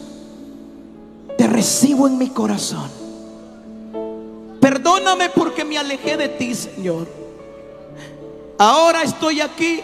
Te 1.37 1.45
recibo 1.47 2.07
en 2.07 2.17
mi 2.17 2.29
corazón. 2.29 2.89
Perdóname 4.61 5.29
porque 5.29 5.65
me 5.65 5.77
alejé 5.77 6.15
de 6.15 6.29
ti, 6.29 6.55
Señor. 6.55 7.05
Ahora 8.57 9.03
estoy 9.03 9.41
aquí 9.41 9.81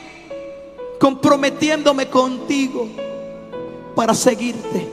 comprometiéndome 0.97 2.07
contigo 2.07 2.87
para 3.93 4.13
seguirte. 4.13 4.87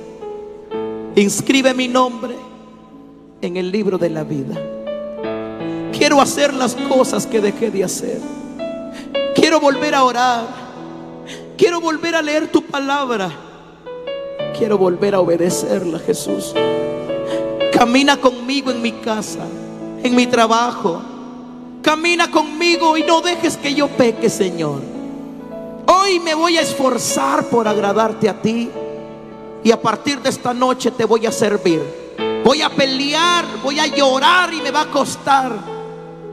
Inscribe 1.15 1.73
mi 1.73 1.87
nombre 1.87 2.35
en 3.43 3.59
el 3.59 3.71
libro 3.71 3.97
de 3.97 4.11
la 4.11 4.25
vida. 4.25 4.61
Quiero 5.97 6.21
hacer 6.21 6.53
las 6.53 6.75
cosas 6.75 7.29
que 7.29 7.41
dejé 7.41 7.71
de 7.71 7.85
hacer. 7.85 8.46
Quiero 9.37 9.61
volver 9.61 9.95
a 9.95 10.03
orar. 10.03 10.47
Quiero 11.59 11.81
volver 11.81 12.15
a 12.15 12.23
leer 12.23 12.51
tu 12.51 12.63
palabra. 12.63 13.31
Quiero 14.57 14.79
volver 14.79 15.15
a 15.15 15.21
obedecerla, 15.21 15.99
Jesús. 15.99 16.55
Camina 17.73 18.17
conmigo 18.17 18.71
en 18.71 18.81
mi 18.81 18.93
casa, 18.93 19.47
en 20.03 20.15
mi 20.15 20.27
trabajo. 20.27 21.03
Camina 21.83 22.31
conmigo 22.31 22.97
y 22.97 23.05
no 23.05 23.21
dejes 23.21 23.59
que 23.59 23.75
yo 23.75 23.89
peque, 23.89 24.31
Señor. 24.31 24.81
Hoy 25.87 26.19
me 26.21 26.35
voy 26.35 26.57
a 26.57 26.63
esforzar 26.63 27.45
por 27.45 27.69
agradarte 27.69 28.31
a 28.31 28.41
ti. 28.41 28.71
Y 29.63 29.71
a 29.71 29.81
partir 29.81 30.21
de 30.23 30.31
esta 30.31 30.55
noche 30.55 30.91
te 30.91 31.05
voy 31.05 31.27
a 31.27 31.33
servir. 31.33 31.83
Voy 32.43 32.63
a 32.63 32.71
pelear, 32.71 33.45
voy 33.63 33.79
a 33.79 33.87
llorar 33.87 34.55
y 34.55 34.63
me 34.63 34.71
va 34.71 34.83
a 34.83 34.91
costar. 34.91 35.53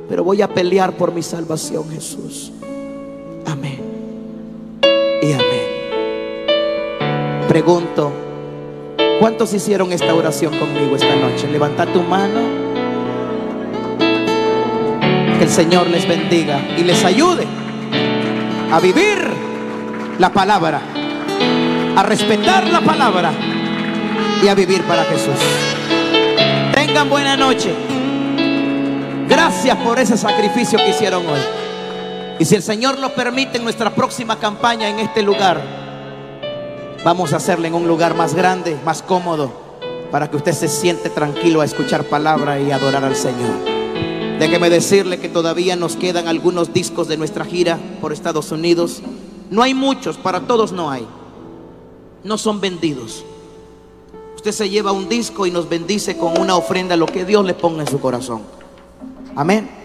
Pero 0.08 0.24
voy 0.24 0.41
a 0.41 0.47
pelear 0.47 0.95
por 0.95 1.12
mi 1.12 1.22
salvación, 1.22 1.89
Jesús. 1.89 2.51
Amén. 3.46 3.80
Y 5.22 5.34
amén. 5.34 5.64
Pregunto, 7.48 8.12
¿cuántos 9.20 9.54
hicieron 9.54 9.91
esta 9.91 10.14
oración 10.14 10.58
conmigo 10.58 10.96
esta 10.96 11.16
noche? 11.16 11.48
Levanta 11.52 11.86
tu 11.86 12.02
mano. 12.02 12.41
Que 15.38 15.44
el 15.44 15.50
Señor 15.50 15.88
les 15.88 16.08
bendiga 16.08 16.60
y 16.78 16.84
les 16.84 17.04
ayude 17.04 17.46
a 18.72 18.80
vivir 18.80 19.28
la 20.20 20.32
palabra, 20.32 20.82
a 21.96 22.04
respetar 22.04 22.68
la 22.68 22.82
palabra 22.82 23.32
y 24.44 24.48
a 24.48 24.56
vivir 24.56 24.84
para 24.84 25.04
Jesús. 25.04 25.36
Tengan 26.74 27.10
buena 27.10 27.38
noche. 27.38 27.74
Gracias 29.28 29.78
por 29.78 30.00
ese 30.00 30.18
sacrificio 30.18 30.78
que 30.80 30.89
hicieron 30.89 31.26
hoy. 31.28 31.62
Y 32.40 32.46
si 32.46 32.56
el 32.56 32.64
Señor 32.64 33.00
lo 33.00 33.14
permite 33.14 33.58
en 33.58 33.64
nuestra 33.64 33.94
próxima 33.94 34.40
campaña 34.40 34.90
en 34.90 35.00
este 35.00 35.22
lugar, 35.22 35.62
vamos 37.04 37.32
a 37.34 37.38
hacerla 37.38 37.68
en 37.68 37.76
un 37.76 37.88
lugar 37.88 38.16
más 38.16 38.34
grande, 38.34 38.78
más 38.84 39.04
cómodo, 39.04 39.52
para 40.12 40.30
que 40.30 40.38
usted 40.38 40.54
se 40.54 40.68
siente 40.68 41.10
tranquilo 41.10 41.62
a 41.62 41.66
escuchar 41.66 42.04
palabra 42.06 42.60
y 42.60 42.72
adorar 42.72 43.04
al 43.04 43.16
Señor. 43.16 43.54
Déjeme 44.40 44.70
decirle 44.70 45.20
que 45.20 45.30
todavía 45.30 45.76
nos 45.76 45.96
quedan 45.96 46.28
algunos 46.28 46.74
discos 46.74 47.08
de 47.08 47.18
nuestra 47.18 47.46
gira 47.46 47.78
por 48.02 48.12
Estados 48.12 48.52
Unidos. 48.52 49.02
No 49.52 49.62
hay 49.62 49.74
muchos, 49.74 50.18
para 50.18 50.42
todos 50.42 50.72
no 50.72 50.90
hay. 50.90 51.08
No 52.24 52.38
son 52.38 52.60
vendidos. 52.60 53.24
Usted 54.36 54.52
se 54.52 54.70
lleva 54.70 54.92
un 54.92 55.08
disco 55.08 55.46
y 55.46 55.52
nos 55.52 55.70
bendice 55.70 56.18
con 56.18 56.38
una 56.40 56.56
ofrenda, 56.56 56.98
lo 56.98 57.06
que 57.06 57.26
Dios 57.26 57.46
le 57.46 57.54
ponga 57.54 57.82
en 57.82 57.88
su 57.88 58.00
corazón. 58.00 58.42
Amén. 59.36 59.83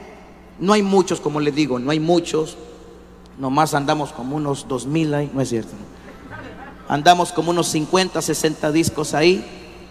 No 0.59 0.73
hay 0.73 0.83
muchos, 0.83 1.21
como 1.21 1.41
le 1.41 1.53
digo, 1.53 1.79
no 1.79 1.91
hay 1.91 2.01
muchos. 2.01 2.57
Nomás 3.39 3.75
andamos 3.75 4.13
como 4.13 4.37
unos 4.37 4.67
dos 4.67 4.87
mil 4.87 5.15
ahí, 5.15 5.31
no 5.33 5.41
es 5.41 5.49
cierto. 5.49 5.73
Andamos 6.89 7.33
como 7.33 7.51
unos 7.51 7.69
50, 7.69 8.21
60 8.21 8.73
discos 8.73 9.15
ahí. 9.15 9.45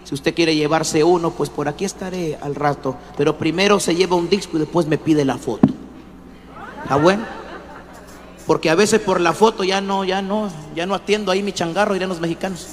Si 0.04 0.14
usted 0.14 0.34
quiere 0.34 0.56
llevarse 0.56 1.04
uno, 1.04 1.30
pues 1.30 1.48
por 1.48 1.68
aquí 1.68 1.84
estaré 1.84 2.38
al 2.40 2.54
rato. 2.54 2.96
Pero 3.16 3.38
primero 3.38 3.78
se 3.78 3.94
lleva 3.94 4.16
un 4.16 4.28
disco 4.28 4.56
y 4.56 4.60
después 4.60 4.86
me 4.86 4.98
pide 4.98 5.24
la 5.24 5.38
foto. 5.38 5.68
¿Está 6.82 6.96
bueno? 6.96 7.24
Porque 8.46 8.70
a 8.70 8.74
veces 8.74 9.00
por 9.00 9.20
la 9.20 9.34
foto 9.34 9.64
ya 9.64 9.80
no, 9.80 10.04
ya 10.04 10.22
no, 10.22 10.50
ya 10.74 10.86
no 10.86 10.94
atiendo 10.94 11.30
ahí 11.30 11.42
mi 11.42 11.52
changarro, 11.52 11.94
irán 11.94 12.08
los 12.08 12.20
mexicanos. 12.20 12.66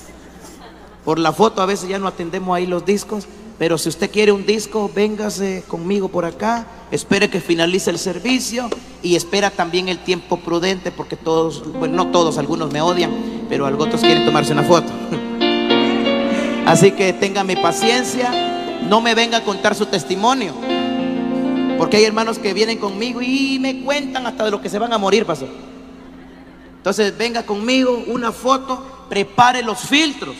Por 1.04 1.20
la 1.20 1.34
foto 1.34 1.62
a 1.62 1.66
veces 1.66 1.90
ya 1.90 2.00
no 2.00 2.08
atendemos 2.08 2.56
ahí 2.56 2.66
los 2.66 2.86
discos. 2.86 3.28
Pero 3.58 3.78
si 3.78 3.88
usted 3.88 4.12
quiere 4.12 4.32
un 4.32 4.46
disco, 4.46 4.92
véngase 4.94 5.64
conmigo 5.68 6.10
por 6.10 6.26
acá. 6.26 6.68
Espere 6.92 7.30
que 7.30 7.40
finalice 7.40 7.90
el 7.90 7.98
servicio 7.98 8.70
y 9.02 9.16
espera 9.16 9.50
también 9.50 9.88
el 9.88 10.00
tiempo 10.00 10.38
prudente, 10.38 10.92
porque 10.92 11.16
todos, 11.16 11.64
bueno, 11.74 11.96
no 11.96 12.08
todos, 12.12 12.38
algunos 12.38 12.72
me 12.72 12.82
odian, 12.82 13.12
pero 13.48 13.66
algunos 13.66 14.02
quieren 14.02 14.26
tomarse 14.26 14.52
una 14.52 14.64
foto. 14.64 14.92
Así 16.66 16.92
que 16.92 17.14
téngame 17.14 17.56
paciencia, 17.56 18.82
no 18.90 19.00
me 19.00 19.16
venga 19.16 19.38
a 19.38 19.44
contar 19.44 19.76
su 19.76 19.86
testimonio, 19.86 20.54
porque 21.78 21.98
hay 21.98 22.06
hermanos 22.06 22.40
que 22.40 22.54
vienen 22.54 22.78
conmigo 22.78 23.22
y 23.22 23.60
me 23.60 23.84
cuentan 23.84 24.26
hasta 24.28 24.46
de 24.46 24.52
lo 24.52 24.62
que 24.62 24.70
se 24.70 24.80
van 24.80 24.92
a 24.92 24.98
morir, 24.98 25.26
pasó. 25.26 25.48
Entonces 26.78 27.18
venga 27.18 27.44
conmigo, 27.44 28.04
una 28.08 28.32
foto, 28.32 29.06
prepare 29.10 29.62
los 29.64 29.80
filtros. 29.80 30.36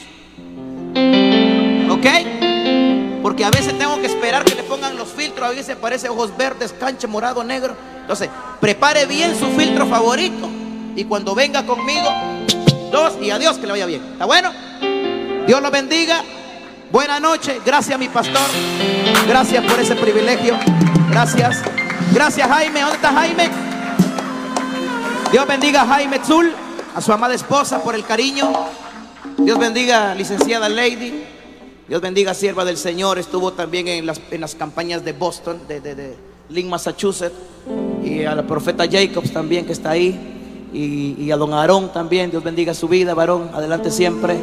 ¿Ok? 1.90 2.45
Porque 3.26 3.44
a 3.44 3.50
veces 3.50 3.76
tengo 3.76 4.00
que 4.00 4.06
esperar 4.06 4.46
que 4.46 4.54
le 4.54 4.62
pongan 4.62 4.96
los 4.96 5.08
filtros. 5.08 5.50
A 5.50 5.52
veces 5.52 5.76
parece 5.76 6.10
ojos 6.10 6.38
verdes, 6.38 6.76
canche, 6.80 7.08
morado, 7.08 7.44
negro. 7.44 7.76
Entonces, 8.02 8.30
prepare 8.62 9.08
bien 9.08 9.36
su 9.36 9.48
filtro 9.48 9.88
favorito. 9.88 10.48
Y 10.96 11.06
cuando 11.06 11.34
venga 11.34 11.66
conmigo, 11.66 12.08
dos 12.92 13.14
y 13.20 13.32
adiós, 13.32 13.58
que 13.58 13.66
le 13.66 13.72
vaya 13.72 13.88
bien. 13.88 14.04
¿Está 14.12 14.26
bueno? 14.26 14.52
Dios 15.48 15.60
lo 15.60 15.72
bendiga. 15.72 16.22
Buena 16.92 17.20
noche. 17.20 17.60
Gracias, 17.66 17.98
mi 17.98 18.10
pastor. 18.10 18.48
Gracias 19.28 19.66
por 19.66 19.80
ese 19.80 19.96
privilegio. 19.96 20.56
Gracias. 21.10 21.64
Gracias, 22.14 22.48
Jaime. 22.48 22.82
¿Dónde 22.82 22.96
está 22.96 23.12
Jaime? 23.12 23.50
Dios 25.32 25.48
bendiga 25.48 25.82
a 25.82 25.88
Jaime 25.88 26.20
Zul, 26.24 26.54
a 26.94 27.02
su 27.02 27.12
amada 27.12 27.34
esposa 27.34 27.82
por 27.82 27.96
el 27.96 28.06
cariño. 28.06 28.54
Dios 29.40 29.58
bendiga 29.58 30.14
licenciada 30.14 30.70
Lady. 30.70 31.35
Dios 31.88 32.02
bendiga, 32.02 32.34
sierva 32.34 32.66
del 32.66 32.78
Señor. 32.78 33.20
Estuvo 33.20 33.54
también 33.54 33.88
en 33.88 34.06
las, 34.08 34.20
en 34.32 34.42
las 34.42 34.56
campañas 34.56 35.06
de 35.06 35.14
Boston, 35.14 35.62
de, 35.68 35.80
de, 35.82 35.94
de 35.94 36.16
Lynn, 36.50 36.68
Massachusetts. 36.68 37.36
Y 38.04 38.24
a 38.24 38.34
la 38.34 38.44
profeta 38.44 38.86
Jacobs 38.90 39.32
también, 39.32 39.66
que 39.66 39.74
está 39.74 39.92
ahí. 39.92 40.70
Y, 40.74 41.16
y, 41.24 41.32
a 41.32 41.38
don 41.38 41.54
Aarón 41.54 41.94
también. 41.94 42.32
Dios 42.32 42.44
bendiga 42.44 42.74
su 42.74 42.88
vida, 42.88 43.14
varón. 43.14 43.52
Adelante 43.54 43.92
siempre. 43.92 44.40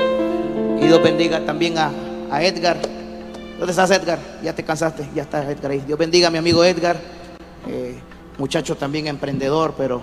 Y 0.80 0.86
Dios 0.86 1.02
bendiga 1.02 1.44
también 1.44 1.78
a, 1.78 1.90
a 2.30 2.42
Edgar. 2.44 2.78
¿Dónde 3.58 3.72
estás, 3.72 3.90
Edgar? 3.90 4.20
Ya 4.42 4.54
te 4.54 4.64
cansaste. 4.64 5.08
Ya 5.12 5.22
está 5.22 5.50
Edgar 5.50 5.72
ahí. 5.72 5.80
Dios 5.80 5.98
bendiga 5.98 6.28
a 6.28 6.30
mi 6.30 6.38
amigo 6.38 6.64
Edgar. 6.64 6.96
Eh, 7.66 7.98
muchacho 8.38 8.76
también 8.76 9.08
emprendedor, 9.08 9.74
pero 9.76 10.00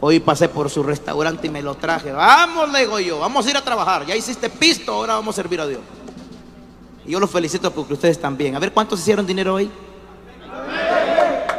hoy 0.00 0.20
pasé 0.20 0.48
por 0.48 0.70
su 0.70 0.82
restaurante 0.82 1.46
y 1.46 1.50
me 1.50 1.62
lo 1.62 1.76
traje. 1.76 2.10
Vamos, 2.10 2.70
le 2.72 2.80
digo 2.80 2.98
yo. 2.98 3.20
Vamos 3.20 3.46
a 3.46 3.50
ir 3.50 3.56
a 3.56 3.62
trabajar. 3.62 4.06
Ya 4.06 4.16
hiciste 4.16 4.50
pisto, 4.50 4.92
ahora 4.92 5.14
vamos 5.14 5.36
a 5.36 5.42
servir 5.42 5.60
a 5.60 5.66
Dios. 5.68 5.80
Y 7.06 7.12
yo 7.12 7.20
los 7.20 7.30
felicito 7.30 7.70
porque 7.70 7.94
ustedes 7.94 8.20
también. 8.20 8.54
A 8.56 8.58
ver 8.58 8.72
cuántos 8.72 9.00
hicieron 9.00 9.26
dinero 9.26 9.54
hoy. 9.54 9.70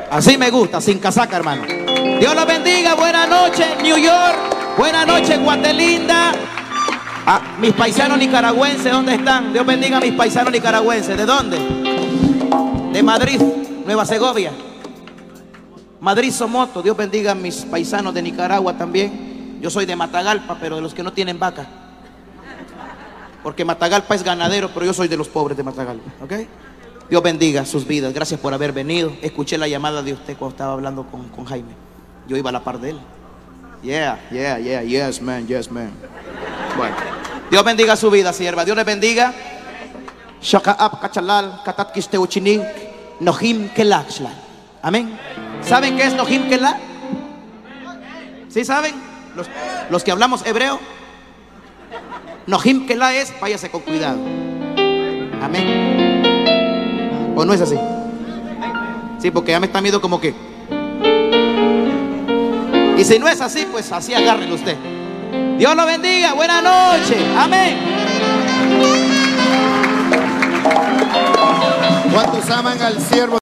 Así 0.10 0.38
me 0.38 0.50
gusta, 0.50 0.82
sin 0.82 1.00
casaca, 1.00 1.38
hermano. 1.38 1.64
Dios 2.20 2.36
los 2.36 2.46
bendiga. 2.46 2.96
Buenas 2.96 3.30
noches, 3.30 3.68
New 3.82 3.98
York. 3.98 4.78
Buenas 4.78 5.08
noches, 5.08 5.40
Guatelinda. 5.42 6.34
Ah, 7.26 7.42
mis 7.60 7.74
paisanos 7.74 8.18
nicaragüenses, 8.18 8.92
¿dónde 8.92 9.16
están? 9.16 9.54
Dios 9.54 9.66
bendiga 9.66 9.98
a 9.98 10.02
mis 10.02 10.14
paisanos 10.14 10.52
nicaragüenses. 10.52 11.18
¿De 11.18 11.26
dónde? 11.26 11.58
De 12.92 13.04
Madrid, 13.04 13.42
Nueva 13.86 14.06
Segovia. 14.06 14.52
Madrid 16.02 16.32
Somoto. 16.32 16.82
Dios 16.82 16.98
bendiga 16.98 17.32
a 17.32 17.36
mis 17.36 17.58
paisanos 17.58 18.14
de 18.14 18.22
Nicaragua 18.22 18.78
también. 18.78 19.60
Yo 19.62 19.70
soy 19.70 19.86
de 19.86 19.96
Matagalpa, 19.96 20.58
pero 20.60 20.76
de 20.78 20.82
los 20.82 20.94
que 20.94 21.04
no 21.04 21.14
tienen 21.14 21.40
vaca. 21.40 21.81
Porque 23.44 23.66
Matagalpa 23.66 24.16
es 24.16 24.24
ganadero, 24.24 24.70
pero 24.74 24.86
yo 24.86 24.94
soy 24.94 25.08
de 25.08 25.18
los 25.18 25.28
pobres 25.28 25.58
de 25.58 25.64
Matagalpa. 25.64 26.12
¿Ok? 26.24 26.34
Dios 27.10 27.24
bendiga 27.24 27.66
sus 27.66 27.86
vidas. 27.86 28.14
Gracias 28.14 28.40
por 28.40 28.54
haber 28.54 28.72
venido. 28.72 29.12
Escuché 29.22 29.58
la 29.58 29.68
llamada 29.68 30.02
de 30.02 30.14
usted 30.14 30.38
cuando 30.38 30.54
estaba 30.54 30.74
hablando 30.74 31.06
con, 31.08 31.28
con 31.30 31.46
Jaime. 31.46 31.74
Yo 32.28 32.38
iba 32.38 32.50
a 32.50 32.54
la 32.54 32.64
par 32.64 32.80
de 32.80 32.92
él. 32.92 33.00
Yeah, 33.84 34.20
yeah, 34.32 34.60
yeah, 34.60 34.84
yes, 34.84 35.22
man, 35.22 35.48
yes, 35.48 35.72
man. 35.72 35.92
Bueno, 36.78 36.96
Dios 37.50 37.64
bendiga 37.66 37.96
su 37.96 38.12
vida, 38.12 38.32
sierva. 38.32 38.64
Dios 38.64 38.78
le 38.78 38.84
bendiga. 38.84 39.34
Shakaab 40.42 41.02
kachalal 41.02 41.62
katat 41.66 41.92
kisteuchinik 41.92 42.62
nohim. 43.20 43.70
Amén. 44.82 45.20
¿Saben 45.62 45.98
qué 45.98 46.04
es 46.04 46.14
nohim 46.14 46.48
kelach? 46.48 46.78
¿Sí 48.50 48.64
saben? 48.64 48.96
Los, 49.36 49.48
los 49.90 50.04
que 50.04 50.12
hablamos 50.12 50.46
hebreo. 50.46 50.80
Nohim 52.48 52.88
Kelá 52.88 53.14
es 53.16 53.34
váyase 53.40 53.70
con 53.70 53.82
cuidado. 53.82 54.20
Amén. 55.42 57.34
¿O 57.36 57.46
no 57.46 57.54
es 57.54 57.62
así? 57.62 57.76
Sí, 59.20 59.32
porque 59.32 59.52
ya 59.52 59.60
me 59.60 59.68
está 59.68 59.82
viendo 59.82 60.02
como 60.02 60.20
que. 60.20 60.34
Y 62.98 63.04
si 63.04 63.20
no 63.20 63.28
es 63.28 63.42
así, 63.42 63.68
pues 63.72 63.92
así 63.92 64.14
agárrelo 64.14 64.56
usted. 64.56 64.76
Dios 65.58 65.76
lo 65.76 65.86
bendiga. 65.86 66.34
Buenas 66.34 66.64
noches. 66.64 67.18
Amén. 67.38 67.78
¿Cuántos 72.12 72.50
aman 72.50 72.82
al 72.82 73.00
siervo? 73.00 73.40